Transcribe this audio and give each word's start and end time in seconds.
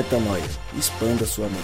Metanoia. 0.00 0.42
Expanda 0.78 1.26
sua 1.26 1.44
mente. 1.44 1.60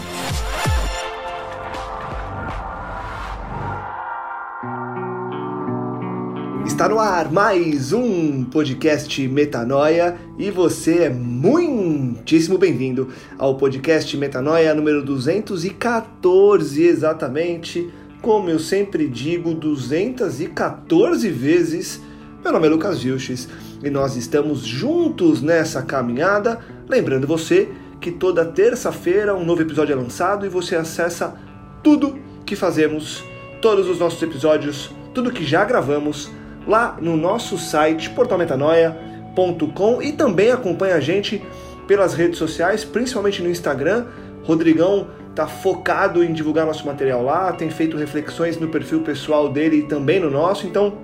Está 6.66 6.86
no 6.86 6.98
ar 6.98 7.32
mais 7.32 7.94
um 7.94 8.44
podcast 8.44 9.26
Metanoia 9.26 10.18
e 10.38 10.50
você 10.50 11.04
é 11.04 11.08
muitíssimo 11.08 12.58
bem-vindo 12.58 13.08
ao 13.38 13.56
podcast 13.56 14.14
Metanoia 14.18 14.74
número 14.74 15.02
214, 15.02 16.82
exatamente 16.82 17.90
como 18.20 18.50
eu 18.50 18.58
sempre 18.58 19.08
digo, 19.08 19.54
214 19.54 21.30
vezes. 21.30 22.02
Meu 22.44 22.52
nome 22.52 22.66
é 22.66 22.70
Lucas 22.70 23.02
Vilches 23.02 23.48
e 23.82 23.88
nós 23.88 24.14
estamos 24.14 24.60
juntos 24.60 25.40
nessa 25.40 25.80
caminhada. 25.80 26.60
Lembrando 26.86 27.26
você 27.26 27.70
que 28.00 28.10
toda 28.10 28.44
terça-feira 28.44 29.34
um 29.34 29.44
novo 29.44 29.62
episódio 29.62 29.92
é 29.92 29.96
lançado 29.96 30.46
e 30.46 30.48
você 30.48 30.76
acessa 30.76 31.36
tudo 31.82 32.18
que 32.44 32.54
fazemos, 32.54 33.24
todos 33.60 33.88
os 33.88 33.98
nossos 33.98 34.22
episódios, 34.22 34.90
tudo 35.14 35.30
que 35.30 35.44
já 35.44 35.64
gravamos 35.64 36.30
lá 36.66 36.96
no 37.00 37.16
nosso 37.16 37.56
site 37.56 38.10
portalmetanoia.com 38.10 40.02
e 40.02 40.12
também 40.12 40.50
acompanha 40.50 40.96
a 40.96 41.00
gente 41.00 41.42
pelas 41.86 42.14
redes 42.14 42.38
sociais, 42.38 42.84
principalmente 42.84 43.42
no 43.42 43.48
Instagram. 43.48 44.06
Rodrigão 44.44 45.08
tá 45.34 45.46
focado 45.46 46.24
em 46.24 46.32
divulgar 46.32 46.66
nosso 46.66 46.86
material 46.86 47.22
lá, 47.22 47.52
tem 47.52 47.70
feito 47.70 47.96
reflexões 47.96 48.58
no 48.58 48.68
perfil 48.68 49.00
pessoal 49.02 49.48
dele 49.48 49.78
e 49.78 49.82
também 49.82 50.18
no 50.18 50.30
nosso, 50.30 50.66
então 50.66 50.98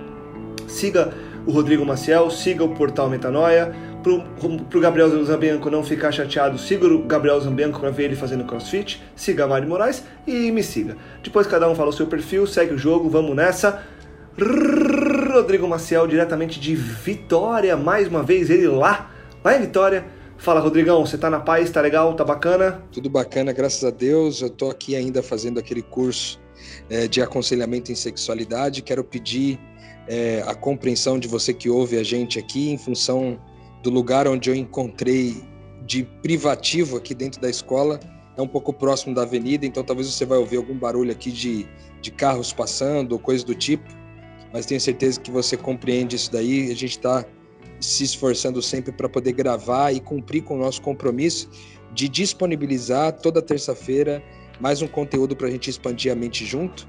siga 0.66 1.12
o 1.46 1.52
Rodrigo 1.52 1.84
Maciel, 1.84 2.30
siga 2.30 2.64
o 2.64 2.70
Portal 2.70 3.08
Metanoia. 3.08 3.74
Pro, 4.02 4.22
pro 4.68 4.80
Gabriel 4.80 5.24
Zambianco 5.24 5.70
não 5.70 5.84
ficar 5.84 6.10
chateado, 6.10 6.58
siga 6.58 6.86
o 6.86 7.04
Gabriel 7.04 7.40
Zambianco 7.40 7.78
para 7.78 7.90
ver 7.90 8.04
ele 8.04 8.16
fazendo 8.16 8.44
crossfit, 8.44 9.02
siga 9.14 9.44
a 9.44 9.46
Mari 9.46 9.66
Moraes 9.66 10.02
e 10.26 10.50
me 10.50 10.62
siga. 10.62 10.96
Depois 11.22 11.46
cada 11.46 11.68
um 11.70 11.74
fala 11.74 11.90
o 11.90 11.92
seu 11.92 12.06
perfil, 12.06 12.46
segue 12.46 12.74
o 12.74 12.78
jogo, 12.78 13.08
vamos 13.08 13.36
nessa. 13.36 13.82
Rodrigo 15.32 15.68
Maciel, 15.68 16.06
diretamente 16.06 16.58
de 16.58 16.74
Vitória, 16.74 17.76
mais 17.76 18.08
uma 18.08 18.22
vez 18.22 18.50
ele 18.50 18.66
lá, 18.66 19.10
lá 19.44 19.56
em 19.56 19.60
Vitória. 19.60 20.04
Fala, 20.38 20.58
Rodrigão, 20.58 21.06
você 21.06 21.16
tá 21.16 21.30
na 21.30 21.38
paz, 21.38 21.70
tá 21.70 21.80
legal, 21.80 22.14
tá 22.14 22.24
bacana? 22.24 22.82
Tudo 22.90 23.08
bacana, 23.08 23.52
graças 23.52 23.84
a 23.84 23.90
Deus. 23.90 24.42
Eu 24.42 24.50
tô 24.50 24.70
aqui 24.70 24.96
ainda 24.96 25.22
fazendo 25.22 25.60
aquele 25.60 25.82
curso 25.82 26.40
é, 26.90 27.06
de 27.06 27.22
aconselhamento 27.22 27.92
em 27.92 27.94
sexualidade. 27.94 28.82
Quero 28.82 29.04
pedir 29.04 29.60
é, 30.08 30.42
a 30.46 30.54
compreensão 30.54 31.18
de 31.18 31.28
você 31.28 31.54
que 31.54 31.70
ouve 31.70 31.96
a 31.96 32.02
gente 32.02 32.38
aqui 32.38 32.70
em 32.70 32.78
função 32.78 33.38
do 33.82 33.90
lugar 33.90 34.28
onde 34.28 34.48
eu 34.48 34.54
encontrei 34.54 35.42
de 35.84 36.04
privativo 36.22 36.96
aqui 36.96 37.14
dentro 37.14 37.40
da 37.40 37.50
escola. 37.50 37.98
É 38.36 38.40
um 38.40 38.48
pouco 38.48 38.72
próximo 38.72 39.14
da 39.14 39.22
avenida, 39.22 39.66
então 39.66 39.82
talvez 39.82 40.06
você 40.08 40.24
vai 40.24 40.38
ouvir 40.38 40.56
algum 40.56 40.78
barulho 40.78 41.10
aqui 41.12 41.30
de, 41.30 41.66
de 42.00 42.10
carros 42.10 42.52
passando 42.52 43.12
ou 43.12 43.18
coisa 43.18 43.44
do 43.44 43.54
tipo. 43.54 43.84
Mas 44.52 44.64
tenho 44.64 44.80
certeza 44.80 45.20
que 45.20 45.30
você 45.30 45.56
compreende 45.56 46.16
isso 46.16 46.30
daí. 46.30 46.70
A 46.70 46.74
gente 46.74 46.96
está 46.96 47.24
se 47.80 48.04
esforçando 48.04 48.62
sempre 48.62 48.92
para 48.92 49.08
poder 49.08 49.32
gravar 49.32 49.92
e 49.92 50.00
cumprir 50.00 50.44
com 50.44 50.54
o 50.54 50.58
nosso 50.58 50.80
compromisso 50.80 51.50
de 51.92 52.08
disponibilizar 52.08 53.12
toda 53.12 53.42
terça-feira 53.42 54.22
mais 54.60 54.80
um 54.80 54.86
conteúdo 54.86 55.34
para 55.34 55.48
a 55.48 55.50
gente 55.50 55.68
expandir 55.68 56.12
a 56.12 56.14
mente 56.14 56.46
junto. 56.46 56.88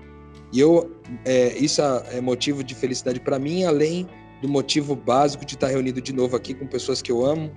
E 0.51 0.59
eu, 0.59 0.91
é, 1.25 1.57
isso 1.57 1.81
é 1.81 2.21
motivo 2.21 2.63
de 2.63 2.75
felicidade 2.75 3.19
para 3.19 3.39
mim, 3.39 3.63
além 3.63 4.07
do 4.43 4.49
motivo 4.49 4.93
básico 4.93 5.45
de 5.45 5.55
estar 5.55 5.67
reunido 5.67 6.01
de 6.01 6.11
novo 6.11 6.35
aqui 6.35 6.53
com 6.53 6.67
pessoas 6.67 7.01
que 7.01 7.09
eu 7.09 7.25
amo, 7.25 7.49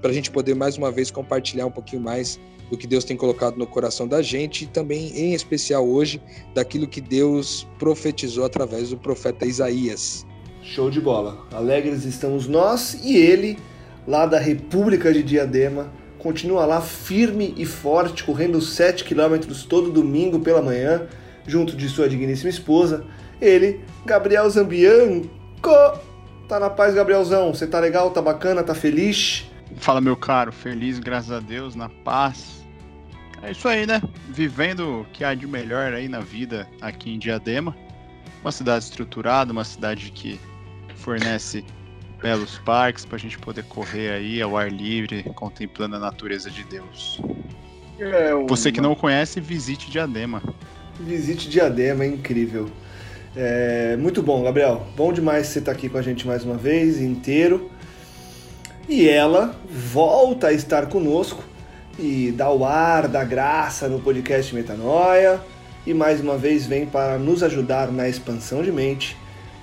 para 0.00 0.10
a 0.10 0.14
gente 0.14 0.30
poder 0.30 0.54
mais 0.54 0.78
uma 0.78 0.90
vez 0.90 1.10
compartilhar 1.10 1.66
um 1.66 1.70
pouquinho 1.70 2.00
mais 2.00 2.40
do 2.70 2.78
que 2.78 2.86
Deus 2.86 3.04
tem 3.04 3.14
colocado 3.14 3.58
no 3.58 3.66
coração 3.66 4.08
da 4.08 4.22
gente 4.22 4.64
e 4.64 4.66
também, 4.66 5.12
em 5.14 5.34
especial 5.34 5.86
hoje, 5.86 6.18
daquilo 6.54 6.88
que 6.88 6.98
Deus 6.98 7.68
profetizou 7.78 8.46
através 8.46 8.88
do 8.88 8.96
profeta 8.96 9.44
Isaías. 9.44 10.26
Show 10.62 10.90
de 10.90 10.98
bola. 10.98 11.46
Alegres 11.52 12.06
estamos 12.06 12.48
nós 12.48 12.98
e 13.04 13.18
ele, 13.18 13.58
lá 14.08 14.24
da 14.24 14.38
República 14.38 15.12
de 15.12 15.22
Diadema, 15.22 15.92
continua 16.18 16.64
lá 16.64 16.80
firme 16.80 17.52
e 17.58 17.66
forte, 17.66 18.24
correndo 18.24 18.62
7 18.62 19.04
quilômetros 19.04 19.64
todo 19.64 19.92
domingo 19.92 20.40
pela 20.40 20.62
manhã 20.62 21.06
junto 21.46 21.76
de 21.76 21.86
sua 21.86 22.08
digníssima 22.08 22.48
esposa, 22.48 23.04
ele, 23.42 23.80
Gabriel 24.06 24.48
Zambianco. 24.48 25.28
Tá 26.50 26.58
na 26.58 26.68
paz, 26.68 26.94
Gabrielzão? 26.94 27.54
Você 27.54 27.64
tá 27.64 27.78
legal? 27.78 28.10
Tá 28.10 28.20
bacana? 28.20 28.64
Tá 28.64 28.74
feliz? 28.74 29.48
Fala, 29.76 30.00
meu 30.00 30.16
caro. 30.16 30.50
Feliz, 30.50 30.98
graças 30.98 31.30
a 31.30 31.38
Deus, 31.38 31.76
na 31.76 31.88
paz. 31.88 32.66
É 33.40 33.52
isso 33.52 33.68
aí, 33.68 33.86
né? 33.86 34.02
Vivendo 34.30 35.02
o 35.02 35.04
que 35.12 35.22
há 35.22 35.32
de 35.32 35.46
melhor 35.46 35.94
aí 35.94 36.08
na 36.08 36.18
vida 36.18 36.66
aqui 36.80 37.14
em 37.14 37.20
Diadema. 37.20 37.76
Uma 38.42 38.50
cidade 38.50 38.82
estruturada, 38.82 39.52
uma 39.52 39.62
cidade 39.62 40.10
que 40.10 40.40
fornece 40.96 41.64
belos 42.20 42.58
parques 42.58 43.04
para 43.04 43.14
a 43.14 43.20
gente 43.20 43.38
poder 43.38 43.62
correr 43.66 44.10
aí 44.10 44.42
ao 44.42 44.56
ar 44.56 44.72
livre, 44.72 45.22
contemplando 45.36 45.94
a 45.94 46.00
natureza 46.00 46.50
de 46.50 46.64
Deus. 46.64 47.22
É 47.96 48.34
uma... 48.34 48.48
Você 48.48 48.72
que 48.72 48.80
não 48.80 48.96
conhece, 48.96 49.40
visite 49.40 49.88
Diadema. 49.88 50.42
Visite 50.98 51.48
Diadema, 51.48 52.02
é 52.02 52.08
incrível. 52.08 52.68
É, 53.36 53.96
muito 53.96 54.22
bom, 54.22 54.42
Gabriel. 54.42 54.86
Bom 54.96 55.12
demais 55.12 55.46
você 55.46 55.60
estar 55.60 55.72
aqui 55.72 55.88
com 55.88 55.98
a 55.98 56.02
gente 56.02 56.26
mais 56.26 56.44
uma 56.44 56.56
vez, 56.56 57.00
inteiro. 57.00 57.70
E 58.88 59.08
ela 59.08 59.54
volta 59.68 60.48
a 60.48 60.52
estar 60.52 60.86
conosco 60.86 61.44
e 61.98 62.32
dá 62.32 62.50
o 62.50 62.64
ar 62.64 63.06
da 63.06 63.22
graça 63.22 63.88
no 63.88 64.00
podcast 64.00 64.54
Metanoia. 64.54 65.40
E 65.86 65.94
mais 65.94 66.20
uma 66.20 66.36
vez 66.36 66.66
vem 66.66 66.86
para 66.86 67.18
nos 67.18 67.42
ajudar 67.42 67.90
na 67.92 68.08
expansão 68.08 68.62
de 68.62 68.72
mente. 68.72 69.16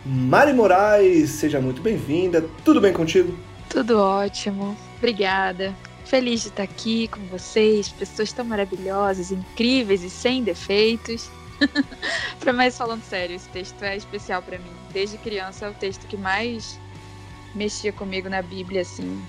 Mari 0.06 0.54
Moraes, 0.54 1.32
seja 1.32 1.60
muito 1.60 1.82
bem-vinda. 1.82 2.46
Tudo 2.64 2.80
bem 2.80 2.94
contigo? 2.94 3.38
Tudo 3.70 4.00
ótimo. 4.00 4.76
Obrigada. 4.98 5.76
Feliz 6.06 6.44
de 6.44 6.48
estar 6.48 6.64
aqui 6.64 7.10
com 7.10 7.20
vocês, 7.26 7.90
pessoas 7.90 8.32
tão 8.32 8.46
maravilhosas, 8.46 9.30
incríveis 9.30 10.04
e 10.04 10.10
sem 10.10 10.42
defeitos. 10.42 11.30
para 12.40 12.54
mais 12.54 12.78
falando 12.78 13.04
sério, 13.04 13.36
esse 13.36 13.50
texto 13.50 13.82
é 13.84 13.96
especial 13.96 14.42
para 14.42 14.58
mim. 14.58 14.72
Desde 14.92 15.18
criança 15.18 15.66
é 15.66 15.70
o 15.70 15.74
texto 15.74 16.06
que 16.08 16.18
mais 16.18 16.80
mexia 17.56 17.92
comigo 17.92 18.30
na 18.30 18.42
Bíblia, 18.42 18.82
assim, 18.82 19.22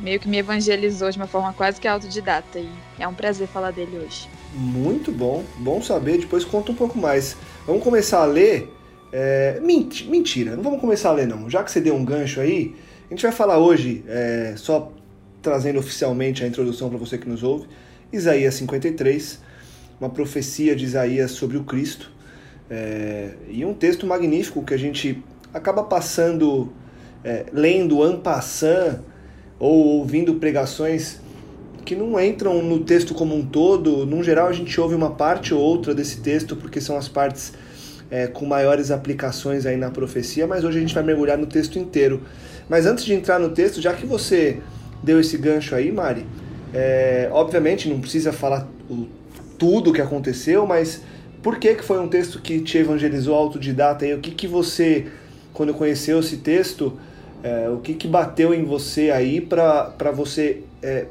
meio 0.00 0.18
que 0.18 0.28
me 0.28 0.38
evangelizou 0.38 1.10
de 1.10 1.16
uma 1.16 1.26
forma 1.26 1.52
quase 1.52 1.80
que 1.80 1.86
autodidata 1.86 2.58
e 2.58 2.68
é 2.98 3.06
um 3.06 3.14
prazer 3.14 3.46
falar 3.46 3.70
dele 3.70 3.98
hoje. 3.98 4.28
Muito 4.54 5.12
bom, 5.12 5.44
bom 5.58 5.82
saber. 5.82 6.18
Depois 6.18 6.44
conta 6.44 6.72
um 6.72 6.74
pouco 6.74 6.98
mais. 6.98 7.36
Vamos 7.66 7.82
começar 7.82 8.22
a 8.22 8.26
ler. 8.26 8.72
É... 9.12 9.60
Mentira, 9.60 10.56
não 10.56 10.62
vamos 10.62 10.80
começar 10.80 11.10
a 11.10 11.12
ler 11.12 11.26
não. 11.26 11.48
Já 11.48 11.62
que 11.62 11.70
você 11.70 11.80
deu 11.80 11.94
um 11.94 12.04
gancho 12.04 12.40
aí, 12.40 12.74
a 13.06 13.14
gente 13.14 13.22
vai 13.22 13.32
falar 13.32 13.58
hoje 13.58 14.04
é... 14.08 14.54
só 14.56 14.92
trazendo 15.42 15.78
oficialmente 15.78 16.42
a 16.42 16.46
introdução 16.46 16.88
para 16.88 16.98
você 16.98 17.16
que 17.16 17.28
nos 17.28 17.44
ouve, 17.44 17.68
Isaías 18.12 18.54
53, 18.54 19.40
uma 20.00 20.10
profecia 20.10 20.74
de 20.76 20.84
Isaías 20.84 21.30
sobre 21.32 21.56
o 21.56 21.64
Cristo, 21.64 22.10
é, 22.68 23.30
e 23.48 23.64
um 23.64 23.72
texto 23.72 24.06
magnífico 24.06 24.62
que 24.62 24.74
a 24.74 24.76
gente 24.76 25.22
acaba 25.54 25.82
passando, 25.84 26.72
é, 27.24 27.46
lendo 27.52 28.04
en 28.04 28.18
passant, 28.18 29.00
ou 29.58 29.98
ouvindo 29.98 30.34
pregações 30.34 31.18
que 31.84 31.94
não 31.94 32.20
entram 32.20 32.62
no 32.62 32.80
texto 32.80 33.14
como 33.14 33.34
um 33.34 33.46
todo. 33.46 34.04
No 34.04 34.22
geral, 34.22 34.48
a 34.48 34.52
gente 34.52 34.78
ouve 34.80 34.94
uma 34.94 35.10
parte 35.10 35.54
ou 35.54 35.60
outra 35.60 35.94
desse 35.94 36.20
texto, 36.20 36.56
porque 36.56 36.80
são 36.80 36.96
as 36.96 37.08
partes 37.08 37.54
é, 38.10 38.26
com 38.26 38.44
maiores 38.44 38.90
aplicações 38.90 39.64
aí 39.64 39.76
na 39.76 39.90
profecia, 39.90 40.46
mas 40.46 40.64
hoje 40.64 40.78
a 40.78 40.80
gente 40.80 40.94
vai 40.94 41.04
mergulhar 41.04 41.38
no 41.38 41.46
texto 41.46 41.78
inteiro. 41.78 42.22
Mas 42.68 42.86
antes 42.86 43.04
de 43.04 43.14
entrar 43.14 43.38
no 43.38 43.50
texto, 43.50 43.80
já 43.80 43.92
que 43.94 44.04
você 44.04 44.58
deu 45.02 45.20
esse 45.20 45.38
gancho 45.38 45.74
aí, 45.74 45.92
Mari. 45.92 46.26
É, 46.74 47.28
obviamente 47.32 47.88
não 47.88 48.00
precisa 48.00 48.32
falar 48.32 48.68
o, 48.90 49.06
tudo 49.58 49.90
o 49.90 49.92
que 49.92 50.00
aconteceu, 50.00 50.66
mas 50.66 51.02
por 51.42 51.58
que, 51.58 51.74
que 51.74 51.82
foi 51.82 52.00
um 52.00 52.08
texto 52.08 52.40
que 52.40 52.60
te 52.60 52.78
evangelizou 52.78 53.34
autodidata? 53.34 54.06
E 54.06 54.14
o 54.14 54.20
que, 54.20 54.32
que 54.32 54.46
você, 54.46 55.06
quando 55.52 55.72
conheceu 55.72 56.20
esse 56.20 56.38
texto, 56.38 56.98
é, 57.42 57.68
o 57.68 57.78
que, 57.78 57.94
que 57.94 58.08
bateu 58.08 58.52
em 58.52 58.64
você 58.64 59.10
aí 59.10 59.40
para 59.40 60.10
você 60.12 60.64
é, 60.82 61.06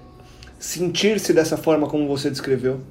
sentir-se 0.60 1.32
dessa 1.34 1.56
forma 1.56 1.88
como 1.88 2.08
você 2.08 2.30
descreveu? 2.30 2.82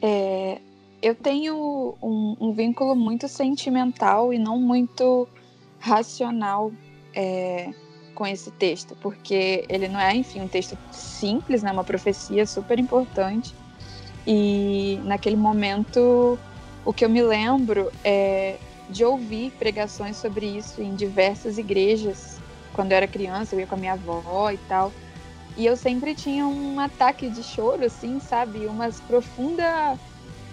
É, 0.00 0.58
eu 1.02 1.14
tenho 1.14 1.96
um, 2.02 2.36
um, 2.40 2.52
vínculo 2.52 2.94
muito 2.94 3.26
sentimental 3.26 4.32
e 4.32 4.38
não 4.38 4.58
muito 4.58 5.26
racional 5.80 6.70
é, 7.14 7.70
com 8.14 8.26
esse 8.26 8.50
texto, 8.52 8.96
porque 9.00 9.64
ele 9.68 9.88
não 9.88 9.98
é, 9.98 10.14
enfim, 10.14 10.40
um 10.40 10.48
texto 10.48 10.78
simples, 10.92 11.62
né, 11.62 11.72
uma 11.72 11.84
profecia 11.84 12.46
super 12.46 12.78
importante. 12.78 13.54
E 14.26 15.00
naquele 15.04 15.36
momento, 15.36 16.38
o 16.84 16.92
que 16.92 17.04
eu 17.04 17.08
me 17.08 17.22
lembro 17.22 17.92
é 18.04 18.56
de 18.88 19.04
ouvir 19.04 19.52
pregações 19.52 20.16
sobre 20.16 20.46
isso 20.46 20.80
em 20.80 20.94
diversas 20.94 21.58
igrejas. 21.58 22.38
Quando 22.72 22.92
eu 22.92 22.96
era 22.96 23.06
criança, 23.06 23.54
eu 23.54 23.60
ia 23.60 23.66
com 23.66 23.74
a 23.74 23.78
minha 23.78 23.92
avó 23.92 24.50
e 24.50 24.58
tal. 24.68 24.92
E 25.56 25.64
eu 25.64 25.76
sempre 25.76 26.14
tinha 26.14 26.46
um 26.46 26.78
ataque 26.78 27.30
de 27.30 27.42
choro, 27.42 27.84
assim, 27.84 28.20
sabe? 28.20 28.66
Uma 28.66 28.90
profunda, 29.06 29.98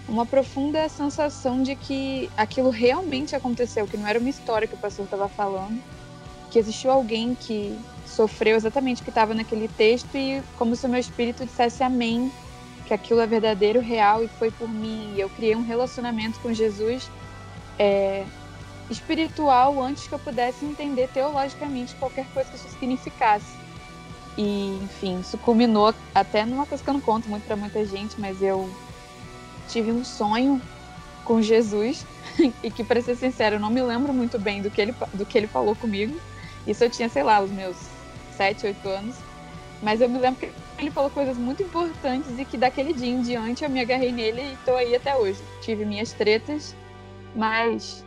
uma 0.08 0.24
profunda 0.24 0.88
sensação 0.88 1.62
de 1.62 1.76
que 1.76 2.30
aquilo 2.36 2.70
realmente 2.70 3.36
aconteceu, 3.36 3.86
que 3.86 3.96
não 3.96 4.06
era 4.06 4.18
uma 4.18 4.30
história 4.30 4.66
que 4.66 4.74
o 4.74 4.78
pastor 4.78 5.04
estava 5.04 5.28
falando, 5.28 5.82
que 6.50 6.58
existiu 6.58 6.90
alguém 6.90 7.34
que 7.34 7.78
sofreu 8.06 8.56
exatamente 8.56 9.02
o 9.02 9.04
que 9.04 9.10
estava 9.10 9.34
naquele 9.34 9.68
texto 9.68 10.14
e 10.16 10.42
como 10.56 10.74
se 10.74 10.86
o 10.86 10.88
meu 10.88 11.00
espírito 11.00 11.44
dissesse 11.44 11.82
amém, 11.82 12.32
que 12.86 12.94
aquilo 12.94 13.20
é 13.20 13.26
verdadeiro, 13.26 13.80
real 13.80 14.22
e 14.22 14.28
foi 14.28 14.50
por 14.50 14.68
mim. 14.68 15.14
Eu 15.16 15.28
criei 15.30 15.56
um 15.56 15.64
relacionamento 15.64 16.38
com 16.40 16.52
Jesus 16.52 17.10
é, 17.78 18.24
espiritual 18.90 19.80
antes 19.82 20.06
que 20.06 20.14
eu 20.14 20.18
pudesse 20.18 20.64
entender 20.64 21.08
teologicamente 21.08 21.94
qualquer 21.96 22.26
coisa 22.32 22.50
que 22.50 22.56
isso 22.56 22.68
significasse. 22.68 23.64
E, 24.36 24.78
enfim, 24.82 25.20
isso 25.20 25.38
culminou 25.38 25.94
até 26.14 26.44
numa 26.44 26.66
coisa 26.66 26.82
que 26.82 26.90
eu 26.90 26.94
não 26.94 27.00
conto 27.00 27.28
muito 27.28 27.44
para 27.44 27.56
muita 27.56 27.84
gente, 27.84 28.20
mas 28.20 28.42
eu 28.42 28.68
tive 29.68 29.92
um 29.92 30.04
sonho 30.04 30.60
com 31.24 31.40
Jesus 31.40 32.04
e 32.62 32.70
que, 32.70 32.84
para 32.84 33.00
ser 33.00 33.16
sincero, 33.16 33.56
eu 33.56 33.60
não 33.60 33.70
me 33.70 33.80
lembro 33.80 34.12
muito 34.12 34.38
bem 34.38 34.60
do 34.60 34.70
que 34.70 34.80
ele, 34.80 34.94
do 35.12 35.24
que 35.24 35.38
ele 35.38 35.46
falou 35.46 35.74
comigo. 35.74 36.18
Isso 36.66 36.82
eu 36.84 36.90
tinha, 36.90 37.08
sei 37.08 37.22
lá, 37.22 37.40
os 37.40 37.50
meus 37.50 37.76
7, 38.36 38.66
8 38.66 38.88
anos. 38.88 39.16
Mas 39.82 40.00
eu 40.00 40.08
me 40.08 40.18
lembro 40.18 40.40
que 40.40 40.52
ele 40.78 40.90
falou 40.90 41.10
coisas 41.10 41.36
muito 41.36 41.62
importantes 41.62 42.38
e 42.38 42.44
que 42.44 42.56
daquele 42.56 42.92
dia 42.92 43.08
em 43.08 43.22
diante 43.22 43.64
eu 43.64 43.70
me 43.70 43.80
agarrei 43.80 44.12
nele 44.12 44.40
e 44.40 44.52
estou 44.54 44.76
aí 44.76 44.94
até 44.94 45.14
hoje. 45.16 45.40
Tive 45.62 45.84
minhas 45.84 46.12
tretas, 46.12 46.74
mas 47.34 48.04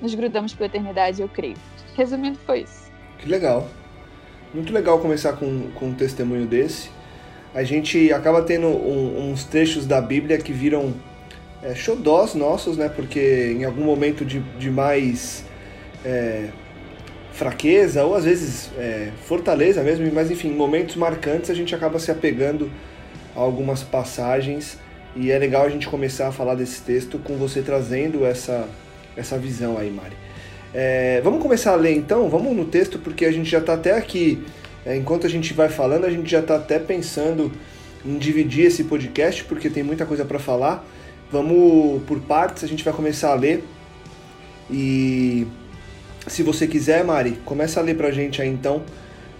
nos 0.00 0.14
grudamos 0.14 0.54
pela 0.54 0.66
eternidade, 0.66 1.20
eu 1.20 1.28
creio. 1.28 1.56
Resumindo, 1.96 2.38
foi 2.46 2.60
isso. 2.60 2.90
Que 3.18 3.28
legal. 3.28 3.68
Muito 4.52 4.72
legal 4.72 4.98
começar 5.00 5.32
com, 5.34 5.70
com 5.72 5.86
um 5.86 5.94
testemunho 5.94 6.46
desse. 6.46 6.90
A 7.54 7.62
gente 7.62 8.12
acaba 8.12 8.42
tendo 8.42 8.66
um, 8.66 9.30
uns 9.30 9.44
trechos 9.44 9.86
da 9.86 10.00
Bíblia 10.00 10.38
que 10.38 10.52
viram 10.52 10.94
é, 11.62 11.74
xodós 11.74 12.34
nossos, 12.34 12.76
né? 12.76 12.88
Porque 12.88 13.54
em 13.56 13.64
algum 13.64 13.84
momento 13.84 14.24
de, 14.24 14.40
de 14.40 14.70
mais 14.70 15.44
é, 16.04 16.48
fraqueza, 17.34 18.04
ou 18.04 18.14
às 18.14 18.24
vezes 18.24 18.70
é, 18.78 19.10
fortaleza 19.26 19.82
mesmo, 19.82 20.08
mas 20.12 20.30
enfim, 20.30 20.52
momentos 20.52 20.94
marcantes 20.94 21.50
a 21.50 21.54
gente 21.54 21.74
acaba 21.74 21.98
se 21.98 22.10
apegando 22.10 22.70
a 23.34 23.40
algumas 23.40 23.82
passagens 23.82 24.78
e 25.16 25.32
é 25.32 25.38
legal 25.38 25.66
a 25.66 25.68
gente 25.68 25.88
começar 25.88 26.28
a 26.28 26.32
falar 26.32 26.54
desse 26.54 26.80
texto 26.82 27.18
com 27.18 27.36
você 27.36 27.60
trazendo 27.60 28.24
essa, 28.24 28.68
essa 29.16 29.36
visão 29.36 29.76
aí, 29.76 29.90
Mari. 29.90 30.16
É, 30.72 31.20
vamos 31.22 31.42
começar 31.42 31.72
a 31.72 31.76
ler 31.76 31.96
então? 31.96 32.28
Vamos 32.28 32.56
no 32.56 32.64
texto, 32.64 32.98
porque 32.98 33.24
a 33.24 33.32
gente 33.32 33.50
já 33.50 33.58
está 33.58 33.74
até 33.74 33.92
aqui. 33.92 34.44
É, 34.86 34.96
enquanto 34.96 35.26
a 35.26 35.30
gente 35.30 35.52
vai 35.54 35.68
falando, 35.68 36.04
a 36.04 36.10
gente 36.10 36.30
já 36.30 36.40
está 36.40 36.56
até 36.56 36.78
pensando 36.78 37.50
em 38.04 38.16
dividir 38.16 38.66
esse 38.66 38.84
podcast, 38.84 39.44
porque 39.44 39.68
tem 39.68 39.82
muita 39.82 40.06
coisa 40.06 40.24
para 40.24 40.38
falar. 40.38 40.84
Vamos 41.32 42.02
por 42.04 42.20
partes, 42.20 42.62
a 42.62 42.66
gente 42.66 42.84
vai 42.84 42.92
começar 42.92 43.30
a 43.30 43.34
ler. 43.34 43.64
E 44.70 45.46
se 46.26 46.42
você 46.42 46.66
quiser, 46.66 47.04
Mari, 47.04 47.32
começa 47.44 47.80
a 47.80 47.82
ler 47.82 47.96
para 47.96 48.08
a 48.08 48.12
gente 48.12 48.40
aí 48.40 48.48
então, 48.48 48.82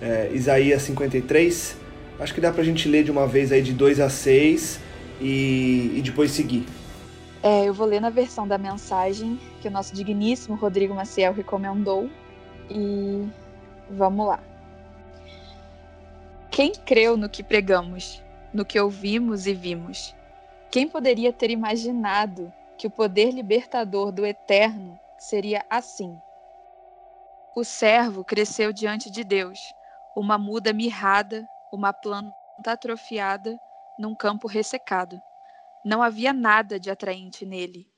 é, 0.00 0.30
Isaías 0.32 0.82
53. 0.82 1.76
Acho 2.20 2.34
que 2.34 2.40
dá 2.40 2.52
para 2.52 2.62
a 2.62 2.64
gente 2.64 2.88
ler 2.88 3.04
de 3.04 3.10
uma 3.10 3.26
vez 3.26 3.50
aí 3.52 3.62
de 3.62 3.72
2 3.72 4.00
a 4.00 4.08
6 4.08 4.80
e, 5.20 5.92
e 5.96 6.02
depois 6.02 6.30
seguir. 6.30 6.66
É, 7.42 7.64
eu 7.68 7.74
vou 7.74 7.86
ler 7.86 8.00
na 8.00 8.10
versão 8.10 8.46
da 8.46 8.56
mensagem 8.56 9.38
que 9.60 9.68
o 9.68 9.70
nosso 9.70 9.94
digníssimo 9.94 10.56
Rodrigo 10.56 10.94
Maciel 10.94 11.32
recomendou. 11.32 12.08
E 12.70 13.26
vamos 13.90 14.26
lá. 14.26 14.40
Quem 16.50 16.72
creu 16.72 17.16
no 17.16 17.28
que 17.28 17.42
pregamos, 17.42 18.22
no 18.52 18.64
que 18.64 18.78
ouvimos 18.78 19.46
e 19.46 19.52
vimos? 19.52 20.14
Quem 20.70 20.88
poderia 20.88 21.32
ter 21.32 21.50
imaginado 21.50 22.52
que 22.78 22.86
o 22.86 22.90
poder 22.90 23.30
libertador 23.30 24.12
do 24.12 24.24
eterno 24.24 24.98
seria 25.18 25.64
assim? 25.68 26.16
O 27.56 27.62
servo 27.62 28.24
cresceu 28.24 28.72
diante 28.72 29.08
de 29.08 29.22
Deus, 29.22 29.60
uma 30.16 30.36
muda 30.36 30.72
mirrada, 30.72 31.46
uma 31.72 31.92
planta 31.92 32.34
atrofiada 32.66 33.56
num 33.96 34.12
campo 34.12 34.48
ressecado. 34.48 35.22
Não 35.84 36.02
havia 36.02 36.32
nada 36.32 36.80
de 36.80 36.90
atraente 36.90 37.46
nele, 37.46 37.88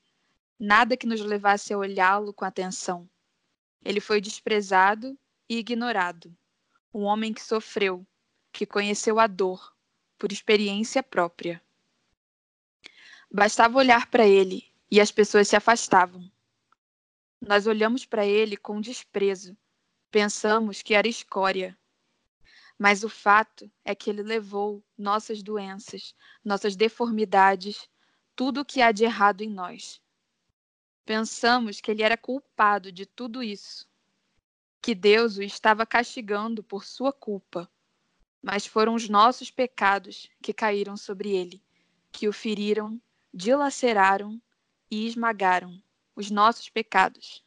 nada 0.60 0.94
que 0.94 1.06
nos 1.06 1.22
levasse 1.22 1.72
a 1.72 1.78
olhá-lo 1.78 2.34
com 2.34 2.44
atenção. 2.44 3.08
Ele 3.82 3.98
foi 3.98 4.20
desprezado 4.20 5.18
e 5.48 5.56
ignorado, 5.56 6.36
um 6.92 7.04
homem 7.04 7.32
que 7.32 7.42
sofreu, 7.42 8.06
que 8.52 8.66
conheceu 8.66 9.18
a 9.18 9.26
dor 9.26 9.74
por 10.18 10.32
experiência 10.32 11.02
própria. 11.02 11.62
Bastava 13.32 13.78
olhar 13.78 14.10
para 14.10 14.26
ele 14.26 14.70
e 14.90 15.00
as 15.00 15.10
pessoas 15.10 15.48
se 15.48 15.56
afastavam. 15.56 16.30
Nós 17.46 17.68
olhamos 17.68 18.04
para 18.04 18.26
ele 18.26 18.56
com 18.56 18.80
desprezo, 18.80 19.56
pensamos 20.10 20.82
que 20.82 20.94
era 20.94 21.06
escória, 21.06 21.78
mas 22.76 23.04
o 23.04 23.08
fato 23.08 23.70
é 23.84 23.94
que 23.94 24.10
ele 24.10 24.24
levou 24.24 24.84
nossas 24.98 25.44
doenças, 25.44 26.12
nossas 26.44 26.74
deformidades, 26.74 27.88
tudo 28.34 28.62
o 28.62 28.64
que 28.64 28.82
há 28.82 28.90
de 28.90 29.04
errado 29.04 29.42
em 29.42 29.48
nós. 29.48 30.02
Pensamos 31.04 31.80
que 31.80 31.88
ele 31.88 32.02
era 32.02 32.16
culpado 32.16 32.90
de 32.90 33.06
tudo 33.06 33.40
isso, 33.44 33.88
que 34.82 34.92
Deus 34.92 35.36
o 35.36 35.42
estava 35.44 35.86
castigando 35.86 36.64
por 36.64 36.84
sua 36.84 37.12
culpa. 37.12 37.70
Mas 38.42 38.66
foram 38.66 38.92
os 38.92 39.08
nossos 39.08 39.52
pecados 39.52 40.28
que 40.42 40.52
caíram 40.52 40.96
sobre 40.96 41.30
ele, 41.30 41.62
que 42.10 42.26
o 42.26 42.32
feriram, 42.32 43.00
dilaceraram 43.32 44.42
e 44.90 45.06
esmagaram 45.06 45.80
os 46.16 46.30
nossos 46.30 46.70
pecados. 46.70 47.44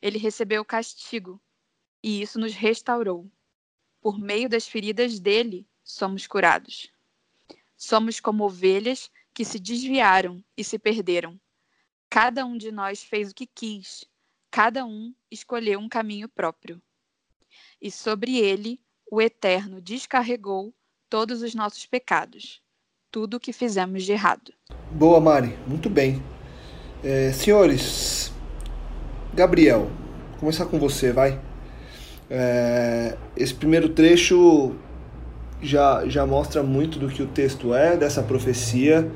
Ele 0.00 0.18
recebeu 0.18 0.62
o 0.62 0.64
castigo, 0.64 1.40
e 2.02 2.22
isso 2.22 2.40
nos 2.40 2.54
restaurou. 2.54 3.30
Por 4.00 4.18
meio 4.18 4.48
das 4.48 4.66
feridas 4.66 5.20
dele, 5.20 5.68
somos 5.84 6.26
curados. 6.26 6.90
Somos 7.76 8.18
como 8.18 8.44
ovelhas 8.44 9.10
que 9.34 9.44
se 9.44 9.58
desviaram 9.58 10.42
e 10.56 10.64
se 10.64 10.78
perderam. 10.78 11.38
Cada 12.08 12.44
um 12.44 12.56
de 12.56 12.72
nós 12.72 13.04
fez 13.04 13.30
o 13.30 13.34
que 13.34 13.46
quis, 13.46 14.04
cada 14.50 14.84
um 14.84 15.14
escolheu 15.30 15.78
um 15.78 15.88
caminho 15.88 16.28
próprio. 16.28 16.82
E 17.80 17.90
sobre 17.90 18.38
ele, 18.38 18.80
o 19.10 19.20
Eterno 19.20 19.80
descarregou 19.80 20.74
todos 21.08 21.42
os 21.42 21.54
nossos 21.54 21.86
pecados, 21.86 22.62
tudo 23.10 23.36
o 23.36 23.40
que 23.40 23.52
fizemos 23.52 24.04
de 24.04 24.12
errado. 24.12 24.52
Boa, 24.92 25.20
Mari, 25.20 25.56
muito 25.66 25.88
bem. 25.88 26.22
É, 27.02 27.32
senhores, 27.32 28.30
Gabriel, 29.32 29.90
começar 30.38 30.66
com 30.66 30.78
você, 30.78 31.10
vai. 31.10 31.40
É, 32.28 33.16
esse 33.34 33.54
primeiro 33.54 33.88
trecho 33.88 34.74
já, 35.62 36.06
já 36.06 36.26
mostra 36.26 36.62
muito 36.62 36.98
do 36.98 37.08
que 37.08 37.22
o 37.22 37.26
texto 37.26 37.74
é, 37.74 37.96
dessa 37.96 38.22
profecia. 38.22 39.10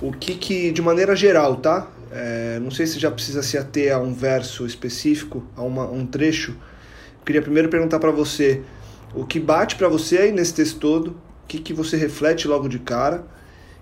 O 0.00 0.12
que, 0.12 0.34
que 0.34 0.72
de 0.72 0.80
maneira 0.80 1.14
geral, 1.14 1.56
tá? 1.56 1.90
É, 2.10 2.58
não 2.58 2.70
sei 2.70 2.86
se 2.86 2.98
já 2.98 3.10
precisa 3.10 3.42
se 3.42 3.58
ater 3.58 3.94
a 3.94 3.98
um 3.98 4.14
verso 4.14 4.64
específico, 4.64 5.44
a 5.54 5.62
uma, 5.62 5.84
um 5.90 6.06
trecho. 6.06 6.56
Queria 7.22 7.42
primeiro 7.42 7.68
perguntar 7.68 7.98
para 7.98 8.10
você 8.10 8.62
o 9.14 9.26
que 9.26 9.38
bate 9.38 9.76
para 9.76 9.88
você 9.88 10.16
aí 10.16 10.32
nesse 10.32 10.54
texto 10.54 10.80
todo, 10.80 11.08
o 11.44 11.46
que, 11.46 11.58
que 11.58 11.74
você 11.74 11.98
reflete 11.98 12.48
logo 12.48 12.66
de 12.66 12.78
cara. 12.78 13.26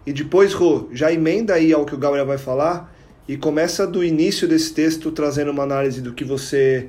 E 0.04 0.12
depois, 0.12 0.52
Rô, 0.52 0.88
já 0.90 1.12
emenda 1.12 1.54
aí 1.54 1.72
ao 1.72 1.86
que 1.86 1.94
o 1.94 1.98
Gabriel 1.98 2.26
vai 2.26 2.38
falar 2.38 2.95
e 3.28 3.36
começa 3.36 3.86
do 3.86 4.04
início 4.04 4.46
desse 4.46 4.72
texto 4.72 5.10
trazendo 5.10 5.50
uma 5.50 5.62
análise 5.62 6.00
do 6.00 6.12
que 6.12 6.24
você 6.24 6.88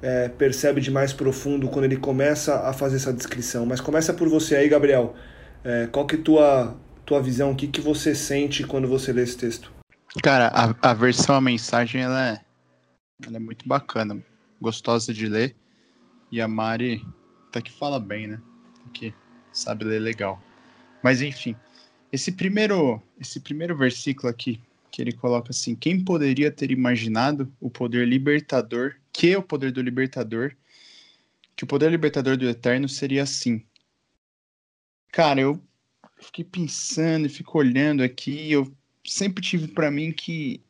é, 0.00 0.28
percebe 0.28 0.80
de 0.80 0.90
mais 0.90 1.12
profundo 1.12 1.68
quando 1.68 1.86
ele 1.86 1.96
começa 1.96 2.60
a 2.60 2.72
fazer 2.72 2.96
essa 2.96 3.12
descrição. 3.12 3.66
Mas 3.66 3.80
começa 3.80 4.12
por 4.12 4.28
você 4.28 4.56
aí, 4.56 4.68
Gabriel. 4.68 5.14
É, 5.64 5.86
qual 5.86 6.06
que 6.06 6.16
é 6.16 6.18
tua 6.18 6.76
tua 7.04 7.20
visão? 7.20 7.52
O 7.52 7.56
que, 7.56 7.66
que 7.66 7.80
você 7.80 8.14
sente 8.14 8.64
quando 8.64 8.88
você 8.88 9.12
lê 9.12 9.22
esse 9.22 9.36
texto? 9.36 9.72
Cara, 10.22 10.48
a, 10.48 10.90
a 10.90 10.94
versão, 10.94 11.34
a 11.34 11.40
mensagem, 11.40 12.02
ela 12.02 12.28
é, 12.28 12.40
ela 13.26 13.36
é 13.36 13.40
muito 13.40 13.66
bacana, 13.66 14.22
gostosa 14.60 15.12
de 15.12 15.26
ler. 15.26 15.54
E 16.30 16.40
a 16.40 16.48
Mari 16.48 17.04
tá 17.50 17.60
que 17.60 17.72
fala 17.72 17.98
bem, 17.98 18.26
né? 18.26 18.40
Que 18.92 19.12
sabe 19.52 19.84
ler 19.84 20.00
legal. 20.00 20.40
Mas 21.02 21.20
enfim, 21.20 21.56
esse 22.12 22.32
primeiro, 22.32 23.02
esse 23.20 23.40
primeiro 23.40 23.76
versículo 23.76 24.28
aqui, 24.28 24.60
que 24.94 25.02
ele 25.02 25.12
coloca 25.12 25.50
assim: 25.50 25.74
quem 25.74 26.04
poderia 26.04 26.52
ter 26.52 26.70
imaginado 26.70 27.52
o 27.60 27.68
poder 27.68 28.06
libertador 28.06 28.94
que 29.12 29.32
é 29.32 29.38
o 29.38 29.42
poder 29.42 29.72
do 29.72 29.82
libertador, 29.82 30.56
que 31.56 31.64
o 31.64 31.66
poder 31.66 31.90
libertador 31.90 32.36
do 32.36 32.48
eterno 32.48 32.88
seria 32.88 33.24
assim. 33.24 33.64
Cara, 35.10 35.40
eu 35.40 35.60
fiquei 36.20 36.44
pensando 36.44 37.26
e 37.26 37.28
fico 37.28 37.58
olhando 37.58 38.04
aqui, 38.04 38.52
eu 38.52 38.72
sempre 39.04 39.42
tive 39.42 39.68
para 39.68 39.90
mim 39.90 40.12
que 40.12 40.62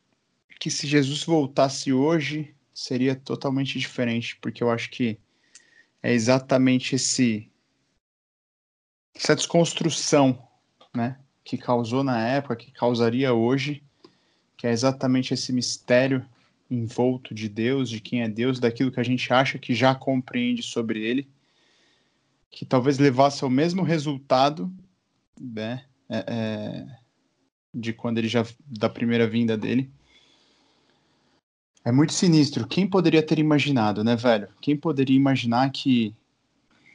que 0.59 0.71
se 0.71 0.87
Jesus 0.87 1.25
voltasse 1.25 1.93
hoje 1.93 2.54
seria 2.73 3.14
totalmente 3.14 3.78
diferente, 3.78 4.38
porque 4.40 4.62
eu 4.62 4.71
acho 4.71 4.88
que 4.88 5.19
é 6.02 6.14
exatamente 6.14 6.95
esse 6.95 7.50
essa 9.14 9.37
desconstrução, 9.37 10.49
né, 10.95 11.19
que 11.45 11.59
causou 11.59 12.02
na 12.02 12.26
época, 12.26 12.57
que 12.57 12.73
causaria 12.73 13.35
hoje, 13.35 13.84
que 14.64 14.68
é 14.68 14.73
exatamente 14.73 15.35
esse 15.35 15.52
mistério 15.52 16.25
envolto 16.71 17.35
de 17.35 17.50
Deus, 17.50 17.90
de 17.90 18.00
quem 18.00 18.23
é 18.23 18.28
Deus, 18.30 18.59
daquilo 18.59 18.90
que 18.90 18.99
a 18.99 19.04
gente 19.04 19.30
acha 19.30 19.59
que 19.59 19.75
já 19.75 19.94
compreende 19.94 20.62
sobre 20.62 21.04
ele, 21.04 21.28
que 22.50 22.64
talvez 22.64 22.99
levasse 22.99 23.44
ao 23.44 23.50
mesmo 23.50 23.83
resultado, 23.83 24.73
né, 25.38 25.85
é, 26.09 26.25
é, 26.26 26.87
de 27.75 27.92
quando 27.92 28.16
ele 28.16 28.26
já 28.26 28.42
da 28.64 28.88
primeira 28.88 29.28
vinda 29.28 29.54
dele. 29.54 29.90
É 31.85 31.92
muito 31.92 32.14
sinistro. 32.14 32.66
Quem 32.66 32.88
poderia 32.88 33.23
ter 33.23 33.38
imaginado, 33.38 34.02
né, 34.02 34.16
velho? 34.16 34.49
Quem 34.62 34.75
poderia 34.75 35.14
imaginar 35.14 35.71
que 35.73 36.14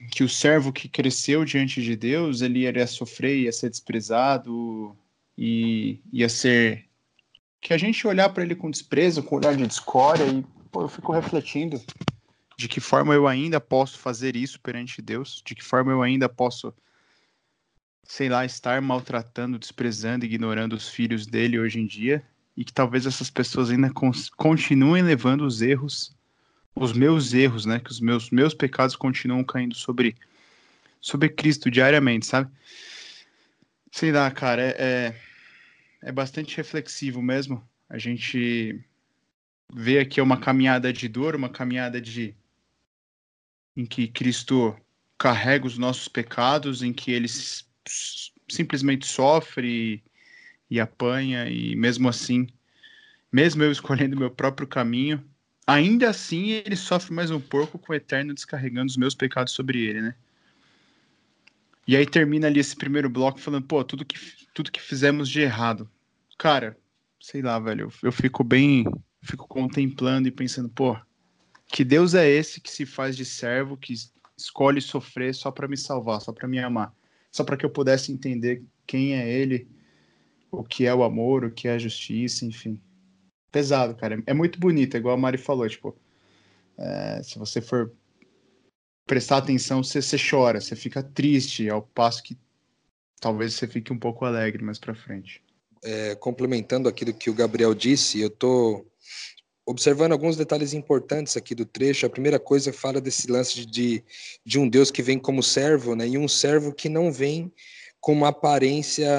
que 0.10 0.24
o 0.24 0.30
servo 0.30 0.74
que 0.74 0.90
cresceu 0.90 1.46
diante 1.46 1.84
de 1.84 1.96
Deus, 1.96 2.42
ele 2.42 2.66
iria 2.66 2.88
sofrer, 2.88 3.42
ia 3.42 3.52
ser 3.52 3.70
desprezado 3.70 4.98
e 5.38 6.00
ia 6.12 6.30
ser 6.30 6.89
que 7.62 7.74
a 7.74 7.78
gente 7.78 8.08
olhar 8.08 8.30
para 8.30 8.44
ele 8.44 8.56
com 8.56 8.72
desprezo, 8.72 9.24
com 9.24 9.36
olhar 9.36 9.56
de 9.56 9.64
escória 9.64 10.24
e 10.26 10.44
pô, 10.72 10.82
eu 10.82 10.88
fico 10.88 11.12
refletindo 11.12 11.82
de 12.58 12.68
que 12.68 12.80
forma 12.80 13.14
eu 13.14 13.28
ainda 13.28 13.60
posso 13.60 13.98
fazer 13.98 14.36
isso 14.36 14.60
perante 14.60 15.02
Deus, 15.02 15.42
de 15.46 15.56
que 15.56 15.64
forma 15.64 15.92
eu 15.92 16.02
ainda 16.02 16.28
posso 16.28 16.74
sei 18.04 18.28
lá, 18.28 18.44
estar 18.44 18.82
maltratando, 18.82 19.60
desprezando, 19.60 20.26
ignorando 20.26 20.74
os 20.74 20.90
filhos 20.90 21.28
dele 21.28 21.60
hoje 21.60 21.80
em 21.80 21.86
dia, 21.86 22.24
e 22.58 22.66
que 22.66 22.74
talvez 22.74 23.06
essas 23.06 23.30
pessoas 23.30 23.70
ainda 23.70 23.92
continuem 24.36 25.04
levando 25.04 25.42
os 25.46 25.62
erros 25.62 26.18
os 26.80 26.94
meus 26.94 27.34
erros, 27.34 27.66
né? 27.66 27.80
Que 27.80 27.92
os 27.92 28.00
meus, 28.00 28.30
meus 28.30 28.54
pecados 28.54 28.96
continuam 28.96 29.44
caindo 29.44 29.76
sobre, 29.76 30.16
sobre 31.02 31.30
Cristo 31.30 31.70
diariamente, 31.70 32.26
sabe? 32.26 32.50
Sei 33.92 34.12
lá, 34.12 34.30
cara, 34.32 34.62
é, 34.62 34.76
é, 34.78 35.16
é 36.02 36.12
bastante 36.12 36.56
reflexivo 36.58 37.22
mesmo. 37.22 37.68
A 37.90 37.98
gente 37.98 38.84
vê 39.74 40.00
aqui 40.00 40.22
uma 40.22 40.40
caminhada 40.40 40.92
de 40.92 41.08
dor, 41.08 41.36
uma 41.36 41.50
caminhada 41.50 42.00
de 42.00 42.36
em 43.76 43.86
que 43.86 44.08
Cristo 44.08 44.76
carrega 45.18 45.66
os 45.66 45.78
nossos 45.78 46.08
pecados, 46.08 46.82
em 46.82 46.92
que 46.92 47.12
ele 47.12 47.28
simplesmente 48.48 49.08
sofre 49.08 50.04
e, 50.70 50.76
e 50.76 50.80
apanha, 50.80 51.50
e 51.50 51.76
mesmo 51.76 52.10
assim, 52.10 52.48
mesmo 53.32 53.64
eu 53.64 53.72
escolhendo 53.72 54.18
meu 54.18 54.32
próprio 54.32 54.68
caminho, 54.68 55.24
ainda 55.66 56.10
assim 56.10 56.50
ele 56.50 56.76
sofre 56.76 57.14
mais 57.14 57.32
um 57.32 57.40
pouco 57.40 57.78
com 57.78 57.94
o 57.94 57.96
Eterno 57.96 58.34
descarregando 58.34 58.88
os 58.88 58.98
meus 58.98 59.16
pecados 59.16 59.54
sobre 59.54 59.80
ele, 59.80 60.02
né? 60.02 60.16
E 61.88 61.96
aí 61.96 62.06
termina 62.06 62.48
ali 62.48 62.60
esse 62.60 62.76
primeiro 62.76 63.10
bloco 63.10 63.40
falando, 63.40 63.66
pô, 63.66 63.84
tudo 63.84 64.06
que, 64.06 64.18
tudo 64.54 64.72
que 64.72 64.82
fizemos 64.82 65.28
de 65.30 65.42
errado. 65.42 65.90
Cara, 66.38 66.78
sei 67.20 67.42
lá, 67.42 67.60
velho, 67.60 67.84
eu, 67.84 67.92
eu 68.04 68.12
fico 68.12 68.44
bem, 68.44 68.86
fico 69.22 69.48
contemplando 69.48 70.28
e 70.28 70.32
pensando, 70.32 70.70
pô, 70.70 70.98
que 71.68 71.84
Deus 71.84 72.14
é 72.14 72.28
esse 72.30 72.62
que 72.62 72.70
se 72.70 72.86
faz 72.86 73.18
de 73.18 73.26
servo, 73.26 73.78
que 73.78 73.94
escolhe 74.38 74.82
sofrer 74.82 75.34
só 75.34 75.52
para 75.52 75.68
me 75.68 75.78
salvar, 75.78 76.22
só 76.22 76.32
para 76.32 76.48
me 76.48 76.60
amar, 76.60 76.94
só 77.32 77.44
para 77.44 77.58
que 77.58 77.66
eu 77.66 77.70
pudesse 77.70 78.12
entender 78.12 78.64
quem 78.86 79.16
é 79.16 79.30
ele, 79.30 79.68
o 80.52 80.64
que 80.64 80.86
é 80.86 80.94
o 80.94 81.04
amor, 81.04 81.46
o 81.46 81.52
que 81.52 81.68
é 81.68 81.74
a 81.74 81.80
justiça, 81.80 82.46
enfim 82.46 82.80
pesado, 83.52 83.96
cara. 83.96 84.22
É 84.26 84.34
muito 84.34 84.60
bonito, 84.60 84.96
igual 84.98 85.16
a 85.16 85.18
Mari 85.18 85.38
falou, 85.38 85.68
tipo, 85.68 85.96
é, 86.78 87.22
se 87.24 87.38
você 87.38 87.62
for 87.62 87.92
prestar 89.10 89.38
atenção, 89.38 89.84
você, 89.84 90.04
você 90.04 90.18
chora, 90.18 90.62
você 90.62 90.76
fica 90.76 91.02
triste, 91.02 91.68
ao 91.68 91.82
passo 91.82 92.22
que 92.22 92.38
talvez 93.20 93.56
você 93.56 93.68
fique 93.68 93.92
um 93.92 93.98
pouco 93.98 94.24
alegre 94.24 94.64
mais 94.64 94.78
para 94.78 94.94
frente. 94.94 95.42
É, 95.84 96.14
complementando 96.14 96.88
aquilo 96.88 97.12
que 97.12 97.28
o 97.28 97.34
Gabriel 97.34 97.74
disse, 97.74 98.22
eu 98.22 98.30
tô 98.30 98.86
observando 99.66 100.12
alguns 100.12 100.38
detalhes 100.38 100.74
importantes 100.76 101.36
aqui 101.36 101.56
do 101.56 101.66
trecho. 101.66 102.06
A 102.06 102.10
primeira 102.10 102.40
coisa 102.40 102.72
fala 102.72 103.02
desse 103.02 103.32
lance 103.32 103.66
de, 103.66 104.04
de 104.46 104.60
um 104.60 104.70
Deus 104.70 104.92
que 104.92 105.02
vem 105.02 105.18
como 105.18 105.42
servo, 105.42 105.96
né? 105.96 106.08
E 106.08 106.16
um 106.16 106.28
servo 106.28 106.72
que 106.72 106.88
não 106.88 107.12
vem 107.12 107.52
com 108.00 108.14
uma 108.14 108.28
aparência 108.28 109.10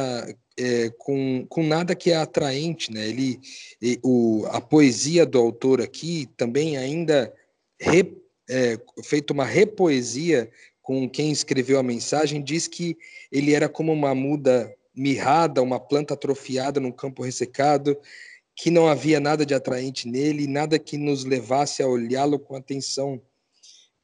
é, 0.57 0.91
com, 0.99 1.45
com 1.49 1.65
nada 1.65 1.97
que 1.97 2.13
é 2.13 2.17
atraente, 2.17 2.93
né? 2.93 3.09
Ele, 3.09 3.41
o, 4.05 4.47
a 4.51 4.61
poesia 4.61 5.27
do 5.27 5.41
autor 5.41 5.81
aqui 5.81 6.29
também 6.37 6.77
ainda 6.77 7.35
re, 7.81 8.21
é, 8.51 8.79
feito 9.05 9.31
uma 9.31 9.45
repoesia 9.45 10.51
com 10.83 11.09
quem 11.09 11.31
escreveu 11.31 11.79
a 11.79 11.85
mensagem 11.85 12.43
diz 12.43 12.67
que 12.67 12.99
ele 13.31 13.55
era 13.55 13.69
como 13.69 13.93
uma 13.93 14.13
muda 14.13 14.75
mirrada, 14.93 15.63
uma 15.63 15.79
planta 15.79 16.15
atrofiada 16.15 16.81
num 16.81 16.91
campo 16.91 17.23
ressecado, 17.23 17.97
que 18.57 18.71
não 18.71 18.89
havia 18.89 19.21
nada 19.21 19.47
de 19.47 19.55
atraente 19.55 20.09
nele, 20.09 20.49
nada 20.49 20.81
que 20.81 20.99
nos 20.99 21.25
levasse 21.25 21.81
a 21.81 21.87
olhá-lo 21.87 22.41
com 22.41 22.57
atenção. 22.57 23.23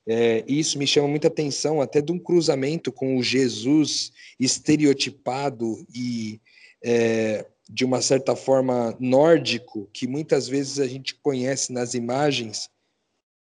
É, 0.08 0.44
isso 0.46 0.78
me 0.78 0.86
chama 0.86 1.08
muita 1.08 1.26
atenção, 1.26 1.80
até 1.80 2.00
de 2.00 2.12
um 2.12 2.18
cruzamento 2.18 2.92
com 2.92 3.16
o 3.16 3.22
Jesus 3.22 4.12
estereotipado 4.38 5.84
e, 5.92 6.40
é, 6.84 7.44
de 7.68 7.84
uma 7.84 8.00
certa 8.00 8.36
forma, 8.36 8.96
nórdico, 9.00 9.90
que 9.92 10.06
muitas 10.06 10.46
vezes 10.46 10.78
a 10.78 10.86
gente 10.86 11.16
conhece 11.16 11.72
nas 11.72 11.94
imagens 11.94 12.70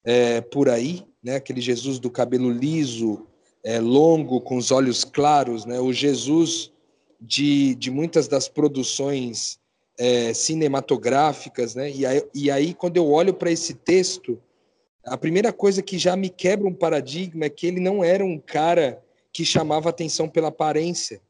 é, 0.05 0.41
por 0.41 0.69
aí, 0.69 1.05
né? 1.23 1.37
aquele 1.37 1.61
Jesus 1.61 1.99
do 1.99 2.11
cabelo 2.11 2.51
liso, 2.51 3.27
é, 3.65 3.79
longo, 3.79 4.41
com 4.41 4.57
os 4.57 4.71
olhos 4.71 5.05
claros, 5.05 5.65
né? 5.65 5.79
o 5.81 5.93
Jesus 5.93 6.73
de, 7.21 7.75
de 7.75 7.91
muitas 7.91 8.27
das 8.27 8.49
produções 8.49 9.59
é, 9.99 10.33
cinematográficas. 10.33 11.75
Né? 11.75 11.91
E, 11.91 12.07
aí, 12.07 12.23
e 12.35 12.51
aí, 12.51 12.75
quando 12.75 12.97
eu 12.97 13.11
olho 13.11 13.35
para 13.35 13.51
esse 13.51 13.75
texto 13.75 14.41
a 15.05 15.17
primeira 15.17 15.53
coisa 15.53 15.83
que 15.83 15.99
já 15.99 16.15
me 16.15 16.29
quebra 16.29 16.69
um 16.69 16.75
paradigma 16.75 17.47
é 17.47 17.51
que 17.51 17.67
ele 17.67 17.81
não 17.81 18.05
era 18.05 18.25
um 18.25 18.39
cara 18.39 19.03
que 19.33 19.45
chamava 19.45 19.89
atenção 19.89 20.29
pela 20.29 20.49
aparência. 20.49 21.21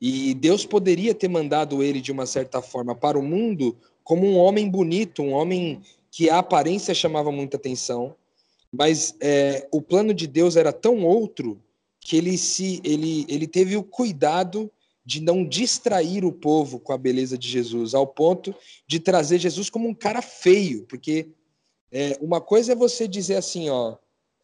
E 0.00 0.32
Deus 0.34 0.64
poderia 0.64 1.14
ter 1.14 1.28
mandado 1.28 1.82
ele, 1.82 2.00
de 2.00 2.12
uma 2.12 2.26
certa 2.26 2.62
forma, 2.62 2.94
para 2.94 3.18
o 3.18 3.22
mundo 3.22 3.76
como 4.02 4.26
um 4.26 4.36
homem 4.38 4.68
bonito, 4.70 5.22
um 5.22 5.32
homem 5.32 5.82
que 6.10 6.28
a 6.28 6.38
aparência 6.38 6.94
chamava 6.94 7.30
muita 7.30 7.56
atenção, 7.56 8.14
mas 8.72 9.14
é, 9.20 9.68
o 9.72 9.80
plano 9.80 10.14
de 10.14 10.26
Deus 10.26 10.56
era 10.56 10.72
tão 10.72 11.04
outro 11.04 11.62
que 12.00 12.16
ele, 12.16 12.36
se, 12.38 12.80
ele, 12.84 13.26
ele 13.28 13.46
teve 13.46 13.76
o 13.76 13.82
cuidado 13.82 14.70
de 15.04 15.20
não 15.20 15.44
distrair 15.44 16.24
o 16.24 16.32
povo 16.32 16.78
com 16.78 16.92
a 16.92 16.98
beleza 16.98 17.36
de 17.36 17.48
Jesus, 17.48 17.94
ao 17.94 18.06
ponto 18.06 18.54
de 18.86 19.00
trazer 19.00 19.38
Jesus 19.38 19.68
como 19.68 19.88
um 19.88 19.94
cara 19.94 20.22
feio, 20.22 20.84
porque 20.86 21.28
é, 21.90 22.16
uma 22.20 22.40
coisa 22.40 22.72
é 22.72 22.76
você 22.76 23.08
dizer 23.08 23.36
assim, 23.36 23.68
ó, 23.68 23.96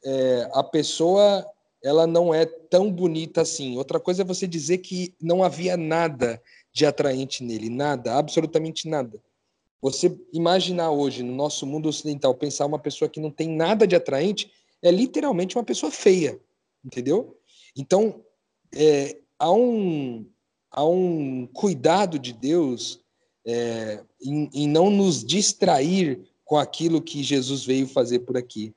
é, 0.05 0.51
a 0.53 0.63
pessoa 0.63 1.47
ela 1.83 2.07
não 2.07 2.35
é 2.35 2.45
tão 2.45 2.91
bonita 2.91 3.43
assim. 3.43 3.77
Outra 3.77 4.01
coisa 4.01 4.23
é 4.23 4.25
você 4.25 4.47
dizer 4.47 4.79
que 4.79 5.15
não 5.21 5.45
havia 5.45 5.77
nada 5.77 6.43
de 6.73 6.85
atraente 6.85 7.45
nele, 7.45 7.71
nada, 7.71 8.15
absolutamente 8.17 8.89
nada. 8.89 9.21
Você 9.81 10.19
imaginar 10.33 10.91
hoje 10.91 11.23
no 11.23 11.35
nosso 11.35 11.67
mundo 11.67 11.89
ocidental 11.89 12.35
pensar 12.35 12.67
uma 12.67 12.79
pessoa 12.79 13.09
que 13.09 13.21
não 13.21 13.31
tem 13.31 13.49
nada 13.49 13.87
de 13.87 13.95
atraente 13.95 14.51
é 14.83 14.91
literalmente 14.91 15.57
uma 15.57 15.65
pessoa 15.65 15.91
feia, 15.91 16.41
entendeu? 16.85 17.39
Então 17.77 18.23
é, 18.75 19.19
há 19.39 19.53
um 19.53 20.27
há 20.71 20.85
um 20.85 21.47
cuidado 21.47 22.19
de 22.19 22.33
Deus 22.33 23.01
é, 23.47 24.03
em, 24.21 24.51
em 24.53 24.69
não 24.69 24.91
nos 24.91 25.25
distrair 25.25 26.21
com 26.45 26.57
aquilo 26.57 27.03
que 27.03 27.23
Jesus 27.23 27.65
veio 27.65 27.87
fazer 27.87 28.21
por 28.21 28.37
aqui. 28.37 28.75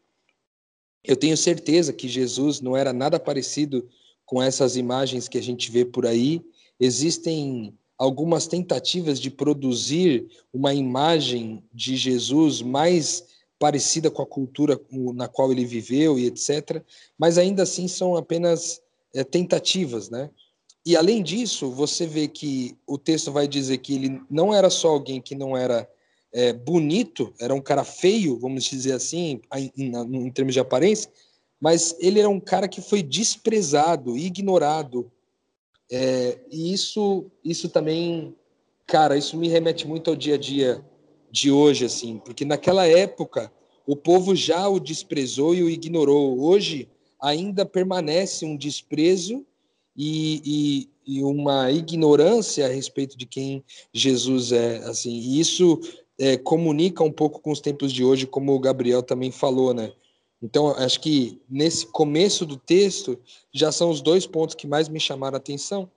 Eu 1.04 1.16
tenho 1.16 1.38
certeza 1.38 1.94
que 1.94 2.08
Jesus 2.08 2.62
não 2.62 2.76
era 2.76 2.94
nada 2.94 3.20
parecido 3.20 3.88
com 4.26 4.42
essas 4.42 4.76
imagens 4.76 5.28
que 5.28 5.38
a 5.38 5.42
gente 5.42 5.72
vê 5.72 5.86
por 5.86 6.06
aí. 6.06 6.42
Existem 6.80 7.78
algumas 8.00 8.48
tentativas 8.48 9.20
de 9.20 9.30
produzir 9.30 10.26
uma 10.54 10.74
imagem 10.74 11.62
de 11.74 11.98
Jesus 11.98 12.62
mais 12.62 13.26
parecida 13.60 14.10
com 14.10 14.22
a 14.22 14.26
cultura 14.26 14.80
na 15.14 15.28
qual 15.28 15.52
ele 15.52 15.66
viveu 15.66 16.18
e 16.18 16.26
etc. 16.26 16.82
Mas 17.18 17.38
ainda 17.38 17.64
assim 17.64 17.90
são 17.90 18.16
apenas 18.16 18.82
é, 19.14 19.22
tentativas, 19.26 20.10
né? 20.10 20.30
E 20.86 20.96
além 20.96 21.22
disso, 21.22 21.70
você 21.70 22.08
vê 22.08 22.30
que 22.30 22.78
o 22.88 22.98
texto 22.98 23.34
vai 23.34 23.48
dizer 23.50 23.80
que 23.80 23.94
ele 23.94 24.22
não 24.30 24.54
era 24.54 24.70
só 24.70 24.88
alguém 24.88 25.22
que 25.22 25.36
não 25.36 25.58
era 25.58 25.88
é, 26.32 26.54
bonito, 26.54 27.34
era 27.38 27.54
um 27.54 27.62
cara 27.62 27.84
feio, 27.84 28.40
vamos 28.40 28.64
dizer 28.64 28.94
assim, 28.94 29.42
em, 29.54 29.72
em, 29.78 30.26
em 30.26 30.32
termos 30.32 30.54
de 30.54 30.60
aparência, 30.60 31.12
mas 31.60 31.98
ele 32.00 32.20
era 32.20 32.30
um 32.30 32.40
cara 32.40 32.68
que 32.68 32.82
foi 32.82 33.04
desprezado, 33.04 34.18
ignorado. 34.18 35.12
É, 35.92 36.38
e 36.52 36.74
isso, 36.74 37.26
isso 37.44 37.70
também, 37.70 38.36
cara, 38.86 39.18
isso 39.18 39.38
me 39.38 39.48
remete 39.48 39.88
muito 39.88 40.10
ao 40.10 40.16
dia 40.16 40.36
a 40.36 40.38
dia 40.38 40.86
de 41.32 41.52
hoje, 41.52 41.86
assim, 41.86 42.20
porque 42.24 42.46
naquela 42.46 42.88
época 42.88 43.52
o 43.86 43.96
povo 43.96 44.36
já 44.36 44.68
o 44.68 44.80
desprezou 44.80 45.56
e 45.56 45.64
o 45.64 45.70
ignorou. 45.70 46.40
Hoje 46.40 46.88
ainda 47.20 47.66
permanece 47.66 48.46
um 48.46 48.56
desprezo 48.56 49.46
e, 49.96 50.88
e, 51.06 51.18
e, 51.18 51.24
uma 51.24 51.72
ignorância 51.72 52.66
a 52.66 52.70
respeito 52.70 53.18
de 53.18 53.26
quem 53.26 53.64
Jesus 53.92 54.52
é. 54.52 54.78
Assim, 54.86 55.12
e 55.12 55.40
isso 55.40 55.80
é, 56.20 56.38
comunica 56.38 57.04
um 57.04 57.12
pouco 57.12 57.42
com 57.42 57.52
os 57.52 57.60
tempos 57.60 57.92
de 57.92 58.04
hoje, 58.04 58.28
como 58.28 58.54
o 58.54 58.60
Gabriel 58.60 59.02
também 59.02 59.32
falou, 59.32 59.74
né? 59.74 59.92
Então, 60.42 60.70
acho 60.70 61.02
que 61.02 61.42
nesse 61.50 61.86
começo 61.88 62.46
do 62.46 62.56
texto 62.56 63.20
já 63.54 63.72
são 63.72 63.90
os 63.90 64.02
dois 64.02 64.26
pontos 64.26 64.56
que 64.56 64.68
mais 64.68 64.88
me 64.88 65.00
chamaram 65.00 65.36
a 65.36 65.38
atenção. 65.38 65.90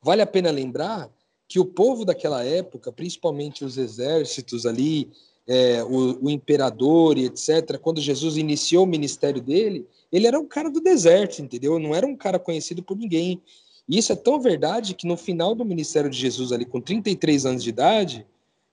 Vale 0.00 0.22
a 0.22 0.26
pena 0.26 0.50
lembrar 0.50 1.10
que 1.46 1.60
o 1.60 1.64
povo 1.64 2.04
daquela 2.04 2.42
época, 2.42 2.90
principalmente 2.90 3.64
os 3.64 3.76
exércitos 3.76 4.64
ali, 4.64 5.10
é, 5.46 5.84
o, 5.84 6.24
o, 6.24 6.30
imperador 6.30 7.18
e 7.18 7.26
etc., 7.26 7.78
quando 7.78 8.00
Jesus 8.00 8.36
iniciou 8.36 8.84
o 8.84 8.88
ministério 8.88 9.40
dele, 9.40 9.86
ele 10.10 10.26
era 10.26 10.38
um 10.38 10.46
cara 10.46 10.70
do 10.70 10.80
deserto, 10.80 11.40
entendeu? 11.40 11.78
Não 11.78 11.94
era 11.94 12.06
um 12.06 12.16
cara 12.16 12.38
conhecido 12.38 12.82
por 12.82 12.96
ninguém. 12.96 13.42
E 13.88 13.98
isso 13.98 14.12
é 14.12 14.16
tão 14.16 14.40
verdade 14.40 14.94
que 14.94 15.06
no 15.06 15.16
final 15.16 15.54
do 15.54 15.64
ministério 15.64 16.08
de 16.08 16.16
Jesus, 16.16 16.52
ali 16.52 16.64
com 16.64 16.80
33 16.80 17.44
anos 17.44 17.62
de 17.62 17.68
idade, 17.68 18.26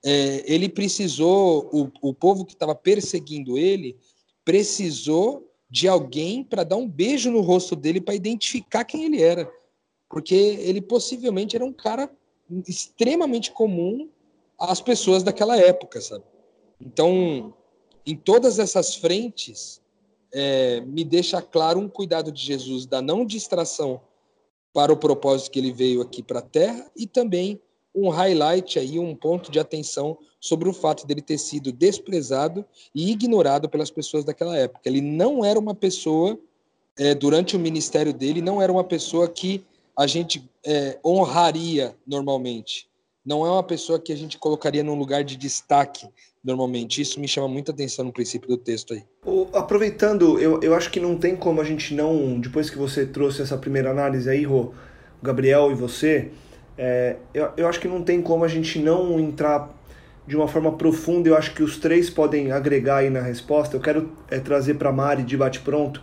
é, 0.03 0.43
ele 0.45 0.69
precisou, 0.69 1.69
o, 1.73 2.09
o 2.09 2.13
povo 2.13 2.45
que 2.45 2.53
estava 2.53 2.73
perseguindo 2.73 3.57
ele, 3.57 3.97
precisou 4.49 5.47
de 5.69 5.87
alguém 5.87 6.43
para 6.43 6.63
dar 6.63 6.75
um 6.75 6.89
beijo 6.89 7.29
no 7.29 7.39
rosto 7.39 7.75
dele 7.75 8.01
para 8.01 8.15
identificar 8.15 8.83
quem 8.83 9.05
ele 9.05 9.21
era. 9.21 9.47
Porque 10.09 10.33
ele 10.33 10.81
possivelmente 10.81 11.55
era 11.55 11.63
um 11.63 11.71
cara 11.71 12.11
extremamente 12.67 13.51
comum 13.51 14.09
às 14.59 14.81
pessoas 14.81 15.21
daquela 15.21 15.55
época, 15.55 16.01
sabe? 16.01 16.23
Então, 16.81 17.53
em 18.03 18.15
todas 18.15 18.57
essas 18.57 18.95
frentes, 18.95 19.79
é, 20.33 20.81
me 20.81 21.03
deixa 21.03 21.43
claro 21.43 21.79
um 21.79 21.87
cuidado 21.87 22.31
de 22.31 22.41
Jesus 22.41 22.87
da 22.87 23.03
não 23.03 23.23
distração 23.23 24.01
para 24.73 24.91
o 24.91 24.97
propósito 24.97 25.51
que 25.51 25.59
ele 25.59 25.71
veio 25.71 26.01
aqui 26.01 26.23
para 26.23 26.39
a 26.39 26.41
Terra 26.41 26.89
e 26.95 27.05
também 27.05 27.61
um 28.01 28.09
highlight 28.09 28.79
aí, 28.79 28.99
um 28.99 29.15
ponto 29.15 29.51
de 29.51 29.59
atenção 29.59 30.17
sobre 30.39 30.69
o 30.69 30.73
fato 30.73 31.05
dele 31.05 31.21
ter 31.21 31.37
sido 31.37 31.71
desprezado 31.71 32.65
e 32.95 33.11
ignorado 33.11 33.67
pelas 33.67 33.91
pessoas 33.91 34.23
daquela 34.23 34.57
época. 34.57 34.81
Ele 34.85 35.01
não 35.01 35.43
era 35.43 35.59
uma 35.59 35.75
pessoa, 35.75 36.39
é, 36.97 37.13
durante 37.13 37.55
o 37.55 37.59
ministério 37.59 38.13
dele, 38.13 38.41
não 38.41 38.61
era 38.61 38.71
uma 38.71 38.83
pessoa 38.83 39.27
que 39.27 39.63
a 39.97 40.07
gente 40.07 40.49
é, 40.65 40.97
honraria 41.05 41.95
normalmente. 42.07 42.87
Não 43.25 43.45
é 43.45 43.51
uma 43.51 43.63
pessoa 43.63 43.99
que 43.99 44.13
a 44.13 44.15
gente 44.15 44.37
colocaria 44.37 44.83
num 44.83 44.97
lugar 44.97 45.23
de 45.23 45.35
destaque 45.35 46.07
normalmente. 46.43 47.01
Isso 47.01 47.19
me 47.19 47.27
chama 47.27 47.47
muita 47.47 47.71
atenção 47.71 48.05
no 48.05 48.13
princípio 48.13 48.47
do 48.47 48.57
texto 48.57 48.93
aí. 48.93 49.03
Aproveitando, 49.53 50.39
eu, 50.39 50.61
eu 50.61 50.73
acho 50.73 50.89
que 50.89 50.99
não 50.99 51.17
tem 51.17 51.35
como 51.35 51.59
a 51.59 51.63
gente 51.63 51.93
não, 51.93 52.39
depois 52.39 52.69
que 52.69 52.77
você 52.77 53.05
trouxe 53.05 53.41
essa 53.41 53.57
primeira 53.57 53.91
análise 53.91 54.29
aí, 54.29 54.45
Rô, 54.45 54.73
Gabriel 55.21 55.71
e 55.71 55.75
você, 55.75 56.31
é, 56.81 57.17
eu, 57.33 57.51
eu 57.57 57.67
acho 57.67 57.77
que 57.77 57.89
não 57.89 58.01
tem 58.01 58.21
como 58.21 58.45
a 58.45 58.47
gente 58.47 58.79
não 58.79 59.19
entrar 59.19 59.69
de 60.25 60.33
uma 60.33 60.47
forma 60.47 60.71
profunda. 60.77 61.27
Eu 61.27 61.35
acho 61.35 61.53
que 61.53 61.61
os 61.61 61.77
três 61.77 62.09
podem 62.09 62.53
agregar 62.53 62.97
aí 62.97 63.09
na 63.09 63.19
resposta. 63.19 63.75
Eu 63.75 63.81
quero 63.81 64.13
é, 64.29 64.39
trazer 64.39 64.75
para 64.75 64.87
a 64.87 64.93
Mari 64.93 65.23
de 65.23 65.35
bate-pronto, 65.35 66.01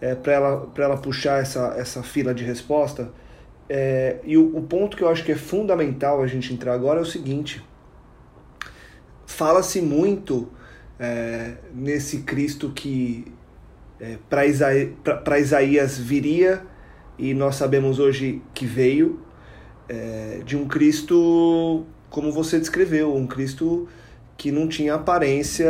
é, 0.00 0.16
para 0.16 0.32
ela, 0.32 0.68
ela 0.76 0.96
puxar 0.96 1.40
essa, 1.40 1.72
essa 1.78 2.02
fila 2.02 2.34
de 2.34 2.42
resposta. 2.42 3.12
É, 3.68 4.16
e 4.24 4.36
o, 4.36 4.56
o 4.56 4.62
ponto 4.62 4.96
que 4.96 5.04
eu 5.04 5.08
acho 5.08 5.24
que 5.24 5.30
é 5.30 5.36
fundamental 5.36 6.20
a 6.20 6.26
gente 6.26 6.52
entrar 6.52 6.72
agora 6.74 6.98
é 6.98 7.02
o 7.02 7.06
seguinte: 7.06 7.64
fala-se 9.24 9.80
muito 9.80 10.48
é, 10.98 11.52
nesse 11.72 12.22
Cristo 12.22 12.72
que 12.74 13.32
é, 14.00 14.16
para 14.28 14.46
Isaías, 14.46 14.90
Isaías 15.38 15.96
viria 15.96 16.62
e 17.16 17.32
nós 17.34 17.54
sabemos 17.54 18.00
hoje 18.00 18.42
que 18.52 18.66
veio 18.66 19.27
é, 19.88 20.40
de 20.44 20.56
um 20.56 20.66
Cristo 20.66 21.84
como 22.10 22.32
você 22.32 22.58
descreveu, 22.58 23.14
um 23.14 23.26
Cristo 23.26 23.88
que 24.36 24.52
não 24.52 24.68
tinha 24.68 24.94
aparência 24.94 25.68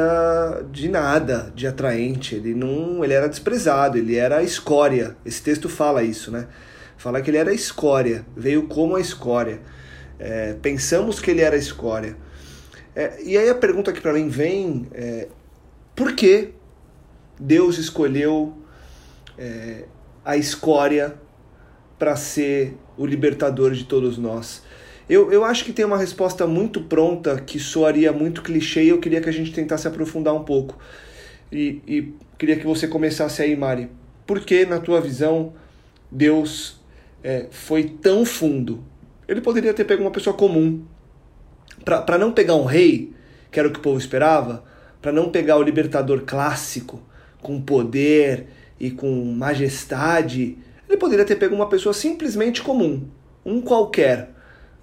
de 0.70 0.88
nada 0.88 1.50
de 1.54 1.66
atraente, 1.66 2.34
ele 2.34 2.54
não, 2.54 3.02
ele 3.02 3.14
era 3.14 3.28
desprezado, 3.28 3.96
ele 3.96 4.16
era 4.16 4.42
escória. 4.42 5.16
Esse 5.24 5.42
texto 5.42 5.68
fala 5.68 6.02
isso, 6.02 6.30
né? 6.30 6.48
Fala 6.98 7.22
que 7.22 7.30
ele 7.30 7.38
era 7.38 7.52
escória, 7.52 8.26
veio 8.36 8.66
como 8.66 8.96
a 8.96 9.00
escória. 9.00 9.60
É, 10.18 10.54
pensamos 10.60 11.18
que 11.18 11.30
ele 11.30 11.40
era 11.40 11.56
escória. 11.56 12.16
É, 12.94 13.22
e 13.22 13.38
aí 13.38 13.48
a 13.48 13.54
pergunta 13.54 13.92
que 13.92 14.00
para 14.00 14.12
mim 14.12 14.28
vem 14.28 14.86
é: 14.92 15.28
por 15.96 16.14
que 16.14 16.50
Deus 17.40 17.78
escolheu 17.78 18.52
é, 19.38 19.84
a 20.24 20.36
escória 20.36 21.14
para 21.98 22.16
ser 22.16 22.76
o 22.98 23.06
libertador 23.06 23.72
de 23.72 23.84
todos 23.84 24.18
nós? 24.18 24.62
Eu, 25.08 25.32
eu 25.32 25.42
acho 25.42 25.64
que 25.64 25.72
tem 25.72 25.84
uma 25.84 25.96
resposta 25.96 26.46
muito 26.46 26.82
pronta 26.82 27.40
que 27.40 27.58
soaria 27.58 28.12
muito 28.12 28.42
clichê 28.42 28.84
e 28.84 28.88
eu 28.90 28.98
queria 28.98 29.22
que 29.22 29.28
a 29.28 29.32
gente 29.32 29.52
tentasse 29.52 29.88
aprofundar 29.88 30.34
um 30.34 30.44
pouco. 30.44 30.78
E, 31.50 31.80
e 31.86 32.12
queria 32.36 32.56
que 32.56 32.66
você 32.66 32.86
começasse 32.86 33.40
aí, 33.40 33.56
Mari. 33.56 33.88
Por 34.26 34.40
que, 34.40 34.66
na 34.66 34.78
tua 34.78 35.00
visão, 35.00 35.54
Deus 36.10 36.78
é, 37.24 37.46
foi 37.50 37.84
tão 37.84 38.26
fundo? 38.26 38.84
Ele 39.26 39.40
poderia 39.40 39.72
ter 39.72 39.84
pego 39.84 40.02
uma 40.02 40.10
pessoa 40.10 40.36
comum. 40.36 40.84
Para 41.84 42.18
não 42.18 42.32
pegar 42.32 42.56
um 42.56 42.66
rei, 42.66 43.14
que 43.50 43.58
era 43.58 43.68
o 43.68 43.72
que 43.72 43.78
o 43.78 43.82
povo 43.82 43.98
esperava, 43.98 44.62
para 45.00 45.10
não 45.10 45.30
pegar 45.30 45.56
o 45.56 45.62
libertador 45.62 46.22
clássico, 46.26 47.00
com 47.40 47.60
poder 47.60 48.48
e 48.78 48.90
com 48.90 49.24
majestade, 49.24 50.58
poderia 50.98 51.24
ter 51.24 51.36
pego 51.36 51.54
uma 51.54 51.68
pessoa 51.68 51.92
simplesmente 51.92 52.62
comum, 52.62 53.08
um 53.44 53.60
qualquer 53.60 54.30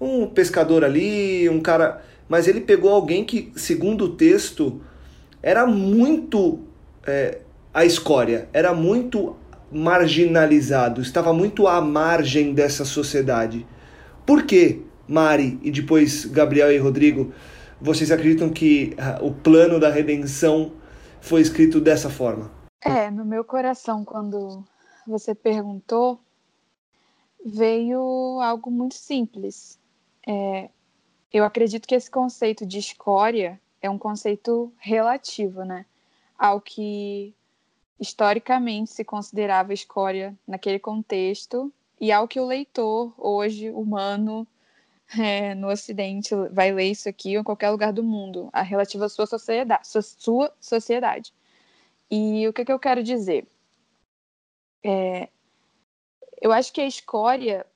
um 0.00 0.26
pescador 0.26 0.84
ali, 0.84 1.48
um 1.48 1.60
cara. 1.60 2.02
Mas 2.28 2.48
ele 2.48 2.60
pegou 2.60 2.90
alguém 2.90 3.24
que, 3.24 3.52
segundo 3.56 4.06
o 4.06 4.16
texto, 4.16 4.80
era 5.42 5.66
muito 5.66 6.60
é, 7.06 7.38
a 7.72 7.84
escória, 7.84 8.48
era 8.52 8.74
muito 8.74 9.36
marginalizado, 9.70 11.00
estava 11.00 11.32
muito 11.32 11.68
à 11.68 11.80
margem 11.80 12.52
dessa 12.52 12.84
sociedade. 12.84 13.66
Por 14.24 14.42
que, 14.42 14.82
Mari 15.06 15.58
e 15.62 15.70
depois 15.70 16.24
Gabriel 16.24 16.72
e 16.72 16.78
Rodrigo, 16.78 17.32
vocês 17.80 18.10
acreditam 18.10 18.48
que 18.48 18.96
uh, 19.20 19.24
o 19.24 19.32
plano 19.32 19.78
da 19.78 19.90
redenção 19.90 20.72
foi 21.20 21.40
escrito 21.42 21.80
dessa 21.80 22.10
forma? 22.10 22.50
É, 22.82 23.10
no 23.10 23.24
meu 23.24 23.44
coração, 23.44 24.04
quando 24.04 24.64
você 25.06 25.34
perguntou, 25.34 26.20
veio 27.44 28.40
algo 28.40 28.70
muito 28.70 28.94
simples. 28.94 29.78
É, 30.26 30.70
eu 31.32 31.44
acredito 31.44 31.86
que 31.86 31.94
esse 31.94 32.10
conceito 32.10 32.66
de 32.66 32.78
escória 32.78 33.60
é 33.80 33.88
um 33.88 33.98
conceito 33.98 34.72
relativo, 34.78 35.64
né? 35.64 35.86
Ao 36.38 36.60
que 36.60 37.34
historicamente 37.98 38.90
se 38.90 39.04
considerava 39.04 39.72
escória 39.72 40.36
naquele 40.46 40.78
contexto 40.78 41.72
e 42.00 42.12
ao 42.12 42.28
que 42.28 42.38
o 42.38 42.46
leitor, 42.46 43.14
hoje, 43.16 43.70
humano, 43.70 44.46
é, 45.18 45.54
no 45.54 45.68
Ocidente, 45.68 46.34
vai 46.50 46.72
ler 46.72 46.90
isso 46.90 47.08
aqui 47.08 47.36
ou 47.36 47.40
em 47.40 47.44
qualquer 47.44 47.70
lugar 47.70 47.92
do 47.92 48.02
mundo, 48.02 48.50
a 48.52 48.62
relativo 48.62 49.04
à 49.04 49.08
sua 49.08 49.26
sociedade. 49.26 49.88
Sua 49.88 50.52
sociedade. 50.60 51.32
E 52.10 52.46
o 52.46 52.52
que, 52.52 52.64
que 52.64 52.72
eu 52.72 52.78
quero 52.78 53.02
dizer? 53.02 53.46
É, 54.82 55.28
eu 56.40 56.52
acho 56.52 56.72
que 56.72 56.80
a 56.80 56.86
escória 56.86 57.66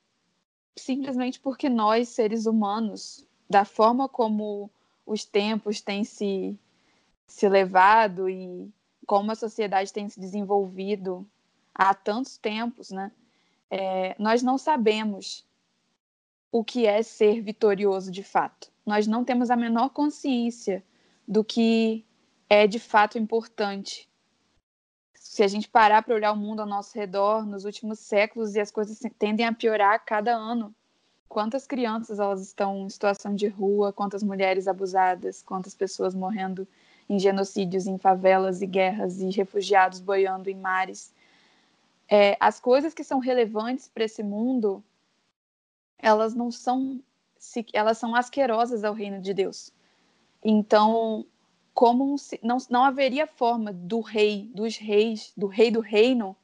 simplesmente 0.76 1.38
porque 1.38 1.68
nós, 1.68 2.08
seres 2.08 2.46
humanos, 2.46 3.26
da 3.48 3.64
forma 3.64 4.08
como 4.08 4.70
os 5.04 5.24
tempos 5.24 5.80
têm 5.80 6.04
se, 6.04 6.58
se 7.26 7.48
levado 7.48 8.28
e 8.28 8.72
como 9.06 9.32
a 9.32 9.34
sociedade 9.34 9.92
tem 9.92 10.08
se 10.08 10.20
desenvolvido 10.20 11.26
há 11.74 11.92
tantos 11.94 12.36
tempos, 12.36 12.90
né? 12.90 13.10
É, 13.70 14.14
nós 14.18 14.42
não 14.42 14.58
sabemos 14.58 15.46
o 16.52 16.64
que 16.64 16.86
é 16.86 17.02
ser 17.02 17.40
vitorioso 17.40 18.10
de 18.10 18.22
fato. 18.22 18.70
Nós 18.84 19.06
não 19.06 19.24
temos 19.24 19.50
a 19.50 19.56
menor 19.56 19.90
consciência 19.90 20.84
do 21.26 21.44
que 21.44 22.04
é 22.48 22.66
de 22.66 22.80
fato 22.80 23.16
importante. 23.16 24.09
Se 25.20 25.42
a 25.42 25.48
gente 25.48 25.68
parar 25.68 26.02
para 26.02 26.14
olhar 26.14 26.32
o 26.32 26.36
mundo 26.36 26.60
ao 26.60 26.66
nosso 26.66 26.98
redor 26.98 27.44
nos 27.44 27.66
últimos 27.66 27.98
séculos 27.98 28.54
e 28.54 28.60
as 28.60 28.70
coisas 28.70 28.98
tendem 29.18 29.46
a 29.46 29.52
piorar 29.52 29.92
a 29.92 29.98
cada 29.98 30.34
ano, 30.34 30.74
quantas 31.28 31.66
crianças 31.66 32.18
elas 32.18 32.40
estão 32.40 32.78
em 32.78 32.88
situação 32.88 33.34
de 33.34 33.46
rua, 33.46 33.92
quantas 33.92 34.22
mulheres 34.22 34.66
abusadas, 34.66 35.42
quantas 35.42 35.74
pessoas 35.74 36.14
morrendo 36.14 36.66
em 37.06 37.18
genocídios, 37.18 37.86
em 37.86 37.98
favelas 37.98 38.62
e 38.62 38.66
guerras 38.66 39.20
e 39.20 39.28
refugiados 39.28 40.00
boiando 40.00 40.48
em 40.48 40.56
mares. 40.56 41.12
É, 42.08 42.34
as 42.40 42.58
coisas 42.58 42.94
que 42.94 43.04
são 43.04 43.18
relevantes 43.18 43.88
para 43.88 44.04
esse 44.04 44.22
mundo, 44.22 44.82
elas 45.98 46.34
não 46.34 46.50
são, 46.50 46.98
elas 47.74 47.98
são 47.98 48.14
asquerosas 48.14 48.84
ao 48.84 48.94
reino 48.94 49.20
de 49.20 49.34
Deus. 49.34 49.70
Então, 50.42 51.26
como 51.80 52.14
não, 52.42 52.58
não 52.68 52.84
haveria 52.84 53.26
forma 53.26 53.72
do 53.72 54.00
rei, 54.00 54.50
dos 54.54 54.76
reis, 54.76 55.32
do 55.34 55.46
rei 55.46 55.70
do 55.70 55.80
reino, 55.80 56.36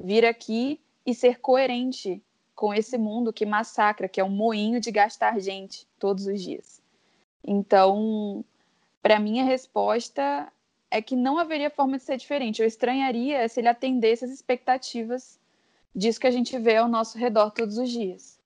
vir 0.00 0.24
aqui 0.24 0.80
e 1.04 1.12
ser 1.12 1.40
coerente 1.40 2.22
com 2.54 2.72
esse 2.72 2.96
mundo 2.96 3.32
que 3.32 3.44
massacra, 3.44 4.08
que 4.08 4.20
é 4.20 4.24
um 4.24 4.30
moinho 4.30 4.78
de 4.80 4.92
gastar 4.92 5.40
gente 5.40 5.88
todos 5.98 6.28
os 6.28 6.40
dias. 6.40 6.80
Então, 7.42 8.44
para 9.02 9.18
mim, 9.18 9.40
a 9.40 9.44
resposta 9.44 10.46
é 10.88 11.02
que 11.02 11.16
não 11.16 11.36
haveria 11.36 11.68
forma 11.68 11.98
de 11.98 12.04
ser 12.04 12.16
diferente. 12.16 12.62
Eu 12.62 12.68
estranharia 12.68 13.48
se 13.48 13.58
ele 13.58 13.68
atendesse 13.68 14.24
as 14.24 14.30
expectativas 14.30 15.36
disso 15.92 16.20
que 16.20 16.28
a 16.28 16.30
gente 16.30 16.56
vê 16.60 16.76
ao 16.76 16.86
nosso 16.86 17.18
redor 17.18 17.50
todos 17.50 17.76
os 17.76 17.90
dias. 17.90 18.38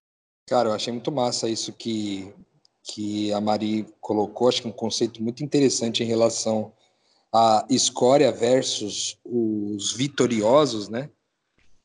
Cara, 0.46 0.70
eu 0.70 0.72
achei 0.72 0.90
muito 0.90 1.12
massa 1.12 1.50
isso 1.50 1.70
que, 1.70 2.32
que 2.92 3.32
a 3.32 3.40
Mari 3.40 3.86
colocou. 4.00 4.48
Acho 4.48 4.62
que 4.62 4.68
um 4.68 4.72
conceito 4.72 5.22
muito 5.22 5.44
interessante 5.44 6.02
em 6.02 6.06
relação 6.06 6.72
a 7.32 7.64
escória 7.70 8.32
versus 8.32 9.18
os 9.24 9.92
vitoriosos, 9.92 10.88
né? 10.88 11.08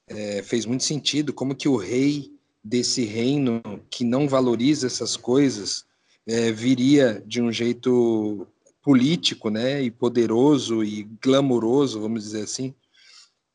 É, 0.07 0.41
fez 0.43 0.65
muito 0.65 0.83
sentido 0.83 1.33
como 1.33 1.55
que 1.55 1.67
o 1.67 1.77
rei 1.77 2.31
desse 2.63 3.05
reino 3.05 3.61
que 3.89 4.03
não 4.03 4.27
valoriza 4.27 4.87
essas 4.87 5.15
coisas 5.15 5.85
é, 6.27 6.51
viria 6.51 7.23
de 7.25 7.41
um 7.41 7.51
jeito 7.51 8.47
político, 8.81 9.49
né, 9.49 9.81
e 9.81 9.89
poderoso 9.89 10.83
e 10.83 11.09
glamouroso, 11.19 11.99
vamos 11.99 12.23
dizer 12.23 12.43
assim, 12.43 12.73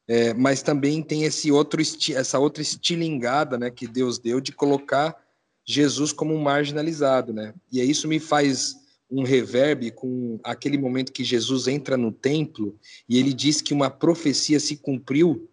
é, 0.08 0.34
mas 0.34 0.60
também 0.60 1.02
tem 1.02 1.22
esse 1.22 1.52
outro 1.52 1.80
essa 1.80 2.36
outra 2.36 2.60
estilingada, 2.60 3.56
né, 3.56 3.70
que 3.70 3.86
Deus 3.86 4.18
deu 4.18 4.40
de 4.40 4.50
colocar 4.50 5.16
Jesus 5.64 6.12
como 6.12 6.35
um 6.35 6.40
marginalizado, 6.40 7.33
né, 7.33 7.55
e 7.70 7.81
isso 7.83 8.09
me 8.09 8.18
faz 8.18 8.77
um 9.11 9.25
reverb 9.25 9.90
com 9.90 10.38
aquele 10.44 10.79
momento 10.79 11.12
que 11.12 11.25
Jesus 11.25 11.66
entra 11.66 11.96
no 11.96 12.12
templo 12.12 12.79
e 13.09 13.18
ele 13.18 13.33
diz 13.33 13.61
que 13.61 13.75
uma 13.75 13.90
profecia 13.90 14.61
se 14.61 14.77
cumpriu 14.77 15.49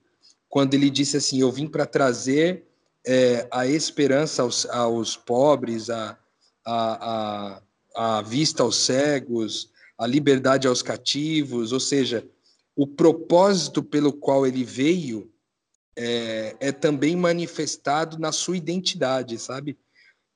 quando 0.48 0.76
ele 0.76 0.90
disse 0.90 1.18
assim: 1.18 1.42
Eu 1.42 1.52
vim 1.52 1.68
para 1.68 1.86
trazer 1.86 2.64
é, 3.06 3.48
a 3.52 3.66
esperança 3.66 4.44
aos, 4.44 4.66
aos 4.68 5.18
pobres, 5.18 5.90
a, 5.90 6.18
a, 6.66 7.62
a, 7.96 8.18
a 8.18 8.22
vista 8.22 8.62
aos 8.62 8.78
cegos, 8.78 9.72
a 9.98 10.06
liberdade 10.06 10.68
aos 10.68 10.82
cativos, 10.82 11.72
ou 11.72 11.80
seja, 11.80 12.28
o 12.76 12.86
propósito 12.86 13.82
pelo 13.82 14.14
qual 14.14 14.46
ele 14.46 14.64
veio 14.64 15.32
é, 15.98 16.56
é 16.60 16.72
também 16.72 17.16
manifestado 17.16 18.20
na 18.20 18.32
sua 18.32 18.56
identidade, 18.56 19.40
sabe? 19.40 19.76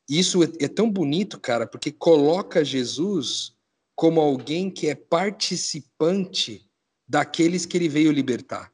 Isso 0.10 0.44
é, 0.44 0.48
é 0.60 0.68
tão 0.68 0.90
bonito, 0.92 1.40
cara, 1.40 1.66
porque 1.66 1.92
coloca 1.92 2.66
Jesus 2.66 3.54
como 3.96 4.20
alguém 4.20 4.70
que 4.70 4.88
é 4.88 4.96
participante 4.96 6.68
daqueles 7.08 7.66
que 7.66 7.78
ele 7.78 7.90
veio 7.90 8.12
libertar. 8.12 8.72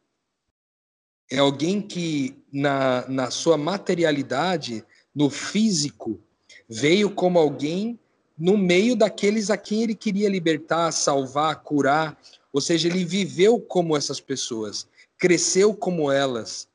É 1.30 1.40
alguém 1.40 1.82
que, 1.82 2.42
na, 2.52 3.08
na 3.10 3.30
sua 3.30 3.58
materialidade, 3.58 4.86
no 5.14 5.30
físico, 5.30 6.22
veio 6.70 7.10
como 7.10 7.38
alguém 7.38 8.00
no 8.38 8.58
meio 8.58 8.96
daqueles 8.96 9.50
a 9.50 9.58
quem 9.58 9.84
ele 9.84 9.96
queria 9.96 10.30
libertar, 10.30 10.92
salvar, 10.92 11.64
curar. 11.64 12.18
Ou 12.54 12.62
seja, 12.62 12.88
ele 12.88 13.04
viveu 13.04 13.60
como 13.60 13.98
essas 13.98 14.20
pessoas, 14.20 14.88
cresceu 15.18 15.74
como 15.74 16.12
elas, 16.12 16.68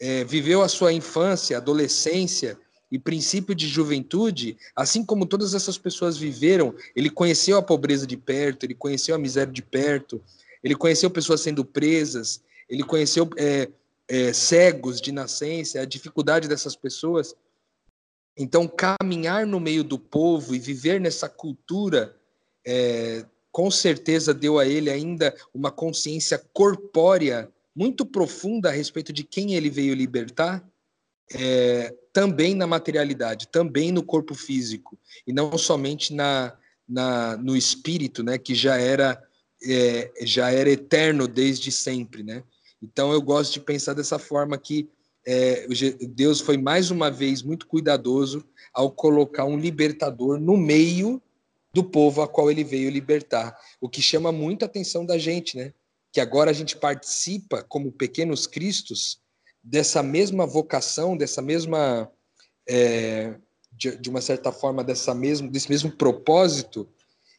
é, 0.00 0.24
viveu 0.24 0.62
a 0.62 0.68
sua 0.68 0.92
infância, 0.92 1.56
adolescência 1.56 2.58
e 2.92 2.98
princípio 2.98 3.54
de 3.54 3.66
juventude, 3.66 4.58
assim 4.76 5.02
como 5.02 5.24
todas 5.24 5.54
essas 5.54 5.78
pessoas 5.78 6.18
viveram. 6.18 6.74
Ele 6.94 7.08
conheceu 7.08 7.56
a 7.56 7.62
pobreza 7.62 8.06
de 8.06 8.18
perto, 8.18 8.64
ele 8.64 8.74
conheceu 8.74 9.14
a 9.14 9.18
miséria 9.18 9.50
de 9.50 9.62
perto, 9.62 10.22
ele 10.62 10.74
conheceu 10.74 11.10
pessoas 11.10 11.40
sendo 11.40 11.64
presas, 11.64 12.42
ele 12.68 12.84
conheceu 12.84 13.30
é, 13.38 13.70
é, 14.06 14.30
cegos 14.34 15.00
de 15.00 15.10
nascença, 15.10 15.80
a 15.80 15.86
dificuldade 15.86 16.46
dessas 16.46 16.76
pessoas. 16.76 17.34
Então, 18.36 18.68
caminhar 18.68 19.46
no 19.46 19.58
meio 19.58 19.82
do 19.82 19.98
povo 19.98 20.54
e 20.54 20.58
viver 20.58 21.00
nessa 21.00 21.30
cultura, 21.30 22.14
é, 22.62 23.24
com 23.50 23.70
certeza 23.70 24.34
deu 24.34 24.58
a 24.58 24.66
ele 24.66 24.90
ainda 24.90 25.34
uma 25.54 25.70
consciência 25.70 26.38
corpórea 26.52 27.50
muito 27.74 28.04
profunda 28.04 28.68
a 28.68 28.72
respeito 28.72 29.14
de 29.14 29.24
quem 29.24 29.54
ele 29.54 29.70
veio 29.70 29.94
libertar, 29.94 30.62
é, 31.34 31.94
também 32.12 32.54
na 32.54 32.66
materialidade, 32.66 33.48
também 33.48 33.90
no 33.90 34.02
corpo 34.02 34.34
físico, 34.34 34.98
e 35.26 35.32
não 35.32 35.56
somente 35.56 36.14
na, 36.14 36.56
na 36.88 37.36
no 37.36 37.56
espírito, 37.56 38.22
né, 38.22 38.38
que 38.38 38.54
já 38.54 38.76
era, 38.76 39.22
é, 39.64 40.12
já 40.22 40.50
era 40.50 40.70
eterno 40.70 41.26
desde 41.26 41.72
sempre. 41.72 42.22
Né? 42.22 42.42
Então, 42.82 43.12
eu 43.12 43.22
gosto 43.22 43.54
de 43.54 43.60
pensar 43.60 43.94
dessa 43.94 44.18
forma 44.18 44.58
que 44.58 44.88
é, 45.24 45.66
Deus 46.08 46.40
foi 46.40 46.56
mais 46.56 46.90
uma 46.90 47.10
vez 47.10 47.42
muito 47.42 47.66
cuidadoso 47.66 48.44
ao 48.74 48.90
colocar 48.90 49.44
um 49.44 49.56
libertador 49.56 50.40
no 50.40 50.56
meio 50.56 51.22
do 51.72 51.84
povo 51.84 52.20
a 52.20 52.28
qual 52.28 52.50
ele 52.50 52.64
veio 52.64 52.90
libertar. 52.90 53.56
O 53.80 53.88
que 53.88 54.02
chama 54.02 54.32
muito 54.32 54.64
a 54.64 54.66
atenção 54.66 55.06
da 55.06 55.16
gente, 55.16 55.56
né? 55.56 55.72
Que 56.12 56.20
agora 56.20 56.50
a 56.50 56.54
gente 56.54 56.76
participa 56.76 57.62
como 57.62 57.92
pequenos 57.92 58.46
cristos 58.46 59.21
dessa 59.62 60.02
mesma 60.02 60.46
vocação, 60.46 61.16
dessa 61.16 61.40
mesma, 61.40 62.10
é, 62.68 63.34
de, 63.72 63.96
de, 63.96 64.10
uma 64.10 64.20
certa 64.20 64.50
forma, 64.50 64.82
dessa 64.82 65.14
mesmo, 65.14 65.50
desse 65.50 65.68
mesmo 65.68 65.90
propósito. 65.90 66.88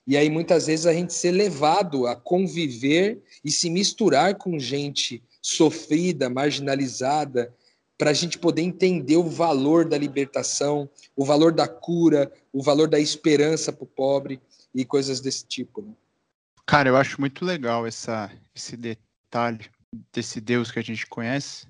E 0.05 0.17
aí 0.17 0.29
muitas 0.29 0.67
vezes 0.67 0.85
a 0.85 0.93
gente 0.93 1.13
ser 1.13 1.31
levado 1.31 2.07
a 2.07 2.15
conviver 2.15 3.21
e 3.43 3.51
se 3.51 3.69
misturar 3.69 4.35
com 4.35 4.59
gente 4.59 5.23
sofrida, 5.41 6.29
marginalizada, 6.29 7.53
para 7.97 8.09
a 8.09 8.13
gente 8.13 8.37
poder 8.37 8.61
entender 8.61 9.17
o 9.17 9.29
valor 9.29 9.85
da 9.85 9.97
libertação, 9.97 10.89
o 11.15 11.23
valor 11.23 11.51
da 11.51 11.67
cura, 11.67 12.31
o 12.51 12.61
valor 12.61 12.87
da 12.87 12.99
esperança 12.99 13.71
para 13.71 13.83
o 13.83 13.87
pobre 13.87 14.41
e 14.73 14.83
coisas 14.83 15.21
desse 15.21 15.45
tipo. 15.45 15.81
Né? 15.81 15.93
Cara, 16.65 16.89
eu 16.89 16.97
acho 16.97 17.19
muito 17.19 17.45
legal 17.45 17.85
essa, 17.85 18.31
esse 18.55 18.75
detalhe 18.75 19.69
desse 20.11 20.41
Deus 20.41 20.71
que 20.71 20.79
a 20.79 20.83
gente 20.83 21.05
conhece, 21.05 21.67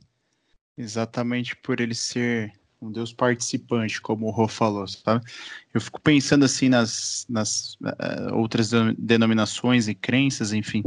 exatamente 0.77 1.55
por 1.55 1.79
ele 1.79 1.95
ser 1.95 2.51
um 2.81 2.91
Deus 2.91 3.13
participante, 3.13 4.01
como 4.01 4.27
o 4.27 4.31
Rô 4.31 4.47
falou, 4.47 4.87
sabe? 4.87 5.25
Eu 5.73 5.79
fico 5.79 6.01
pensando 6.01 6.43
assim 6.43 6.67
nas, 6.67 7.25
nas 7.29 7.75
uh, 7.75 8.33
outras 8.33 8.71
denominações 8.97 9.87
e 9.87 9.95
crenças, 9.95 10.51
enfim. 10.51 10.83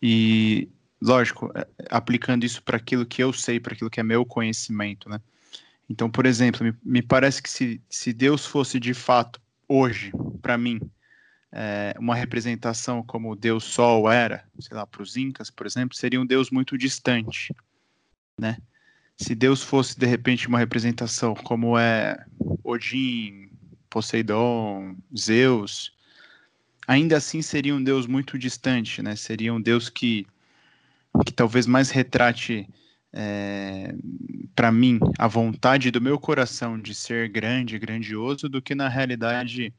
E 0.00 0.68
lógico, 1.00 1.52
é, 1.54 1.66
aplicando 1.90 2.44
isso 2.44 2.62
para 2.62 2.76
aquilo 2.76 3.04
que 3.04 3.22
eu 3.22 3.32
sei, 3.32 3.60
para 3.60 3.74
aquilo 3.74 3.90
que 3.90 4.00
é 4.00 4.02
meu 4.02 4.24
conhecimento, 4.24 5.08
né? 5.08 5.20
Então, 5.88 6.10
por 6.10 6.26
exemplo, 6.26 6.64
me, 6.64 6.74
me 6.82 7.02
parece 7.02 7.42
que 7.42 7.50
se, 7.50 7.80
se 7.88 8.12
Deus 8.12 8.46
fosse 8.46 8.78
de 8.78 8.94
fato, 8.94 9.40
hoje, 9.66 10.12
para 10.42 10.58
mim, 10.58 10.80
é, 11.52 11.94
uma 11.98 12.14
representação 12.14 13.02
como 13.02 13.32
o 13.32 13.36
Deus 13.36 13.64
Sol 13.64 14.10
era, 14.10 14.44
sei 14.58 14.76
lá, 14.76 14.86
para 14.86 15.02
os 15.02 15.16
Incas, 15.16 15.50
por 15.50 15.66
exemplo, 15.66 15.96
seria 15.96 16.20
um 16.20 16.26
Deus 16.26 16.50
muito 16.50 16.76
distante, 16.76 17.54
né? 18.38 18.58
Se 19.16 19.34
Deus 19.34 19.62
fosse, 19.62 19.98
de 19.98 20.06
repente, 20.06 20.46
uma 20.46 20.58
representação 20.58 21.34
como 21.34 21.76
é 21.76 22.16
Odin, 22.62 23.50
Poseidon, 23.90 24.94
Zeus, 25.16 25.92
ainda 26.86 27.16
assim 27.16 27.42
seria 27.42 27.74
um 27.74 27.82
Deus 27.82 28.06
muito 28.06 28.38
distante, 28.38 29.02
né? 29.02 29.16
Seria 29.16 29.52
um 29.52 29.60
Deus 29.60 29.88
que 29.88 30.26
que 31.24 31.32
talvez 31.32 31.66
mais 31.66 31.90
retrate 31.90 32.68
é, 33.12 33.94
para 34.54 34.70
mim 34.70 35.00
a 35.18 35.26
vontade 35.26 35.90
do 35.90 36.00
meu 36.00 36.18
coração 36.18 36.78
de 36.78 36.94
ser 36.94 37.28
grande, 37.28 37.78
grandioso, 37.78 38.48
do 38.48 38.62
que 38.62 38.74
na 38.74 38.88
realidade 38.88 39.72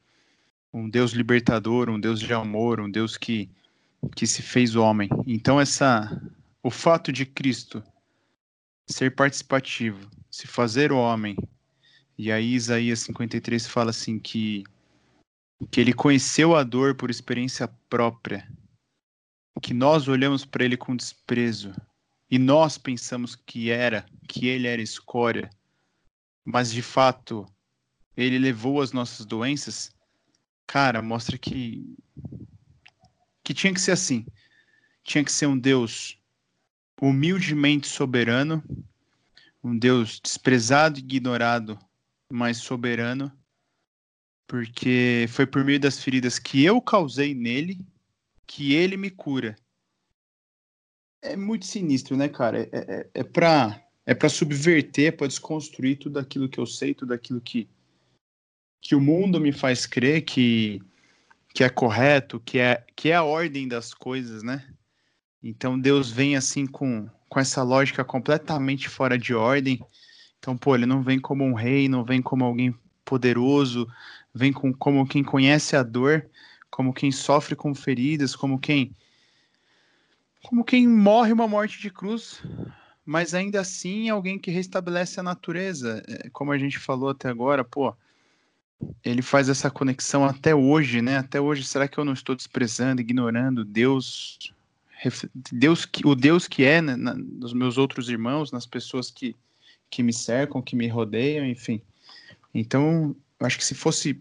um 0.72 0.88
Deus 0.88 1.12
libertador, 1.12 1.88
um 1.88 1.98
Deus 1.98 2.20
de 2.20 2.32
amor, 2.32 2.80
um 2.80 2.90
Deus 2.90 3.16
que, 3.16 3.48
que 4.14 4.26
se 4.26 4.42
fez 4.42 4.76
homem. 4.76 5.08
Então 5.26 5.60
essa 5.60 6.20
o 6.62 6.70
fato 6.70 7.10
de 7.10 7.24
Cristo 7.24 7.82
ser 8.92 9.14
participativo, 9.14 10.10
se 10.30 10.46
fazer 10.46 10.92
homem, 10.92 11.36
e 12.18 12.30
aí 12.30 12.54
Isaías 12.54 13.00
53 13.00 13.66
fala 13.66 13.90
assim 13.90 14.18
que 14.18 14.64
que 15.70 15.78
ele 15.78 15.92
conheceu 15.92 16.56
a 16.56 16.62
dor 16.62 16.94
por 16.94 17.10
experiência 17.10 17.68
própria 17.90 18.50
que 19.60 19.74
nós 19.74 20.08
olhamos 20.08 20.44
para 20.44 20.64
ele 20.64 20.76
com 20.76 20.96
desprezo 20.96 21.74
e 22.30 22.38
nós 22.38 22.78
pensamos 22.78 23.34
que 23.34 23.70
era, 23.70 24.06
que 24.28 24.46
ele 24.46 24.66
era 24.66 24.80
escória, 24.80 25.50
mas 26.44 26.72
de 26.72 26.80
fato 26.80 27.46
ele 28.16 28.38
levou 28.38 28.80
as 28.80 28.92
nossas 28.92 29.26
doenças, 29.26 29.94
cara, 30.66 31.02
mostra 31.02 31.36
que 31.36 31.96
que 33.42 33.54
tinha 33.54 33.74
que 33.74 33.80
ser 33.80 33.92
assim. 33.92 34.24
Tinha 35.02 35.24
que 35.24 35.32
ser 35.32 35.46
um 35.46 35.58
Deus 35.58 36.19
humildemente 37.00 37.88
soberano, 37.88 38.62
um 39.64 39.76
Deus 39.76 40.20
desprezado 40.20 40.98
e 40.98 41.02
ignorado, 41.02 41.78
mas 42.30 42.58
soberano, 42.58 43.32
porque 44.46 45.26
foi 45.28 45.46
por 45.46 45.64
meio 45.64 45.80
das 45.80 46.02
feridas 46.02 46.38
que 46.38 46.64
eu 46.64 46.80
causei 46.80 47.34
nele 47.34 47.86
que 48.46 48.74
ele 48.74 48.96
me 48.96 49.10
cura. 49.10 49.56
é 51.22 51.36
muito 51.36 51.66
sinistro, 51.66 52.16
né, 52.16 52.28
cara? 52.28 52.62
É, 52.62 52.68
é, 52.72 53.10
é 53.14 53.24
para 53.24 53.86
é 54.06 54.14
para 54.14 54.28
subverter, 54.28 55.16
para 55.16 55.28
desconstruir 55.28 55.98
tudo 55.98 56.18
aquilo 56.18 56.48
que 56.48 56.58
eu 56.58 56.66
sei, 56.66 56.94
tudo 56.94 57.14
aquilo 57.14 57.40
que 57.40 57.68
que 58.82 58.94
o 58.94 59.00
mundo 59.00 59.40
me 59.40 59.52
faz 59.52 59.86
crer 59.86 60.22
que 60.22 60.82
que 61.54 61.62
é 61.62 61.68
correto, 61.68 62.40
que 62.40 62.58
é 62.58 62.84
que 62.96 63.10
é 63.10 63.14
a 63.14 63.22
ordem 63.22 63.68
das 63.68 63.94
coisas, 63.94 64.42
né? 64.42 64.68
Então 65.42 65.78
Deus 65.78 66.10
vem 66.10 66.36
assim 66.36 66.66
com 66.66 67.08
com 67.30 67.38
essa 67.38 67.62
lógica 67.62 68.04
completamente 68.04 68.88
fora 68.88 69.16
de 69.16 69.32
ordem. 69.32 69.80
Então, 70.40 70.58
pô, 70.58 70.74
ele 70.74 70.84
não 70.84 71.00
vem 71.00 71.20
como 71.20 71.44
um 71.44 71.54
rei, 71.54 71.88
não 71.88 72.04
vem 72.04 72.20
como 72.20 72.44
alguém 72.44 72.74
poderoso, 73.04 73.88
vem 74.34 74.52
com, 74.52 74.72
como 74.72 75.06
quem 75.06 75.22
conhece 75.22 75.76
a 75.76 75.82
dor, 75.84 76.28
como 76.68 76.92
quem 76.92 77.12
sofre 77.12 77.54
com 77.54 77.72
feridas, 77.72 78.34
como 78.34 78.58
quem 78.58 78.94
como 80.42 80.64
quem 80.64 80.88
morre 80.88 81.32
uma 81.32 81.46
morte 81.46 81.78
de 81.80 81.90
cruz, 81.90 82.42
mas 83.04 83.34
ainda 83.34 83.60
assim 83.60 84.08
alguém 84.08 84.38
que 84.38 84.50
restabelece 84.50 85.20
a 85.20 85.22
natureza, 85.22 86.02
é, 86.08 86.30
como 86.30 86.50
a 86.50 86.58
gente 86.58 86.78
falou 86.78 87.10
até 87.10 87.28
agora, 87.28 87.62
pô, 87.62 87.94
ele 89.04 89.20
faz 89.20 89.50
essa 89.50 89.70
conexão 89.70 90.24
até 90.24 90.54
hoje, 90.54 91.02
né? 91.02 91.18
Até 91.18 91.38
hoje, 91.38 91.62
será 91.62 91.86
que 91.86 91.98
eu 91.98 92.04
não 92.06 92.14
estou 92.14 92.34
desprezando, 92.34 93.02
ignorando 93.02 93.64
Deus, 93.66 94.54
Deus 95.52 95.88
o 96.04 96.14
Deus 96.14 96.46
que 96.46 96.64
é 96.64 96.82
né, 96.82 96.96
nos 96.96 97.52
meus 97.52 97.78
outros 97.78 98.08
irmãos, 98.08 98.52
nas 98.52 98.66
pessoas 98.66 99.10
que, 99.10 99.34
que 99.88 100.02
me 100.02 100.12
cercam, 100.12 100.60
que 100.60 100.76
me 100.76 100.88
rodeiam, 100.88 101.46
enfim. 101.46 101.80
Então, 102.54 103.16
eu 103.38 103.46
acho 103.46 103.56
que 103.56 103.64
se 103.64 103.74
fosse, 103.74 104.20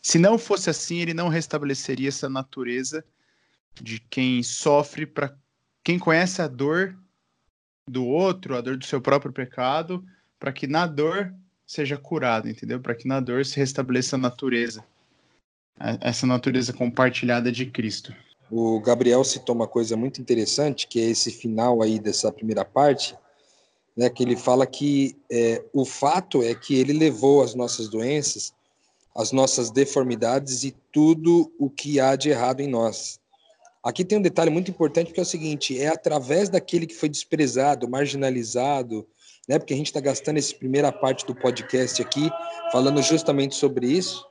se 0.00 0.18
não 0.18 0.38
fosse 0.38 0.70
assim, 0.70 1.00
ele 1.00 1.12
não 1.12 1.28
restabeleceria 1.28 2.08
essa 2.08 2.28
natureza 2.28 3.04
de 3.80 4.00
quem 4.00 4.42
sofre 4.42 5.06
para 5.06 5.36
quem 5.84 5.98
conhece 5.98 6.40
a 6.42 6.48
dor 6.48 6.96
do 7.88 8.04
outro, 8.04 8.56
a 8.56 8.60
dor 8.60 8.76
do 8.76 8.84
seu 8.84 9.00
próprio 9.00 9.32
pecado, 9.32 10.04
para 10.38 10.52
que 10.52 10.66
na 10.66 10.86
dor 10.86 11.34
seja 11.66 11.96
curado, 11.96 12.48
entendeu? 12.48 12.80
Para 12.80 12.94
que 12.94 13.06
na 13.06 13.20
dor 13.20 13.44
se 13.44 13.56
restabeleça 13.56 14.16
a 14.16 14.18
natureza, 14.18 14.84
essa 16.00 16.26
natureza 16.26 16.72
compartilhada 16.72 17.52
de 17.52 17.66
Cristo. 17.66 18.14
O 18.50 18.80
Gabriel 18.80 19.22
citou 19.24 19.54
uma 19.54 19.66
coisa 19.66 19.96
muito 19.96 20.20
interessante, 20.20 20.86
que 20.86 21.00
é 21.00 21.04
esse 21.04 21.30
final 21.30 21.82
aí 21.82 21.98
dessa 21.98 22.32
primeira 22.32 22.64
parte, 22.64 23.16
né, 23.96 24.08
que 24.08 24.22
ele 24.22 24.36
fala 24.36 24.66
que 24.66 25.16
é, 25.30 25.62
o 25.72 25.84
fato 25.84 26.42
é 26.42 26.54
que 26.54 26.74
ele 26.74 26.92
levou 26.92 27.42
as 27.42 27.54
nossas 27.54 27.88
doenças, 27.88 28.54
as 29.14 29.32
nossas 29.32 29.70
deformidades 29.70 30.62
e 30.62 30.74
tudo 30.92 31.52
o 31.58 31.68
que 31.68 31.98
há 31.98 32.14
de 32.14 32.30
errado 32.30 32.60
em 32.60 32.68
nós. 32.68 33.20
Aqui 33.82 34.04
tem 34.04 34.18
um 34.18 34.22
detalhe 34.22 34.50
muito 34.50 34.70
importante 34.70 35.12
que 35.12 35.18
é 35.18 35.22
o 35.22 35.26
seguinte: 35.26 35.80
é 35.80 35.88
através 35.88 36.48
daquele 36.48 36.86
que 36.86 36.94
foi 36.94 37.08
desprezado, 37.08 37.88
marginalizado, 37.88 39.06
né? 39.48 39.58
Porque 39.58 39.74
a 39.74 39.76
gente 39.76 39.86
está 39.86 40.00
gastando 40.00 40.38
essa 40.38 40.54
primeira 40.54 40.92
parte 40.92 41.26
do 41.26 41.34
podcast 41.34 42.00
aqui 42.00 42.30
falando 42.70 43.02
justamente 43.02 43.54
sobre 43.54 43.86
isso 43.86 44.26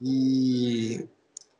e, 0.00 1.08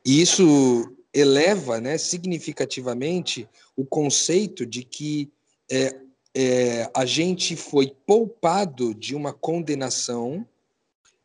e 0.05 0.21
isso 0.21 0.93
eleva, 1.15 1.81
né, 1.81 1.99
significativamente 1.99 3.49
o 3.77 3.85
conceito 3.85 4.65
de 4.65 4.83
que 4.83 5.31
é, 5.71 5.95
é, 6.35 6.91
a 6.95 7.05
gente 7.05 7.55
foi 7.57 7.95
poupado 8.07 8.95
de 8.95 9.15
uma 9.15 9.33
condenação 9.33 10.47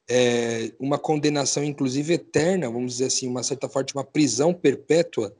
é, 0.10 0.72
uma 0.80 0.98
condenação, 0.98 1.64
inclusive 1.64 2.14
eterna, 2.14 2.70
vamos 2.70 2.94
dizer 2.94 3.08
assim, 3.08 3.28
uma 3.28 3.44
certa 3.44 3.68
forma, 3.68 3.90
uma 3.94 4.04
prisão 4.06 4.54
perpétua, 4.54 5.36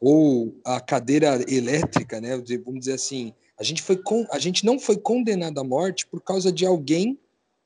ou 0.00 0.58
a 0.64 0.80
cadeira 0.80 1.44
elétrica, 1.48 2.20
né? 2.20 2.36
Vamos 2.64 2.80
dizer 2.80 2.94
assim, 2.94 3.32
a 3.56 3.62
gente, 3.62 3.82
foi 3.82 3.96
con... 3.96 4.26
a 4.30 4.38
gente 4.38 4.64
não 4.64 4.78
foi 4.78 4.96
condenado 4.96 5.60
à 5.60 5.64
morte 5.64 6.06
por 6.06 6.20
causa 6.22 6.50
de 6.50 6.66
alguém 6.66 7.18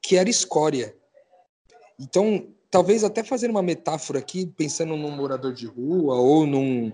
que 0.02 0.16
era 0.16 0.28
escória. 0.28 0.94
Então, 1.98 2.48
talvez 2.74 3.04
até 3.04 3.22
fazer 3.22 3.48
uma 3.48 3.62
metáfora 3.62 4.18
aqui, 4.18 4.46
pensando 4.46 4.96
num 4.96 5.12
morador 5.12 5.52
de 5.52 5.64
rua 5.64 6.16
ou 6.16 6.44
num, 6.44 6.92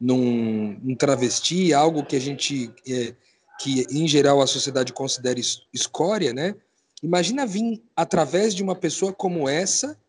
num, 0.00 0.96
travesti, 0.96 1.74
algo 1.74 2.02
que 2.02 2.16
a 2.16 2.18
gente, 2.18 2.72
é, 2.88 3.14
que 3.60 3.84
em 3.90 4.08
geral 4.08 4.40
a 4.40 4.46
sociedade 4.46 4.90
considera 4.90 5.38
escória, 5.70 6.32
né? 6.32 6.54
Imagina 7.02 7.44
vir 7.44 7.82
através 7.94 8.54
de 8.54 8.62
uma 8.62 8.74
pessoa 8.74 9.12
como 9.12 9.46
essa, 9.46 10.00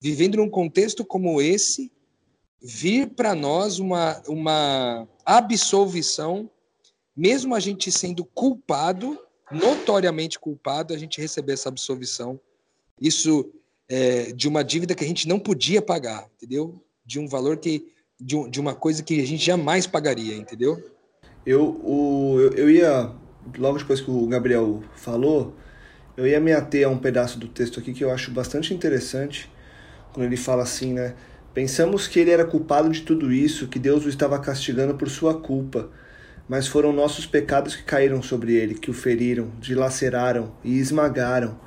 vivendo 0.00 0.38
num 0.38 0.48
contexto 0.48 1.04
como 1.04 1.42
esse, 1.42 1.92
vir 2.58 3.10
para 3.10 3.34
nós 3.34 3.78
uma, 3.78 4.22
uma 4.26 5.06
absolvição, 5.22 6.48
mesmo 7.14 7.54
a 7.54 7.60
gente 7.60 7.92
sendo 7.92 8.24
culpado, 8.24 9.18
notoriamente 9.50 10.38
culpado, 10.38 10.94
a 10.94 10.98
gente 10.98 11.20
receber 11.20 11.52
essa 11.52 11.68
absolvição. 11.68 12.40
Isso 12.98 13.52
é, 13.88 14.32
de 14.32 14.48
uma 14.48 14.62
dívida 14.62 14.94
que 14.94 15.04
a 15.04 15.06
gente 15.06 15.28
não 15.28 15.38
podia 15.38 15.82
pagar, 15.82 16.26
entendeu? 16.36 16.82
De 17.04 17.18
um 17.18 17.28
valor 17.28 17.56
que 17.56 17.92
de, 18.20 18.48
de 18.48 18.60
uma 18.60 18.74
coisa 18.74 19.02
que 19.02 19.20
a 19.20 19.26
gente 19.26 19.44
jamais 19.44 19.86
pagaria, 19.86 20.36
entendeu? 20.36 20.82
Eu, 21.44 21.80
o, 21.82 22.38
eu, 22.40 22.52
eu 22.52 22.70
ia 22.70 23.12
logo 23.58 23.78
depois 23.78 24.00
que 24.00 24.10
o 24.10 24.26
Gabriel 24.26 24.82
falou, 24.94 25.54
eu 26.16 26.26
ia 26.26 26.38
me 26.38 26.52
ater 26.52 26.86
a 26.86 26.90
um 26.90 26.98
pedaço 26.98 27.38
do 27.38 27.48
texto 27.48 27.80
aqui 27.80 27.92
que 27.92 28.04
eu 28.04 28.10
acho 28.10 28.30
bastante 28.30 28.72
interessante, 28.72 29.50
quando 30.12 30.26
ele 30.26 30.36
fala 30.36 30.62
assim, 30.62 30.92
né? 30.92 31.14
Pensamos 31.54 32.06
que 32.06 32.18
ele 32.18 32.30
era 32.30 32.44
culpado 32.44 32.88
de 32.90 33.02
tudo 33.02 33.30
isso, 33.32 33.68
que 33.68 33.78
Deus 33.78 34.06
o 34.06 34.08
estava 34.08 34.38
castigando 34.38 34.94
por 34.94 35.10
sua 35.10 35.38
culpa, 35.38 35.90
mas 36.48 36.66
foram 36.66 36.92
nossos 36.92 37.26
pecados 37.26 37.76
que 37.76 37.82
caíram 37.82 38.22
sobre 38.22 38.54
ele, 38.54 38.74
que 38.74 38.90
o 38.90 38.94
feriram, 38.94 39.52
dilaceraram 39.60 40.54
e 40.64 40.78
esmagaram. 40.78 41.58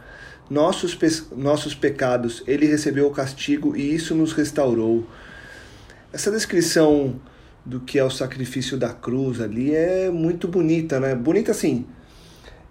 Nossos, 0.49 0.93
pe 0.93 1.07
nossos 1.35 1.73
pecados, 1.73 2.43
ele 2.45 2.67
recebeu 2.67 3.07
o 3.07 3.11
castigo 3.11 3.75
e 3.75 3.95
isso 3.95 4.13
nos 4.13 4.31
restaurou. 4.33 5.07
Essa 6.13 6.31
descrição 6.31 7.19
do 7.65 7.79
que 7.79 7.97
é 7.97 8.03
o 8.03 8.11
sacrifício 8.11 8.77
da 8.77 8.93
cruz 8.93 9.41
ali 9.41 9.73
é 9.73 10.11
muito 10.11 10.47
bonita, 10.47 10.99
né? 10.99 11.15
Bonita 11.15 11.51
assim, 11.51 11.85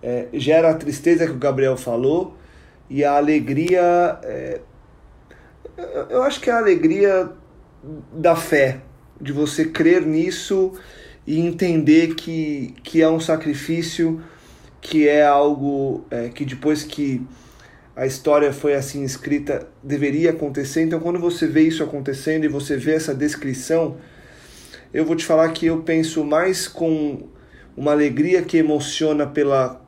é, 0.00 0.28
gera 0.34 0.70
a 0.70 0.74
tristeza 0.74 1.26
que 1.26 1.32
o 1.32 1.38
Gabriel 1.38 1.76
falou 1.76 2.36
e 2.88 3.02
a 3.02 3.16
alegria. 3.16 4.18
É, 4.22 4.60
eu 6.10 6.22
acho 6.22 6.40
que 6.40 6.48
é 6.48 6.52
a 6.52 6.58
alegria 6.58 7.30
da 8.12 8.36
fé, 8.36 8.80
de 9.20 9.32
você 9.32 9.64
crer 9.64 10.06
nisso 10.06 10.72
e 11.26 11.40
entender 11.40 12.14
que, 12.14 12.74
que 12.82 13.02
é 13.02 13.08
um 13.08 13.18
sacrifício, 13.18 14.22
que 14.80 15.08
é 15.08 15.26
algo 15.26 16.04
é, 16.10 16.28
que 16.28 16.44
depois 16.44 16.84
que 16.84 17.26
a 17.96 18.06
história 18.06 18.52
foi 18.52 18.74
assim 18.74 19.04
escrita, 19.04 19.68
deveria 19.82 20.30
acontecer. 20.30 20.82
Então, 20.82 20.98
quando 20.98 21.18
você 21.18 21.46
vê 21.46 21.62
isso 21.62 21.82
acontecendo 21.82 22.44
e 22.44 22.48
você 22.48 22.76
vê 22.76 22.94
essa 22.94 23.14
descrição, 23.14 23.96
eu 24.92 25.04
vou 25.04 25.14
te 25.14 25.24
falar 25.24 25.48
que 25.50 25.66
eu 25.66 25.82
penso 25.82 26.24
mais 26.24 26.66
com 26.66 27.28
uma 27.76 27.92
alegria 27.92 28.42
que 28.42 28.56
emociona 28.56 29.26
pela 29.26 29.80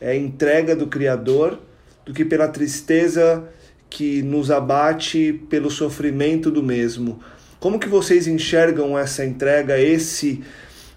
é, 0.00 0.16
entrega 0.16 0.76
do 0.76 0.86
Criador 0.86 1.58
do 2.04 2.14
que 2.14 2.24
pela 2.24 2.48
tristeza 2.48 3.44
que 3.88 4.22
nos 4.22 4.50
abate 4.50 5.40
pelo 5.48 5.70
sofrimento 5.70 6.50
do 6.50 6.62
mesmo. 6.62 7.20
Como 7.58 7.78
que 7.78 7.88
vocês 7.88 8.26
enxergam 8.26 8.98
essa 8.98 9.24
entrega, 9.24 9.78
esse 9.78 10.42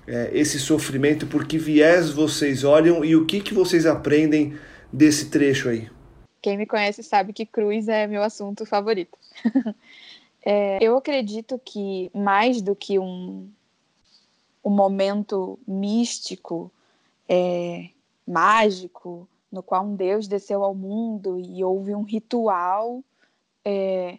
é, 0.08 0.30
esse 0.34 0.60
sofrimento? 0.60 1.26
Por 1.26 1.46
que 1.46 1.58
viés 1.58 2.12
vocês 2.12 2.64
olham 2.64 3.04
e 3.04 3.16
o 3.16 3.26
que 3.26 3.42
que 3.42 3.54
vocês 3.54 3.86
aprendem 3.86 4.54
desse 4.92 5.26
trecho 5.26 5.70
aí? 5.70 5.88
Quem 6.44 6.58
me 6.58 6.66
conhece 6.66 7.02
sabe 7.02 7.32
que 7.32 7.46
cruz 7.46 7.88
é 7.88 8.06
meu 8.06 8.22
assunto 8.22 8.66
favorito. 8.66 9.18
é, 10.46 10.78
eu 10.82 10.98
acredito 10.98 11.58
que 11.58 12.12
mais 12.14 12.62
do 12.62 12.76
que 12.76 13.00
um, 13.00 13.50
um 14.62 14.70
momento 14.70 15.58
místico, 15.66 16.70
é, 17.30 17.88
mágico, 18.28 19.26
no 19.50 19.64
qual 19.64 19.86
um 19.86 19.96
Deus 19.96 20.28
desceu 20.28 20.66
ao 20.66 20.76
mundo 20.76 21.40
e 21.40 21.64
houve 21.64 21.96
um 21.96 22.04
ritual. 22.04 23.02
É, 23.64 24.18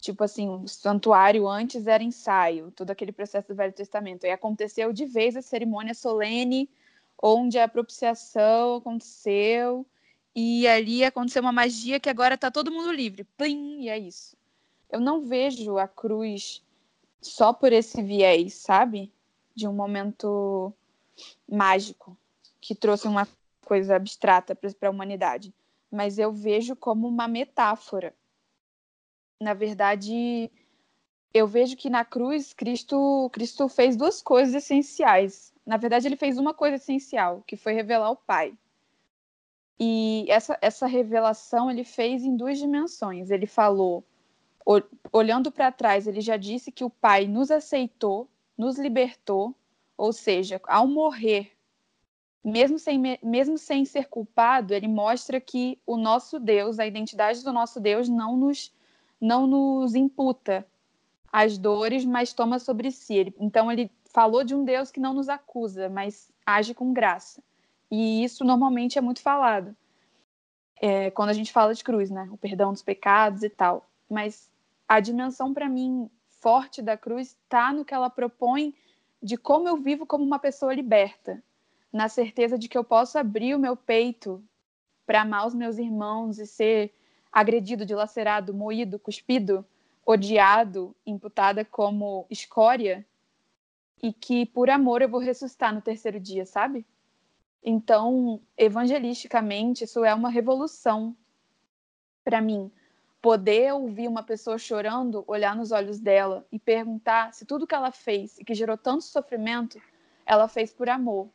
tipo 0.00 0.22
assim, 0.22 0.48
o 0.48 0.68
santuário 0.68 1.48
antes 1.48 1.88
era 1.88 2.04
ensaio, 2.04 2.70
todo 2.70 2.92
aquele 2.92 3.10
processo 3.10 3.48
do 3.48 3.56
Velho 3.56 3.72
Testamento. 3.72 4.24
E 4.24 4.30
aconteceu 4.30 4.92
de 4.92 5.06
vez 5.06 5.34
a 5.34 5.42
cerimônia 5.42 5.92
solene, 5.92 6.70
onde 7.20 7.58
a 7.58 7.66
propiciação 7.66 8.76
aconteceu, 8.76 9.84
e 10.34 10.66
ali 10.66 11.04
aconteceu 11.04 11.42
uma 11.42 11.52
magia 11.52 12.00
que 12.00 12.10
agora 12.10 12.34
está 12.34 12.50
todo 12.50 12.72
mundo 12.72 12.90
livre. 12.90 13.24
Plim, 13.36 13.82
e 13.82 13.88
é 13.88 13.98
isso. 13.98 14.36
Eu 14.90 15.00
não 15.00 15.24
vejo 15.24 15.78
a 15.78 15.86
cruz 15.86 16.62
só 17.20 17.52
por 17.52 17.72
esse 17.72 18.02
viés, 18.02 18.54
sabe? 18.54 19.12
De 19.54 19.66
um 19.66 19.72
momento 19.72 20.72
mágico 21.48 22.16
que 22.60 22.74
trouxe 22.74 23.06
uma 23.06 23.28
coisa 23.64 23.96
abstrata 23.96 24.54
para 24.54 24.88
a 24.88 24.90
humanidade, 24.90 25.54
mas 25.90 26.18
eu 26.18 26.32
vejo 26.32 26.74
como 26.74 27.06
uma 27.06 27.28
metáfora. 27.28 28.14
Na 29.40 29.54
verdade, 29.54 30.50
eu 31.32 31.46
vejo 31.46 31.76
que 31.76 31.90
na 31.90 32.04
cruz 32.04 32.52
Cristo 32.52 33.28
Cristo 33.32 33.68
fez 33.68 33.96
duas 33.96 34.22
coisas 34.22 34.54
essenciais 34.54 35.52
Na 35.66 35.76
verdade, 35.76 36.06
ele 36.06 36.16
fez 36.16 36.38
uma 36.38 36.54
coisa 36.54 36.76
essencial, 36.76 37.42
que 37.46 37.56
foi 37.56 37.72
revelar 37.72 38.10
o 38.10 38.16
Pai. 38.16 38.56
E 39.78 40.26
essa, 40.28 40.56
essa 40.60 40.86
revelação 40.86 41.70
ele 41.70 41.84
fez 41.84 42.22
em 42.22 42.36
duas 42.36 42.58
dimensões. 42.58 43.30
Ele 43.30 43.46
falou, 43.46 44.04
olhando 45.12 45.50
para 45.50 45.72
trás, 45.72 46.06
ele 46.06 46.20
já 46.20 46.36
disse 46.36 46.72
que 46.72 46.84
o 46.84 46.90
Pai 46.90 47.26
nos 47.26 47.50
aceitou, 47.50 48.28
nos 48.56 48.78
libertou, 48.78 49.54
ou 49.96 50.12
seja, 50.12 50.60
ao 50.64 50.86
morrer, 50.86 51.52
mesmo 52.42 52.78
sem, 52.78 53.00
mesmo 53.22 53.56
sem 53.56 53.84
ser 53.84 54.08
culpado, 54.08 54.74
ele 54.74 54.88
mostra 54.88 55.40
que 55.40 55.78
o 55.86 55.96
nosso 55.96 56.38
Deus, 56.38 56.78
a 56.78 56.86
identidade 56.86 57.42
do 57.42 57.52
nosso 57.52 57.80
Deus, 57.80 58.08
não 58.08 58.36
nos, 58.36 58.72
não 59.20 59.46
nos 59.46 59.94
imputa 59.94 60.66
as 61.32 61.58
dores, 61.58 62.04
mas 62.04 62.32
toma 62.32 62.58
sobre 62.58 62.90
si. 62.90 63.14
Ele, 63.14 63.34
então, 63.40 63.72
ele 63.72 63.90
falou 64.04 64.44
de 64.44 64.54
um 64.54 64.64
Deus 64.64 64.90
que 64.90 65.00
não 65.00 65.14
nos 65.14 65.28
acusa, 65.28 65.88
mas 65.88 66.30
age 66.46 66.74
com 66.74 66.92
graça. 66.92 67.42
E 67.96 68.24
isso 68.24 68.44
normalmente 68.44 68.98
é 68.98 69.00
muito 69.00 69.22
falado 69.22 69.76
é, 70.82 71.12
quando 71.12 71.28
a 71.28 71.32
gente 71.32 71.52
fala 71.52 71.72
de 71.72 71.84
cruz, 71.84 72.10
né? 72.10 72.28
O 72.32 72.36
perdão 72.36 72.72
dos 72.72 72.82
pecados 72.82 73.44
e 73.44 73.48
tal. 73.48 73.88
Mas 74.10 74.50
a 74.88 74.98
dimensão 74.98 75.54
para 75.54 75.68
mim 75.68 76.10
forte 76.40 76.82
da 76.82 76.96
cruz 76.96 77.28
está 77.28 77.72
no 77.72 77.84
que 77.84 77.94
ela 77.94 78.10
propõe 78.10 78.74
de 79.22 79.36
como 79.36 79.68
eu 79.68 79.76
vivo 79.76 80.04
como 80.04 80.24
uma 80.24 80.40
pessoa 80.40 80.74
liberta, 80.74 81.40
na 81.92 82.08
certeza 82.08 82.58
de 82.58 82.68
que 82.68 82.76
eu 82.76 82.82
posso 82.82 83.16
abrir 83.16 83.54
o 83.54 83.60
meu 83.60 83.76
peito 83.76 84.42
para 85.06 85.22
amar 85.22 85.46
os 85.46 85.54
meus 85.54 85.78
irmãos 85.78 86.40
e 86.40 86.48
ser 86.48 86.92
agredido, 87.30 87.86
dilacerado, 87.86 88.52
moído, 88.52 88.98
cuspido, 88.98 89.64
odiado, 90.04 90.96
imputada 91.06 91.64
como 91.64 92.26
escória, 92.28 93.06
e 94.02 94.12
que 94.12 94.46
por 94.46 94.68
amor 94.68 95.00
eu 95.00 95.08
vou 95.08 95.20
ressuscitar 95.20 95.72
no 95.72 95.80
terceiro 95.80 96.18
dia, 96.18 96.44
sabe? 96.44 96.84
Então, 97.64 98.42
evangelisticamente, 98.58 99.84
isso 99.84 100.04
é 100.04 100.14
uma 100.14 100.28
revolução 100.28 101.16
para 102.22 102.38
mim. 102.42 102.70
Poder 103.22 103.72
ouvir 103.72 104.06
uma 104.06 104.22
pessoa 104.22 104.58
chorando, 104.58 105.24
olhar 105.26 105.56
nos 105.56 105.72
olhos 105.72 105.98
dela 105.98 106.46
e 106.52 106.58
perguntar 106.58 107.32
se 107.32 107.46
tudo 107.46 107.66
que 107.66 107.74
ela 107.74 107.90
fez 107.90 108.38
e 108.38 108.44
que 108.44 108.52
gerou 108.52 108.76
tanto 108.76 109.04
sofrimento, 109.04 109.80
ela 110.26 110.46
fez 110.46 110.74
por 110.74 110.90
amor. 110.90 111.30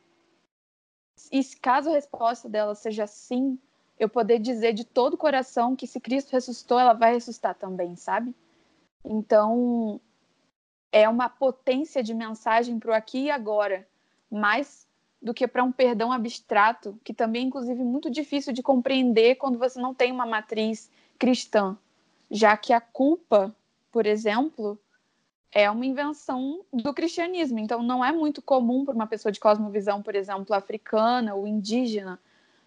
E 1.32 1.42
caso 1.60 1.90
a 1.90 1.94
resposta 1.94 2.48
dela 2.48 2.76
seja 2.76 3.08
sim, 3.08 3.58
eu 3.98 4.08
poder 4.08 4.38
dizer 4.38 4.72
de 4.72 4.84
todo 4.84 5.14
o 5.14 5.18
coração 5.18 5.74
que 5.74 5.86
se 5.86 5.98
Cristo 5.98 6.30
ressuscitou, 6.30 6.78
ela 6.78 6.92
vai 6.92 7.12
ressuscitar 7.12 7.56
também, 7.56 7.96
sabe? 7.96 8.32
Então, 9.04 10.00
é 10.92 11.08
uma 11.08 11.28
potência 11.28 12.02
de 12.04 12.14
mensagem 12.14 12.78
para 12.78 12.92
o 12.92 12.94
aqui 12.94 13.24
e 13.24 13.30
agora, 13.30 13.86
mais 14.30 14.88
do 15.20 15.34
que 15.34 15.46
para 15.46 15.62
um 15.62 15.70
perdão 15.70 16.12
abstrato, 16.12 16.98
que 17.04 17.12
também 17.12 17.42
é, 17.42 17.46
inclusive, 17.46 17.82
muito 17.82 18.10
difícil 18.10 18.52
de 18.52 18.62
compreender 18.62 19.36
quando 19.36 19.58
você 19.58 19.80
não 19.80 19.94
tem 19.94 20.10
uma 20.10 20.24
matriz 20.24 20.90
cristã, 21.18 21.76
já 22.30 22.56
que 22.56 22.72
a 22.72 22.80
culpa, 22.80 23.54
por 23.92 24.06
exemplo, 24.06 24.78
é 25.52 25.70
uma 25.70 25.84
invenção 25.84 26.64
do 26.72 26.94
cristianismo. 26.94 27.58
Então, 27.58 27.82
não 27.82 28.04
é 28.04 28.12
muito 28.12 28.40
comum 28.40 28.84
para 28.84 28.94
uma 28.94 29.06
pessoa 29.06 29.30
de 29.30 29.40
cosmovisão, 29.40 30.02
por 30.02 30.14
exemplo, 30.14 30.54
africana 30.54 31.34
ou 31.34 31.46
indígena, 31.46 32.18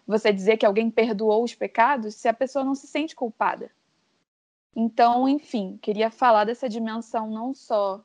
você 0.06 0.32
dizer 0.32 0.56
que 0.58 0.66
alguém 0.66 0.90
perdoou 0.90 1.42
os 1.42 1.54
pecados 1.54 2.14
se 2.14 2.28
a 2.28 2.34
pessoa 2.34 2.64
não 2.64 2.74
se 2.74 2.86
sente 2.86 3.16
culpada. 3.16 3.70
Então, 4.76 5.28
enfim, 5.28 5.78
queria 5.80 6.10
falar 6.10 6.44
dessa 6.44 6.68
dimensão 6.68 7.30
não 7.30 7.54
só 7.54 8.04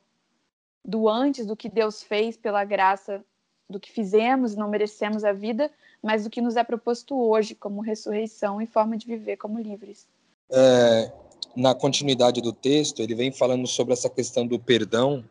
do 0.84 1.08
antes, 1.08 1.44
do 1.44 1.56
que 1.56 1.68
Deus 1.68 2.02
fez 2.02 2.36
pela 2.36 2.64
graça, 2.64 3.24
do 3.70 3.80
que 3.80 3.90
fizemos 3.90 4.56
não 4.56 4.68
merecemos 4.68 5.24
a 5.24 5.32
vida, 5.32 5.70
mas 6.02 6.24
do 6.24 6.30
que 6.30 6.40
nos 6.40 6.56
é 6.56 6.64
proposto 6.64 7.16
hoje 7.16 7.54
como 7.54 7.80
ressurreição 7.80 8.60
e 8.60 8.66
forma 8.66 8.96
de 8.96 9.06
viver 9.06 9.36
como 9.36 9.60
livres. 9.60 10.06
É, 10.50 11.12
na 11.54 11.74
continuidade 11.74 12.40
do 12.40 12.52
texto, 12.52 13.00
ele 13.00 13.14
vem 13.14 13.30
falando 13.30 13.66
sobre 13.66 13.92
essa 13.92 14.10
questão 14.10 14.46
do 14.46 14.58
perdão, 14.58 15.24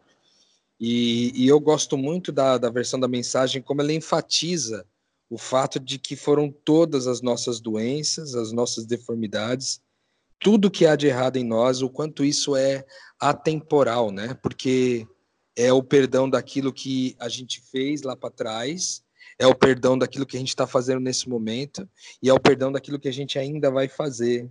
e, 0.80 1.34
e 1.36 1.48
eu 1.48 1.60
gosto 1.60 1.98
muito 1.98 2.32
da, 2.32 2.58
da 2.58 2.70
versão 2.70 2.98
da 2.98 3.08
mensagem, 3.08 3.62
como 3.62 3.82
ela 3.82 3.92
enfatiza 3.92 4.86
o 5.30 5.38
fato 5.38 5.80
de 5.80 6.00
que 6.00 6.16
foram 6.16 6.50
todas 6.50 7.06
as 7.06 7.22
nossas 7.22 7.60
doenças, 7.60 8.34
as 8.34 8.52
nossas 8.54 8.86
deformidades, 8.86 9.82
tudo 10.40 10.72
que 10.72 10.86
há 10.86 10.96
de 10.96 11.08
errado 11.08 11.36
em 11.36 11.44
nós, 11.44 11.82
o 11.82 11.90
quanto 11.90 12.24
isso 12.24 12.56
é 12.56 12.86
atemporal, 13.20 14.10
né? 14.10 14.34
Porque 14.42 15.06
é 15.56 15.72
o 15.74 15.84
perdão 15.84 16.30
daquilo 16.30 16.72
que 16.72 17.16
a 17.20 17.30
gente 17.30 17.62
fez 17.62 18.02
lá 18.02 18.16
para 18.16 18.30
trás, 18.30 19.04
é 19.38 19.48
o 19.48 19.56
perdão 19.56 19.98
daquilo 19.98 20.26
que 20.26 20.36
a 20.36 20.40
gente 20.40 20.50
está 20.50 20.68
fazendo 20.68 21.00
nesse 21.00 21.30
momento, 21.30 21.88
e 22.22 22.30
é 22.30 22.34
o 22.34 22.40
perdão 22.40 22.72
daquilo 22.72 23.00
que 23.00 23.08
a 23.08 23.14
gente 23.14 23.40
ainda 23.40 23.72
vai 23.72 23.88
fazer. 23.88 24.50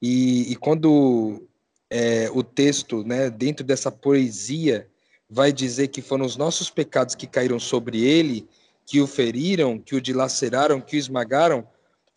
E, 0.00 0.52
e 0.52 0.56
quando 0.56 1.46
é, 1.90 2.30
o 2.30 2.42
texto, 2.42 3.04
né, 3.04 3.30
dentro 3.30 3.64
dessa 3.64 3.90
poesia, 3.90 4.88
vai 5.28 5.52
dizer 5.52 5.88
que 5.88 6.00
foram 6.00 6.24
os 6.24 6.36
nossos 6.36 6.70
pecados 6.70 7.14
que 7.14 7.26
caíram 7.26 7.58
sobre 7.58 8.04
ele, 8.04 8.48
que 8.84 9.00
o 9.00 9.06
feriram, 9.06 9.78
que 9.78 9.94
o 9.94 10.00
dilaceraram, 10.00 10.80
que 10.80 10.96
o 10.96 10.98
esmagaram, 10.98 11.66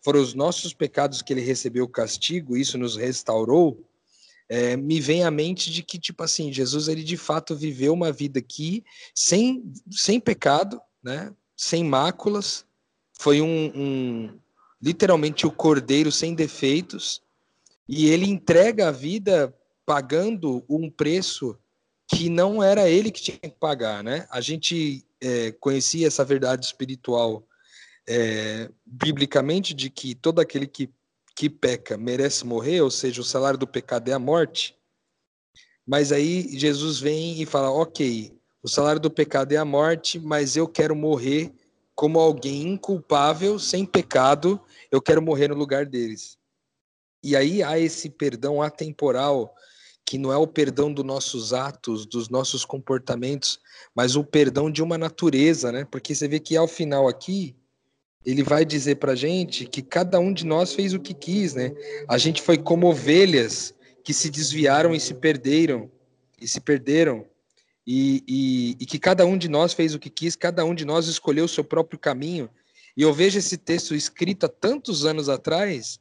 foram 0.02 0.20
os 0.20 0.34
nossos 0.34 0.72
pecados 0.72 1.20
que 1.20 1.32
ele 1.32 1.40
recebeu 1.40 1.84
o 1.84 1.88
castigo, 1.88 2.56
isso 2.56 2.78
nos 2.78 2.96
restaurou, 2.96 3.84
é, 4.50 4.76
me 4.76 5.00
vem 5.00 5.22
à 5.22 5.30
mente 5.30 5.70
de 5.70 5.80
que, 5.80 5.96
tipo 5.96 6.24
assim, 6.24 6.52
Jesus, 6.52 6.88
ele 6.88 7.04
de 7.04 7.16
fato 7.16 7.54
viveu 7.54 7.92
uma 7.92 8.10
vida 8.10 8.40
aqui 8.40 8.84
sem, 9.14 9.62
sem 9.88 10.18
pecado, 10.18 10.80
né? 11.00 11.32
sem 11.56 11.84
máculas, 11.84 12.66
foi 13.16 13.40
um, 13.40 13.72
um 13.76 14.38
literalmente 14.82 15.46
o 15.46 15.52
cordeiro 15.52 16.10
sem 16.10 16.34
defeitos, 16.34 17.22
e 17.88 18.08
ele 18.08 18.26
entrega 18.26 18.88
a 18.88 18.92
vida 18.92 19.54
pagando 19.86 20.64
um 20.68 20.90
preço 20.90 21.56
que 22.08 22.28
não 22.28 22.60
era 22.60 22.88
ele 22.88 23.12
que 23.12 23.22
tinha 23.22 23.38
que 23.38 23.50
pagar, 23.50 24.02
né? 24.02 24.26
A 24.30 24.40
gente 24.40 25.04
é, 25.20 25.52
conhecia 25.52 26.08
essa 26.08 26.24
verdade 26.24 26.66
espiritual 26.66 27.46
é, 28.08 28.68
biblicamente 28.84 29.74
de 29.74 29.90
que 29.90 30.14
todo 30.14 30.40
aquele 30.40 30.66
que, 30.66 30.90
que 31.40 31.48
peca 31.48 31.96
merece 31.96 32.44
morrer, 32.44 32.82
ou 32.82 32.90
seja, 32.90 33.22
o 33.22 33.24
salário 33.24 33.58
do 33.58 33.66
pecado 33.66 34.06
é 34.10 34.12
a 34.12 34.18
morte. 34.18 34.76
Mas 35.86 36.12
aí 36.12 36.46
Jesus 36.50 37.00
vem 37.00 37.40
e 37.40 37.46
fala: 37.46 37.70
ok, 37.70 38.38
o 38.62 38.68
salário 38.68 39.00
do 39.00 39.10
pecado 39.10 39.50
é 39.52 39.56
a 39.56 39.64
morte, 39.64 40.18
mas 40.18 40.54
eu 40.54 40.68
quero 40.68 40.94
morrer 40.94 41.50
como 41.94 42.20
alguém 42.20 42.68
inculpável, 42.68 43.58
sem 43.58 43.86
pecado, 43.86 44.60
eu 44.92 45.00
quero 45.00 45.22
morrer 45.22 45.48
no 45.48 45.54
lugar 45.54 45.86
deles. 45.86 46.36
E 47.24 47.34
aí 47.34 47.62
há 47.62 47.78
esse 47.78 48.10
perdão 48.10 48.60
atemporal, 48.60 49.54
que 50.04 50.18
não 50.18 50.30
é 50.30 50.36
o 50.36 50.46
perdão 50.46 50.92
dos 50.92 51.06
nossos 51.06 51.54
atos, 51.54 52.04
dos 52.04 52.28
nossos 52.28 52.66
comportamentos, 52.66 53.58
mas 53.94 54.14
o 54.14 54.22
perdão 54.22 54.70
de 54.70 54.82
uma 54.82 54.98
natureza, 54.98 55.72
né? 55.72 55.86
Porque 55.90 56.14
você 56.14 56.28
vê 56.28 56.38
que 56.38 56.54
ao 56.54 56.68
final 56.68 57.08
aqui, 57.08 57.56
ele 58.24 58.42
vai 58.42 58.64
dizer 58.64 58.96
para 58.96 59.14
gente 59.14 59.64
que 59.64 59.82
cada 59.82 60.18
um 60.20 60.32
de 60.32 60.44
nós 60.44 60.74
fez 60.74 60.92
o 60.92 61.00
que 61.00 61.14
quis, 61.14 61.54
né? 61.54 61.72
A 62.08 62.18
gente 62.18 62.42
foi 62.42 62.58
como 62.58 62.88
ovelhas 62.88 63.74
que 64.04 64.12
se 64.12 64.30
desviaram 64.30 64.94
e 64.94 65.00
se 65.00 65.14
perderam, 65.14 65.90
e 66.40 66.46
se 66.46 66.60
perderam, 66.60 67.26
e, 67.86 68.22
e, 68.28 68.76
e, 68.80 68.86
que 68.86 68.98
cada 68.98 69.24
um 69.24 69.36
de 69.36 69.48
nós 69.48 69.72
fez 69.72 69.94
o 69.94 69.98
que 69.98 70.10
quis, 70.10 70.36
cada 70.36 70.64
um 70.64 70.74
de 70.74 70.84
nós 70.84 71.06
escolheu 71.06 71.46
o 71.46 71.48
seu 71.48 71.64
próprio 71.64 71.98
caminho. 71.98 72.48
E 72.96 73.02
eu 73.02 73.12
vejo 73.12 73.38
esse 73.38 73.56
texto 73.56 73.94
escrito 73.94 74.46
há 74.46 74.48
tantos 74.48 75.06
anos 75.06 75.28
atrás, 75.28 75.98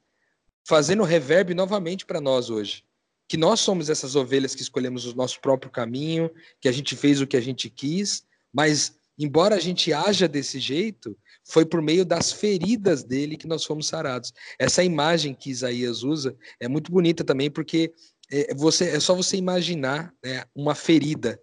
fazendo 0.67 1.03
reverb 1.03 1.53
novamente 1.53 2.05
para 2.05 2.19
nós 2.19 2.49
hoje. 2.49 2.83
Que 3.27 3.37
nós 3.37 3.61
somos 3.61 3.89
essas 3.89 4.15
ovelhas 4.15 4.53
que 4.53 4.61
escolhemos 4.61 5.05
o 5.05 5.15
nosso 5.15 5.39
próprio 5.39 5.71
caminho, 5.71 6.29
que 6.59 6.67
a 6.67 6.71
gente 6.71 6.95
fez 6.95 7.21
o 7.21 7.27
que 7.27 7.37
a 7.37 7.41
gente 7.41 7.69
quis, 7.69 8.23
mas 8.53 8.97
embora 9.17 9.55
a 9.55 9.59
gente 9.59 9.93
haja 9.93 10.27
desse 10.27 10.59
jeito, 10.59 11.17
foi 11.49 11.65
por 11.65 11.81
meio 11.81 12.05
das 12.05 12.31
feridas 12.31 13.03
dele 13.03 13.35
que 13.35 13.47
nós 13.47 13.65
fomos 13.65 13.87
sarados. 13.87 14.31
Essa 14.59 14.83
imagem 14.83 15.33
que 15.33 15.49
Isaías 15.49 16.03
usa 16.03 16.35
é 16.59 16.67
muito 16.67 16.91
bonita 16.91 17.23
também, 17.23 17.49
porque 17.49 17.91
é, 18.31 18.53
você, 18.53 18.89
é 18.89 18.99
só 18.99 19.15
você 19.15 19.35
imaginar 19.35 20.13
né, 20.23 20.43
uma 20.53 20.75
ferida. 20.75 21.41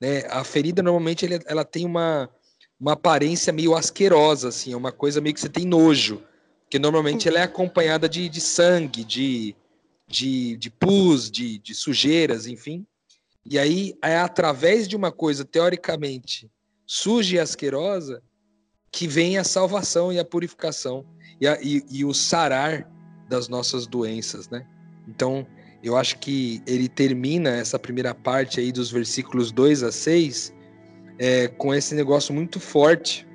Né? 0.00 0.20
A 0.30 0.44
ferida, 0.44 0.80
normalmente, 0.80 1.24
ele, 1.24 1.40
ela 1.44 1.64
tem 1.64 1.84
uma, 1.84 2.30
uma 2.78 2.92
aparência 2.92 3.52
meio 3.52 3.74
asquerosa, 3.74 4.50
assim, 4.50 4.72
é 4.72 4.76
uma 4.76 4.92
coisa 4.92 5.20
meio 5.20 5.34
que 5.34 5.40
você 5.40 5.48
tem 5.48 5.66
nojo, 5.66 6.22
que 6.70 6.78
normalmente 6.78 7.26
ela 7.26 7.40
é 7.40 7.42
acompanhada 7.42 8.08
de, 8.08 8.28
de 8.28 8.40
sangue, 8.40 9.02
de, 9.02 9.56
de, 10.06 10.56
de 10.56 10.70
pus, 10.70 11.28
de, 11.28 11.58
de 11.58 11.74
sujeiras, 11.74 12.46
enfim. 12.46 12.86
E 13.44 13.58
aí 13.58 13.94
é 14.04 14.18
através 14.18 14.86
de 14.86 14.94
uma 14.94 15.10
coisa 15.10 15.44
teoricamente 15.44 16.48
suja 16.86 17.36
e 17.36 17.40
asquerosa 17.40 18.22
que 18.90 19.06
vem 19.06 19.38
a 19.38 19.44
salvação 19.44 20.12
e 20.12 20.18
a 20.18 20.24
purificação 20.24 21.04
e, 21.40 21.46
a, 21.46 21.58
e, 21.62 21.84
e 21.90 22.04
o 22.04 22.12
sarar 22.12 22.90
das 23.28 23.48
nossas 23.48 23.86
doenças, 23.86 24.48
né? 24.48 24.66
Então, 25.06 25.46
eu 25.82 25.96
acho 25.96 26.18
que 26.18 26.62
ele 26.66 26.88
termina 26.88 27.50
essa 27.50 27.78
primeira 27.78 28.14
parte 28.14 28.60
aí 28.60 28.72
dos 28.72 28.90
versículos 28.90 29.52
2 29.52 29.82
a 29.82 29.92
6 29.92 30.52
é, 31.18 31.48
com 31.48 31.74
esse 31.74 31.94
negócio 31.94 32.34
muito 32.34 32.60
forte, 32.60 33.26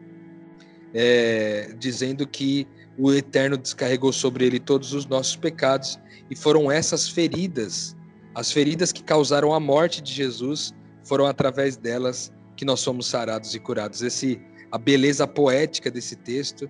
é, 0.93 1.73
dizendo 1.77 2.27
que 2.27 2.67
o 2.97 3.11
Eterno 3.11 3.57
descarregou 3.57 4.13
sobre 4.13 4.45
ele 4.45 4.59
todos 4.59 4.93
os 4.93 5.05
nossos 5.05 5.35
pecados 5.35 5.99
e 6.29 6.35
foram 6.35 6.71
essas 6.71 7.09
feridas, 7.09 7.95
as 8.35 8.51
feridas 8.51 8.91
que 8.91 9.03
causaram 9.03 9.53
a 9.53 9.59
morte 9.59 10.01
de 10.01 10.13
Jesus, 10.13 10.73
foram 11.03 11.25
através 11.25 11.75
delas 11.75 12.31
que 12.55 12.63
nós 12.63 12.79
somos 12.79 13.07
sarados 13.07 13.53
e 13.53 13.59
curados. 13.59 14.01
Esse, 14.01 14.41
a 14.73 14.77
beleza 14.79 15.27
poética 15.27 15.91
desse 15.91 16.15
texto 16.15 16.67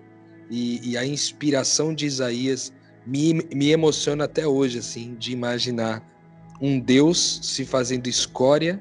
e, 0.50 0.90
e 0.90 0.94
a 0.98 1.06
inspiração 1.06 1.94
de 1.94 2.04
Isaías 2.04 2.70
me, 3.06 3.32
me 3.32 3.70
emociona 3.70 4.24
até 4.24 4.46
hoje, 4.46 4.78
assim, 4.78 5.14
de 5.14 5.32
imaginar 5.32 6.06
um 6.60 6.78
Deus 6.78 7.40
se 7.42 7.64
fazendo 7.64 8.06
escória, 8.06 8.78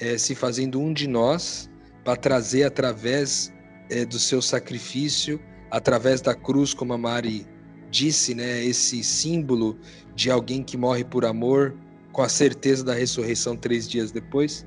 é, 0.00 0.16
se 0.16 0.34
fazendo 0.34 0.80
um 0.80 0.94
de 0.94 1.06
nós, 1.06 1.68
para 2.02 2.16
trazer 2.16 2.64
através 2.64 3.52
é, 3.90 4.06
do 4.06 4.18
seu 4.18 4.40
sacrifício, 4.40 5.38
através 5.70 6.22
da 6.22 6.34
cruz, 6.34 6.72
como 6.72 6.94
a 6.94 6.98
Mari 6.98 7.46
disse, 7.90 8.34
né, 8.34 8.64
esse 8.64 9.04
símbolo 9.04 9.78
de 10.14 10.30
alguém 10.30 10.62
que 10.62 10.78
morre 10.78 11.04
por 11.04 11.26
amor, 11.26 11.76
com 12.12 12.22
a 12.22 12.28
certeza 12.30 12.82
da 12.82 12.94
ressurreição 12.94 13.54
três 13.54 13.86
dias 13.86 14.10
depois. 14.10 14.66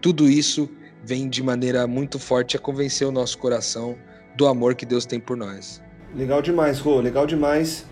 Tudo 0.00 0.28
isso 0.28 0.68
vem 1.04 1.28
de 1.28 1.42
maneira 1.42 1.86
muito 1.86 2.18
forte 2.18 2.56
a 2.56 2.60
convencer 2.60 3.06
o 3.06 3.12
nosso 3.12 3.36
coração 3.38 3.96
do 4.36 4.46
amor 4.46 4.74
que 4.74 4.86
Deus 4.86 5.04
tem 5.04 5.20
por 5.20 5.36
nós. 5.36 5.82
Legal 6.14 6.40
demais, 6.40 6.78
Rô, 6.78 7.00
legal 7.00 7.26
demais. 7.26 7.84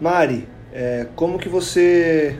Mari, 0.00 0.46
é, 0.72 1.06
como 1.16 1.38
que 1.38 1.48
você 1.48 2.38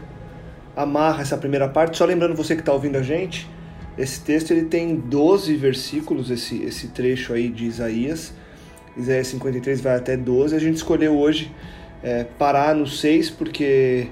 amarra 0.76 1.22
essa 1.22 1.38
primeira 1.38 1.68
parte? 1.68 1.96
Só 1.96 2.04
lembrando 2.04 2.34
você 2.34 2.54
que 2.54 2.60
está 2.60 2.72
ouvindo 2.72 2.96
a 2.96 3.02
gente, 3.02 3.48
esse 3.96 4.20
texto 4.20 4.50
ele 4.50 4.66
tem 4.66 4.96
12 4.96 5.54
versículos, 5.56 6.30
esse, 6.30 6.62
esse 6.62 6.88
trecho 6.88 7.32
aí 7.32 7.48
de 7.48 7.64
Isaías. 7.64 8.32
Isaías 8.96 9.28
53 9.28 9.80
vai 9.80 9.96
até 9.96 10.16
12. 10.16 10.54
A 10.54 10.58
gente 10.58 10.76
escolheu 10.76 11.18
hoje 11.18 11.50
é, 12.02 12.24
parar 12.24 12.74
no 12.74 12.86
6, 12.86 13.30
porque 13.30 14.08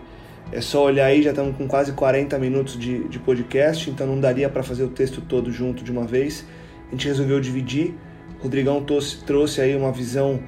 é 0.51 0.61
só 0.61 0.85
olhar 0.85 1.07
aí, 1.07 1.23
já 1.23 1.31
estamos 1.31 1.57
com 1.57 1.69
quase 1.69 1.93
40 1.93 2.39
minutos 2.39 2.79
de, 2.79 3.07
de 3.09 3.19
podcast, 3.19 3.91
então 3.91 4.07
não 4.07 4.19
daria 4.19 4.49
para 4.49 4.63
fazer 4.63 4.83
o 4.83 4.89
texto 4.89 5.21
todo 5.21 5.53
junto 5.53 5.85
de 5.85 5.93
uma 5.93 6.05
vez. 6.05 6.45
A 6.89 6.91
gente 6.93 7.07
resolveu 7.07 7.39
dividir. 7.39 7.95
O 8.39 8.45
Rodrigão 8.45 8.83
trouxe, 8.83 9.23
trouxe 9.25 9.61
aí 9.61 9.77
uma 9.77 9.93
visão 9.93 10.41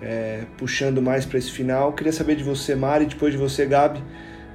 é, 0.00 0.44
puxando 0.56 1.02
mais 1.02 1.26
para 1.26 1.38
esse 1.38 1.50
final. 1.50 1.92
Queria 1.94 2.12
saber 2.12 2.36
de 2.36 2.44
você, 2.44 2.76
Mari, 2.76 3.06
depois 3.06 3.32
de 3.32 3.38
você, 3.38 3.66
Gabi, 3.66 4.00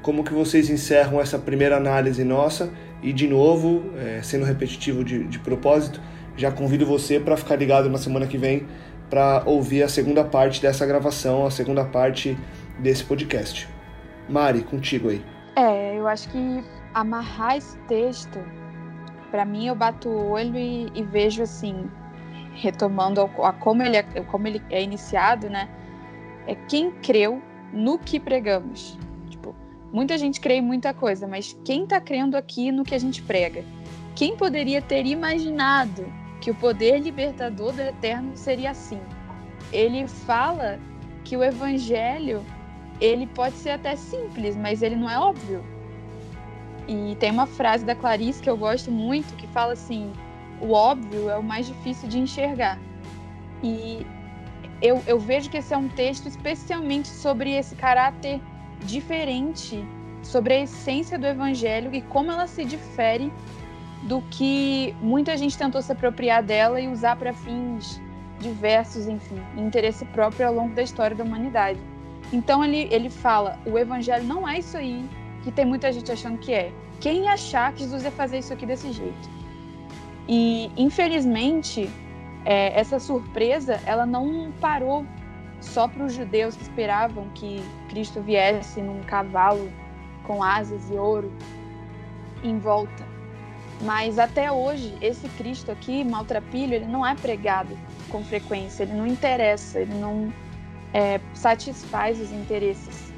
como 0.02 0.24
que 0.24 0.34
vocês 0.34 0.70
encerram 0.70 1.20
essa 1.20 1.38
primeira 1.38 1.76
análise 1.76 2.24
nossa 2.24 2.72
e, 3.04 3.12
de 3.12 3.28
novo, 3.28 3.92
é, 3.98 4.22
sendo 4.24 4.46
repetitivo 4.46 5.04
de, 5.04 5.26
de 5.26 5.40
propósito, 5.40 6.00
já 6.38 6.52
convido 6.52 6.86
você 6.86 7.20
para 7.20 7.36
ficar 7.36 7.58
ligado 7.58 7.90
na 7.90 7.98
semana 7.98 8.28
que 8.28 8.38
vem 8.38 8.66
para 9.10 9.44
ouvir 9.46 9.84
a 9.84 9.90
segunda 9.90 10.24
parte 10.24 10.62
dessa 10.62 10.86
gravação, 10.86 11.46
a 11.46 11.52
segunda 11.52 11.84
parte 11.84 12.38
desse 12.80 13.04
podcast. 13.04 13.75
Mari, 14.28 14.64
contigo 14.64 15.10
aí. 15.10 15.24
É, 15.56 15.98
eu 15.98 16.08
acho 16.08 16.30
que 16.30 16.64
amarrar 16.94 17.58
esse 17.58 17.78
texto, 17.88 18.40
para 19.32 19.46
mim 19.46 19.68
eu 19.68 19.76
bato 19.76 20.10
o 20.10 20.32
olho 20.32 20.58
e, 20.58 20.92
e 20.94 21.04
vejo 21.04 21.44
assim, 21.44 21.90
retomando 22.54 23.22
a, 23.22 23.50
a 23.50 23.54
como, 23.54 23.84
ele 23.84 23.98
é, 23.98 24.04
como 24.04 24.48
ele 24.48 24.62
é 24.70 24.82
iniciado, 24.82 25.50
né? 25.50 25.70
É 26.48 26.56
quem 26.56 26.92
creu 26.92 27.42
no 27.72 28.00
que 28.00 28.20
pregamos. 28.20 28.98
Tipo, 29.30 29.56
muita 29.92 30.18
gente 30.18 30.40
crê 30.40 30.56
em 30.56 30.62
muita 30.62 30.94
coisa, 30.94 31.28
mas 31.28 31.58
quem 31.64 31.84
está 31.84 32.00
crendo 32.00 32.38
aqui 32.38 32.72
no 32.72 32.84
que 32.84 32.96
a 32.96 33.00
gente 33.00 33.22
prega? 33.22 33.64
Quem 34.16 34.36
poderia 34.38 34.82
ter 34.82 35.06
imaginado 35.06 36.06
que 36.40 36.52
o 36.52 36.56
poder 36.56 37.00
libertador 37.00 37.74
do 37.74 37.82
eterno 37.82 38.32
seria 38.36 38.72
assim? 38.72 39.00
Ele 39.72 40.08
fala 40.08 40.80
que 41.24 41.36
o 41.36 41.44
evangelho 41.44 42.46
ele 43.00 43.28
pode 43.28 43.56
ser 43.56 43.72
até 43.72 43.96
simples, 43.96 44.56
mas 44.56 44.82
ele 44.82 44.96
não 44.96 45.10
é 45.10 45.20
óbvio. 45.20 45.64
E 46.88 47.16
tem 47.20 47.32
uma 47.32 47.48
frase 47.48 47.84
da 47.84 47.96
Clarice 47.96 48.42
que 48.42 48.50
eu 48.50 48.58
gosto 48.58 48.92
muito 48.92 49.36
que 49.36 49.48
fala 49.48 49.74
assim: 49.74 50.12
o 50.62 50.72
óbvio 50.72 51.30
é 51.30 51.38
o 51.38 51.44
mais 51.44 51.68
difícil 51.68 52.08
de 52.08 52.20
enxergar. 52.20 52.80
E 53.64 54.06
eu, 54.82 55.02
eu 55.08 55.20
vejo 55.20 55.50
que 55.50 55.58
esse 55.58 55.74
é 55.74 55.78
um 55.78 55.88
texto 55.88 56.28
especialmente 56.28 57.08
sobre 57.08 57.54
esse 57.54 57.76
caráter 57.76 58.40
diferente, 58.84 59.84
sobre 60.22 60.54
a 60.54 60.60
essência 60.62 61.18
do 61.18 61.26
evangelho 61.26 61.94
e 61.94 62.02
como 62.02 62.32
ela 62.32 62.48
se 62.48 62.64
difere 62.64 63.32
do 64.04 64.22
que 64.30 64.96
muita 65.02 65.36
gente 65.36 65.58
tentou 65.58 65.82
se 65.82 65.92
apropriar 65.92 66.44
dela 66.44 66.80
e 66.80 66.88
usar 66.88 67.16
para 67.16 67.34
fins 67.34 68.00
diversos, 68.40 69.08
enfim, 69.08 69.42
interesse 69.58 70.06
próprio 70.06 70.48
ao 70.48 70.54
longo 70.54 70.76
da 70.76 70.84
história 70.84 71.16
da 71.16 71.24
humanidade. 71.24 71.80
Então 72.32 72.64
ele, 72.64 72.88
ele 72.92 73.10
fala: 73.10 73.60
o 73.66 73.78
evangelho 73.78 74.24
não 74.26 74.48
é 74.48 74.60
isso 74.60 74.78
aí 74.78 75.08
que 75.44 75.52
tem 75.52 75.66
muita 75.66 75.92
gente 75.92 76.12
achando 76.12 76.38
que 76.40 76.54
é. 76.54 76.72
Quem 77.00 77.30
achar 77.30 77.72
que 77.74 77.80
Jesus 77.80 78.04
ia 78.04 78.12
fazer 78.12 78.40
isso 78.40 78.54
aqui 78.54 78.66
desse 78.66 78.92
jeito? 78.92 79.30
E 80.28 80.72
infelizmente 80.76 81.90
é, 82.44 82.80
essa 82.80 83.00
surpresa 83.00 83.80
ela 83.86 84.06
não 84.06 84.52
parou 84.60 85.06
só 85.62 85.88
para 85.88 86.04
os 86.04 86.14
judeus 86.14 86.56
que 86.56 86.64
esperavam 86.64 87.28
que 87.34 87.62
Cristo 87.90 88.22
viesse 88.22 88.82
num 88.82 89.02
cavalo 89.04 89.72
com 90.24 90.42
asas 90.42 90.90
e 90.90 90.94
ouro 90.94 91.32
em 92.44 92.58
volta. 92.60 93.06
Mas 93.82 94.18
até 94.18 94.52
hoje 94.52 94.96
esse 95.02 95.28
Cristo 95.30 95.72
aqui, 95.72 96.04
maltrapilho, 96.04 96.74
ele 96.74 96.86
não 96.86 97.06
é 97.06 97.14
pregado 97.16 97.78
com 98.10 98.24
frequência, 98.24 98.84
ele 98.84 98.94
não 98.94 99.06
interessa, 99.06 99.80
ele 99.80 99.94
não 99.96 100.34
é, 100.96 101.20
satisfaz 101.34 102.22
os 102.22 102.32
interesses 102.32 103.12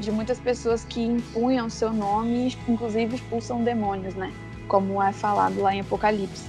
de 0.00 0.10
muitas 0.10 0.40
pessoas 0.40 0.82
que 0.82 1.02
impunham 1.02 1.68
seu 1.68 1.92
nome 1.92 2.48
e 2.48 2.72
inclusive 2.72 3.16
expulsam 3.16 3.62
demônios, 3.62 4.14
né? 4.14 4.32
Como 4.66 5.02
é 5.02 5.12
falado 5.12 5.60
lá 5.60 5.74
em 5.74 5.80
Apocalipse. 5.80 6.48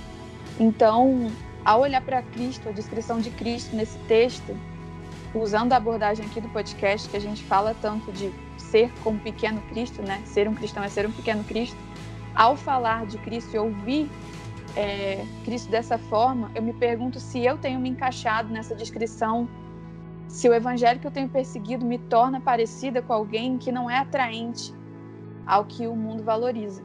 Então, 0.58 1.30
ao 1.66 1.82
olhar 1.82 2.02
para 2.02 2.22
Cristo, 2.22 2.70
a 2.70 2.72
descrição 2.72 3.20
de 3.20 3.30
Cristo 3.32 3.76
nesse 3.76 3.98
texto, 4.08 4.58
usando 5.36 5.74
a 5.74 5.76
abordagem 5.76 6.26
aqui 6.26 6.40
do 6.40 6.48
podcast 6.48 7.10
que 7.10 7.18
a 7.18 7.20
gente 7.20 7.44
fala 7.44 7.76
tanto 7.82 8.10
de 8.14 8.32
ser 8.58 8.90
como 9.04 9.20
pequeno 9.20 9.62
Cristo, 9.64 10.02
né? 10.02 10.22
Ser 10.26 10.48
um 10.48 10.56
cristão 10.56 10.82
é 10.82 10.88
ser 10.88 11.06
um 11.06 11.12
pequeno 11.12 11.44
Cristo. 11.44 11.78
Ao 12.34 12.56
falar 12.56 13.06
de 13.06 13.18
Cristo 13.18 13.54
e 13.54 13.60
ouvir 13.60 14.10
é, 14.78 15.26
Cristo 15.44 15.70
dessa 15.70 15.98
forma, 15.98 16.50
eu 16.56 16.62
me 16.62 16.72
pergunto 16.72 17.20
se 17.20 17.44
eu 17.44 17.58
tenho 17.58 17.82
me 17.82 17.90
encaixado 17.90 18.48
nessa 18.54 18.74
descrição 18.74 19.46
se 20.30 20.48
o 20.48 20.54
evangelho 20.54 21.00
que 21.00 21.08
eu 21.08 21.12
tenho 21.12 21.28
perseguido 21.28 21.84
me 21.84 21.98
torna 21.98 22.40
parecida 22.40 23.02
com 23.02 23.12
alguém 23.12 23.58
que 23.58 23.72
não 23.72 23.90
é 23.90 23.98
atraente 23.98 24.72
ao 25.46 25.66
que 25.66 25.88
o 25.88 25.96
mundo 25.96 26.24
valoriza. 26.24 26.84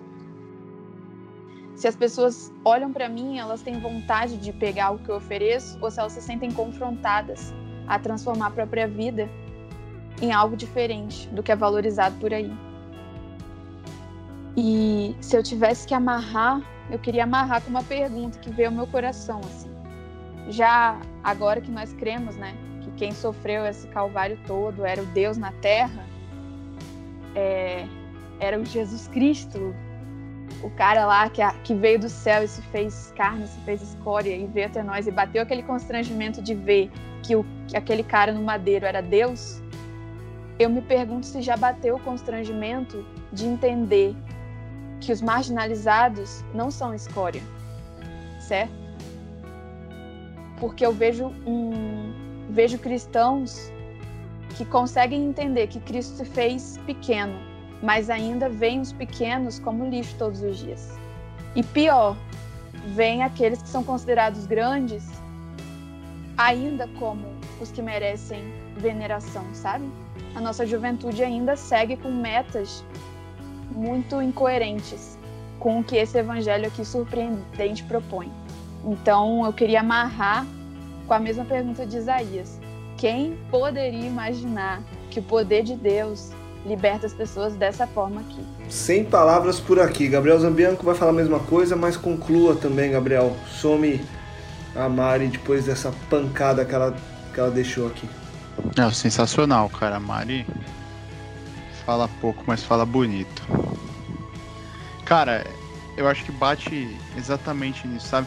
Se 1.75 1.87
as 1.87 1.95
pessoas 1.95 2.51
olham 2.65 2.91
para 2.91 3.07
mim, 3.07 3.39
elas 3.39 3.61
têm 3.61 3.79
vontade 3.79 4.39
de 4.39 4.51
pegar 4.51 4.93
o 4.93 4.99
que 4.99 5.11
eu 5.11 5.17
ofereço, 5.17 5.79
ou 5.83 5.91
se 5.91 6.01
elas 6.01 6.13
se 6.13 6.23
sentem 6.23 6.51
confrontadas 6.51 7.53
a 7.87 7.99
transformar 7.99 8.47
a 8.47 8.51
própria 8.51 8.89
vida 8.89 9.29
em 10.23 10.33
algo 10.33 10.57
diferente 10.57 11.29
do 11.29 11.43
que 11.43 11.53
é 11.53 11.57
valorizado 11.57 12.17
por 12.21 12.33
aí. 12.33 12.51
E 14.57 15.15
se 15.21 15.37
eu 15.37 15.43
tivesse 15.43 15.87
que 15.87 15.93
amarrar, 15.93 16.63
eu 16.91 16.99
queria 16.99 17.25
amarrar 17.25 17.61
com 17.61 17.69
uma 17.69 17.83
pergunta 17.83 18.39
que 18.39 18.49
veio 18.49 18.69
ao 18.69 18.75
meu 18.75 18.87
coração, 18.87 19.41
assim. 19.41 19.71
Já 20.49 20.99
agora 21.23 21.61
que 21.61 21.71
nós 21.71 21.93
cremos, 21.93 22.37
né, 22.37 22.57
quem 22.97 23.13
sofreu 23.13 23.65
esse 23.67 23.87
calvário 23.89 24.39
todo 24.47 24.85
era 24.85 25.03
o 25.03 25.07
Deus 25.07 25.37
na 25.37 25.53
terra, 25.53 26.05
é, 27.35 27.87
era 28.41 28.59
o 28.59 28.65
Jesus 28.65 29.09
Cristo, 29.09 29.75
o 30.63 30.71
cara 30.71 31.07
lá 31.07 31.29
que, 31.29 31.43
que 31.63 31.75
veio 31.75 31.99
do 31.99 32.09
céu 32.09 32.43
e 32.43 32.49
se 32.49 32.63
fez 32.63 33.13
carne, 33.17 33.47
se 33.47 33.59
fez 33.61 33.83
escória 33.83 34.35
e 34.35 34.47
veio 34.47 34.67
até 34.67 34.83
nós 34.83 35.07
e 35.07 35.11
bateu 35.11 35.43
aquele 35.43 35.63
constrangimento 35.63 36.41
de 36.41 36.55
ver 36.55 36.91
que, 37.23 37.35
o, 37.35 37.45
que 37.69 37.77
aquele 37.77 38.03
cara 38.03 38.33
no 38.33 38.43
madeiro 38.43 38.87
era 38.87 39.01
Deus, 39.01 39.63
eu 40.59 40.71
me 40.71 40.81
pergunto 40.81 41.27
se 41.27 41.43
já 41.43 41.57
bateu 41.57 41.97
o 41.97 42.01
constrangimento 42.01 43.05
de 43.33 43.47
entender 43.47 44.15
que 45.01 45.13
os 45.13 45.21
marginalizados 45.21 46.45
não 46.55 46.71
são 46.71 46.95
escória, 46.95 47.43
certo? 48.41 48.73
Porque 50.59 50.87
eu 50.87 50.93
vejo 50.93 51.27
um, 51.47 52.24
vejo 52.55 52.79
cristãos 52.79 53.73
que 54.57 54.65
conseguem 54.65 55.25
entender 55.25 55.67
que 55.67 55.81
Cristo 55.81 56.19
se 56.19 56.25
fez 56.25 56.79
pequeno, 56.87 57.35
mas 57.83 58.09
ainda 58.09 58.49
veem 58.49 58.81
os 58.81 58.93
pequenos 58.93 59.59
como 59.59 59.91
lixo 59.91 60.15
todos 60.17 60.41
os 60.41 60.59
dias. 60.59 60.97
E 61.57 61.63
pior, 61.63 62.17
veem 62.95 63.25
aqueles 63.25 63.61
que 63.61 63.69
são 63.69 63.83
considerados 63.83 64.47
grandes 64.47 65.05
ainda 66.37 66.89
como 66.99 67.27
os 67.61 67.71
que 67.73 67.83
merecem 67.83 68.43
veneração, 68.77 69.45
sabe? 69.53 69.85
A 70.37 70.41
nossa 70.41 70.65
juventude 70.65 71.23
ainda 71.25 71.57
segue 71.57 71.97
com 71.97 72.11
metas 72.11 72.85
muito 73.73 74.23
incoerentes 74.23 75.19
com 75.59 75.81
o 75.81 75.85
que 75.85 75.97
esse 75.97 76.19
evangelho 76.19 76.67
aqui 76.67 76.85
surpreendente 76.85 77.83
propõe. 77.85 78.31
Então 78.85 79.45
eu 79.45 79.53
queria 79.53 79.81
amarrar 79.81 80.47
com 81.07 81.15
a 81.15 81.19
mesma 81.19 81.45
pergunta 81.45 81.87
de 81.87 81.97
Isaías. 81.97 82.59
Quem 82.97 83.37
poderia 83.51 84.07
imaginar 84.07 84.83
que 85.11 85.21
o 85.21 85.23
poder 85.23 85.63
de 85.63 85.77
Deus 85.77 86.31
liberta 86.65 87.07
as 87.07 87.13
pessoas 87.13 87.55
dessa 87.55 87.87
forma 87.87 88.21
aqui? 88.21 88.41
Sem 88.69 89.05
palavras 89.05 89.61
por 89.61 89.79
aqui. 89.79 90.09
Gabriel 90.09 90.39
Zambianco 90.39 90.85
vai 90.85 90.95
falar 90.95 91.11
a 91.11 91.15
mesma 91.15 91.41
coisa, 91.41 91.77
mas 91.77 91.97
conclua 91.97 92.57
também, 92.57 92.93
Gabriel. 92.93 93.37
Some 93.49 94.01
a 94.75 94.89
Mari 94.89 95.29
depois 95.29 95.67
dessa 95.67 95.93
pancada 96.09 96.65
que 96.65 96.75
ela, 96.75 96.95
que 97.33 97.39
ela 97.39 97.51
deixou 97.51 97.87
aqui. 97.87 98.09
É, 98.77 98.91
sensacional, 98.91 99.69
cara. 99.69 99.97
A 99.97 100.01
Mari 100.01 100.47
fala 101.85 102.09
pouco, 102.21 102.43
mas 102.47 102.63
fala 102.63 102.87
bonito. 102.87 103.43
Cara, 105.05 105.45
eu 105.97 106.09
acho 106.09 106.25
que 106.25 106.33
bate 106.33 106.97
exatamente 107.17 107.87
nisso, 107.87 108.09
sabe? 108.09 108.27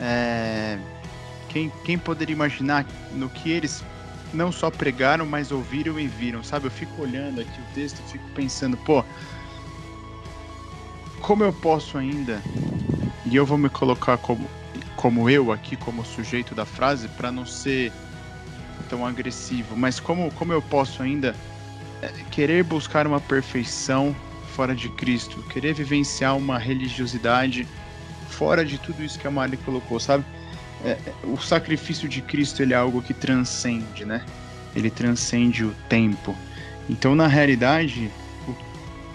É... 0.00 0.78
Quem, 1.48 1.72
quem 1.84 1.98
poderia 1.98 2.32
imaginar 2.32 2.86
no 3.12 3.28
que 3.28 3.50
eles 3.50 3.82
não 4.32 4.52
só 4.52 4.70
pregaram, 4.70 5.24
mas 5.24 5.50
ouviram 5.50 5.98
e 5.98 6.06
viram, 6.06 6.42
sabe? 6.42 6.66
Eu 6.66 6.70
fico 6.70 7.02
olhando 7.02 7.40
aqui 7.40 7.60
o 7.60 7.74
texto 7.74 8.02
fico 8.02 8.28
pensando, 8.34 8.76
pô, 8.76 9.04
como 11.20 11.44
eu 11.44 11.52
posso 11.52 11.98
ainda, 11.98 12.42
e 13.24 13.34
eu 13.34 13.44
vou 13.44 13.58
me 13.58 13.68
colocar 13.68 14.18
como, 14.18 14.48
como 14.96 15.28
eu 15.28 15.50
aqui, 15.52 15.76
como 15.76 16.04
sujeito 16.04 16.54
da 16.54 16.64
frase, 16.64 17.08
para 17.08 17.32
não 17.32 17.46
ser 17.46 17.92
tão 18.88 19.06
agressivo, 19.06 19.76
mas 19.76 20.00
como, 20.00 20.30
como 20.32 20.52
eu 20.52 20.62
posso 20.62 21.02
ainda 21.02 21.34
é, 22.02 22.08
querer 22.30 22.64
buscar 22.64 23.06
uma 23.06 23.20
perfeição 23.20 24.14
fora 24.54 24.74
de 24.74 24.88
Cristo, 24.88 25.42
querer 25.50 25.74
vivenciar 25.74 26.36
uma 26.36 26.58
religiosidade 26.58 27.66
fora 28.28 28.64
de 28.64 28.78
tudo 28.78 29.04
isso 29.04 29.18
que 29.18 29.26
a 29.26 29.30
Mari 29.30 29.56
colocou, 29.58 30.00
sabe? 30.00 30.24
É, 30.84 30.90
é, 30.90 31.14
o 31.24 31.36
sacrifício 31.36 32.08
de 32.08 32.22
Cristo 32.22 32.62
ele 32.62 32.72
é 32.72 32.76
algo 32.76 33.02
que 33.02 33.12
transcende, 33.12 34.04
né? 34.04 34.24
Ele 34.76 34.90
transcende 34.90 35.64
o 35.64 35.74
tempo. 35.88 36.34
Então, 36.88 37.14
na 37.14 37.26
realidade, 37.26 38.10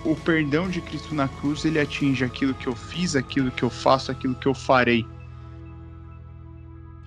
o, 0.05 0.11
o 0.11 0.15
perdão 0.15 0.69
de 0.69 0.81
Cristo 0.81 1.15
na 1.15 1.27
cruz 1.27 1.63
ele 1.63 1.79
atinge 1.79 2.23
aquilo 2.23 2.53
que 2.53 2.67
eu 2.67 2.75
fiz, 2.75 3.15
aquilo 3.15 3.51
que 3.51 3.63
eu 3.63 3.69
faço, 3.69 4.11
aquilo 4.11 4.35
que 4.35 4.47
eu 4.47 4.53
farei. 4.53 5.05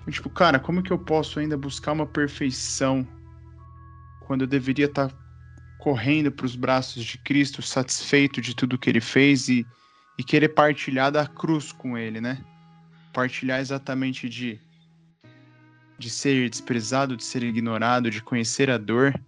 Então, 0.01 0.11
tipo, 0.11 0.29
cara, 0.29 0.59
como 0.59 0.81
que 0.81 0.91
eu 0.91 0.97
posso 0.97 1.39
ainda 1.39 1.57
buscar 1.57 1.91
uma 1.91 2.05
perfeição 2.05 3.07
quando 4.21 4.41
eu 4.41 4.47
deveria 4.47 4.85
estar 4.85 5.09
tá 5.09 5.15
correndo 5.79 6.31
para 6.31 6.45
os 6.45 6.55
braços 6.55 7.03
de 7.05 7.17
Cristo, 7.19 7.61
satisfeito 7.61 8.41
de 8.41 8.55
tudo 8.55 8.77
que 8.77 8.89
ele 8.89 8.99
fez 8.99 9.47
e, 9.47 9.65
e 10.17 10.23
querer 10.23 10.49
partilhar 10.49 11.11
da 11.11 11.25
cruz 11.25 11.71
com 11.71 11.97
ele, 11.97 12.19
né? 12.19 12.43
Partilhar 13.17 13.59
exatamente 13.59 14.29
de, 14.29 14.59
de 15.97 16.07
ser 16.07 16.47
desprezado, 16.47 17.17
de 17.17 17.23
ser 17.23 17.41
ignorado, 17.41 18.11
de 18.11 18.21
conhecer 18.21 18.69
a 18.69 18.77
dor 18.77 19.19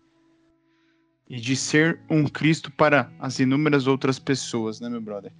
e 1.28 1.42
de 1.42 1.56
ser 1.56 2.00
um 2.08 2.28
Cristo 2.28 2.72
para 2.72 3.12
as 3.18 3.40
inúmeras 3.40 3.88
outras 3.88 4.20
pessoas, 4.20 4.80
né, 4.80 4.90
meu 4.90 5.02
brother? 5.02 5.34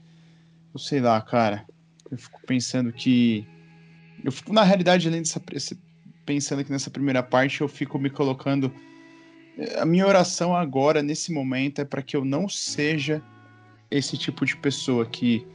Eu 0.74 0.80
sei 0.80 1.00
lá, 1.00 1.22
cara. 1.22 1.64
Eu 2.10 2.18
fico 2.18 2.42
pensando 2.48 2.92
que. 2.92 3.48
Eu 4.24 4.32
fico, 4.32 4.52
na 4.52 4.64
realidade, 4.64 5.08
além 5.08 5.22
dessa. 5.22 5.40
Pensando 6.26 6.66
que 6.66 6.72
nessa 6.72 6.90
primeira 6.90 7.22
parte, 7.22 7.62
eu 7.62 7.68
fico 7.68 8.00
me 8.00 8.10
colocando 8.10 8.74
a 9.78 9.86
minha 9.86 10.08
oração 10.08 10.56
agora, 10.56 11.04
nesse 11.04 11.32
momento, 11.32 11.82
é 11.82 11.86
para 11.86 12.02
que 12.02 12.18
eu 12.18 12.26
não 12.26 12.50
seja 12.50 13.22
esse 13.92 14.18
tipo 14.18 14.44
de 14.44 14.58
pessoa 14.58 15.06
que 15.06 15.46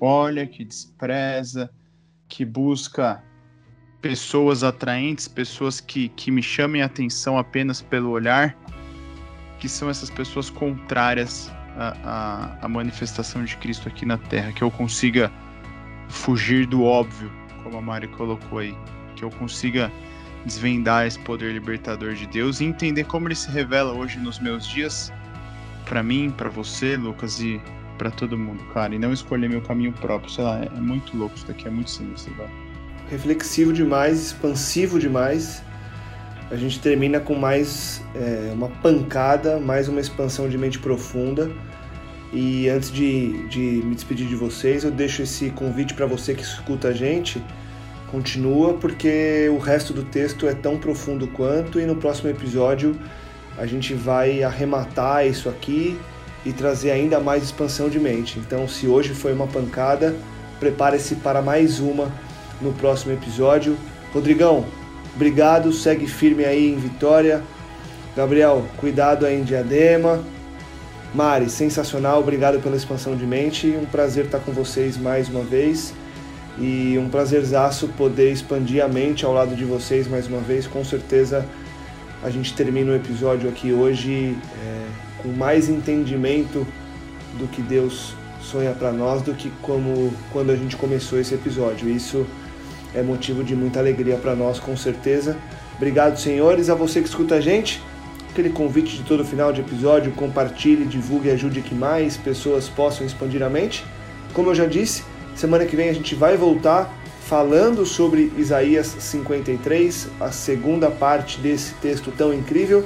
olha, 0.00 0.44
que 0.44 0.64
despreza, 0.64 1.70
que 2.30 2.44
busca 2.44 3.22
pessoas 4.00 4.64
atraentes, 4.64 5.28
pessoas 5.28 5.80
que, 5.80 6.08
que 6.10 6.30
me 6.30 6.42
chamem 6.42 6.80
a 6.80 6.86
atenção 6.86 7.36
apenas 7.36 7.82
pelo 7.82 8.10
olhar, 8.10 8.56
que 9.58 9.68
são 9.68 9.90
essas 9.90 10.08
pessoas 10.08 10.48
contrárias 10.48 11.52
à, 11.76 11.96
à, 12.04 12.64
à 12.64 12.68
manifestação 12.68 13.44
de 13.44 13.56
Cristo 13.58 13.88
aqui 13.88 14.06
na 14.06 14.16
Terra, 14.16 14.52
que 14.52 14.62
eu 14.62 14.70
consiga 14.70 15.30
fugir 16.08 16.66
do 16.66 16.82
óbvio, 16.82 17.30
como 17.62 17.76
a 17.76 17.82
Mari 17.82 18.08
colocou 18.08 18.60
aí, 18.60 18.74
que 19.16 19.22
eu 19.22 19.30
consiga 19.32 19.92
desvendar 20.46 21.06
esse 21.06 21.18
poder 21.18 21.52
libertador 21.52 22.14
de 22.14 22.26
Deus 22.26 22.60
e 22.60 22.64
entender 22.64 23.04
como 23.04 23.28
ele 23.28 23.34
se 23.34 23.50
revela 23.50 23.92
hoje 23.92 24.18
nos 24.18 24.38
meus 24.38 24.66
dias, 24.66 25.12
para 25.84 26.02
mim, 26.02 26.32
para 26.34 26.48
você, 26.48 26.96
Lucas, 26.96 27.40
e 27.40 27.60
para 28.00 28.10
todo 28.10 28.38
mundo, 28.38 28.64
cara. 28.72 28.94
E 28.94 28.98
não 28.98 29.12
escolher 29.12 29.46
meu 29.50 29.60
caminho 29.60 29.92
próprio, 29.92 30.32
sei 30.32 30.42
lá, 30.42 30.58
é, 30.58 30.64
é 30.74 30.80
muito 30.80 31.14
louco 31.14 31.36
isso 31.36 31.46
daqui, 31.46 31.68
é 31.68 31.70
muito 31.70 31.90
sinistro, 31.90 32.32
velho. 32.32 32.48
Reflexivo 33.10 33.74
demais, 33.74 34.28
expansivo 34.28 34.98
demais. 34.98 35.62
A 36.50 36.56
gente 36.56 36.80
termina 36.80 37.20
com 37.20 37.34
mais 37.34 38.02
é, 38.14 38.52
uma 38.54 38.70
pancada, 38.70 39.60
mais 39.60 39.86
uma 39.86 40.00
expansão 40.00 40.48
de 40.48 40.56
mente 40.56 40.78
profunda. 40.78 41.50
E 42.32 42.70
antes 42.70 42.90
de, 42.90 43.46
de 43.48 43.82
me 43.84 43.94
despedir 43.94 44.26
de 44.26 44.34
vocês, 44.34 44.82
eu 44.82 44.90
deixo 44.90 45.20
esse 45.20 45.50
convite 45.50 45.92
para 45.92 46.06
você 46.06 46.32
que 46.34 46.42
escuta 46.42 46.88
a 46.88 46.92
gente 46.92 47.42
continua 48.10 48.74
porque 48.74 49.48
o 49.52 49.58
resto 49.58 49.92
do 49.92 50.02
texto 50.02 50.48
é 50.48 50.52
tão 50.52 50.76
profundo 50.76 51.28
quanto 51.28 51.78
e 51.78 51.86
no 51.86 51.94
próximo 51.94 52.28
episódio 52.28 52.98
a 53.56 53.66
gente 53.66 53.94
vai 53.94 54.42
arrematar 54.42 55.24
isso 55.24 55.48
aqui 55.48 55.96
e 56.44 56.52
trazer 56.52 56.90
ainda 56.90 57.20
mais 57.20 57.42
expansão 57.42 57.88
de 57.88 57.98
mente. 57.98 58.38
Então, 58.38 58.66
se 58.66 58.86
hoje 58.86 59.14
foi 59.14 59.32
uma 59.32 59.46
pancada, 59.46 60.16
prepare-se 60.58 61.16
para 61.16 61.42
mais 61.42 61.80
uma 61.80 62.10
no 62.60 62.72
próximo 62.72 63.12
episódio. 63.12 63.76
Rodrigão, 64.12 64.64
obrigado, 65.14 65.72
segue 65.72 66.06
firme 66.06 66.44
aí 66.44 66.72
em 66.72 66.76
Vitória. 66.76 67.42
Gabriel, 68.16 68.64
cuidado 68.76 69.26
aí 69.26 69.40
em 69.40 69.44
Diadema. 69.44 70.22
Mari, 71.14 71.50
sensacional, 71.50 72.20
obrigado 72.20 72.60
pela 72.60 72.76
expansão 72.76 73.16
de 73.16 73.26
mente. 73.26 73.68
Um 73.68 73.86
prazer 73.86 74.26
estar 74.26 74.38
com 74.38 74.52
vocês 74.52 74.96
mais 74.96 75.28
uma 75.28 75.42
vez 75.42 75.92
e 76.58 76.96
um 76.98 77.08
prazerzaço 77.08 77.88
poder 77.88 78.32
expandir 78.32 78.84
a 78.84 78.88
mente 78.88 79.24
ao 79.24 79.32
lado 79.32 79.54
de 79.54 79.64
vocês 79.64 80.06
mais 80.06 80.26
uma 80.26 80.40
vez. 80.40 80.66
Com 80.66 80.84
certeza 80.84 81.44
a 82.22 82.30
gente 82.30 82.54
termina 82.54 82.92
o 82.92 82.94
episódio 82.94 83.48
aqui 83.48 83.72
hoje 83.72 84.36
é, 84.62 85.09
com 85.22 85.28
mais 85.28 85.68
entendimento 85.68 86.66
do 87.38 87.46
que 87.48 87.62
Deus 87.62 88.14
sonha 88.40 88.72
para 88.72 88.90
nós 88.90 89.22
do 89.22 89.34
que 89.34 89.50
como 89.62 90.12
quando 90.32 90.50
a 90.50 90.56
gente 90.56 90.76
começou 90.76 91.20
esse 91.20 91.34
episódio. 91.34 91.88
Isso 91.88 92.26
é 92.94 93.02
motivo 93.02 93.44
de 93.44 93.54
muita 93.54 93.78
alegria 93.78 94.16
para 94.16 94.34
nós, 94.34 94.58
com 94.58 94.76
certeza. 94.76 95.36
Obrigado, 95.76 96.18
senhores, 96.18 96.68
a 96.68 96.74
você 96.74 97.00
que 97.00 97.08
escuta 97.08 97.36
a 97.36 97.40
gente. 97.40 97.82
Aquele 98.30 98.50
convite 98.50 98.96
de 98.96 99.02
todo 99.02 99.24
final 99.24 99.52
de 99.52 99.60
episódio, 99.60 100.12
compartilhe, 100.12 100.84
divulgue 100.84 101.30
ajude 101.30 101.60
que 101.60 101.74
mais 101.74 102.16
pessoas 102.16 102.68
possam 102.68 103.06
expandir 103.06 103.42
a 103.42 103.50
mente. 103.50 103.84
Como 104.32 104.50
eu 104.50 104.54
já 104.54 104.66
disse, 104.66 105.02
Semana 105.40 105.64
que 105.64 105.74
vem 105.74 105.88
a 105.88 105.92
gente 105.94 106.14
vai 106.14 106.36
voltar 106.36 106.94
falando 107.26 107.86
sobre 107.86 108.30
Isaías 108.36 108.88
53, 108.98 110.08
a 110.20 110.30
segunda 110.30 110.90
parte 110.90 111.40
desse 111.40 111.72
texto 111.76 112.12
tão 112.14 112.34
incrível. 112.34 112.84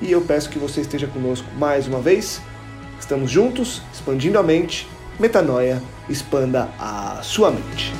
E 0.00 0.12
eu 0.12 0.20
peço 0.20 0.50
que 0.50 0.58
você 0.58 0.80
esteja 0.80 1.06
conosco 1.06 1.46
mais 1.56 1.86
uma 1.86 2.00
vez. 2.00 2.40
Estamos 3.00 3.30
juntos, 3.30 3.82
expandindo 3.92 4.38
a 4.38 4.42
mente. 4.42 4.88
Metanoia, 5.18 5.82
expanda 6.08 6.68
a 6.78 7.20
sua 7.22 7.50
mente. 7.50 7.92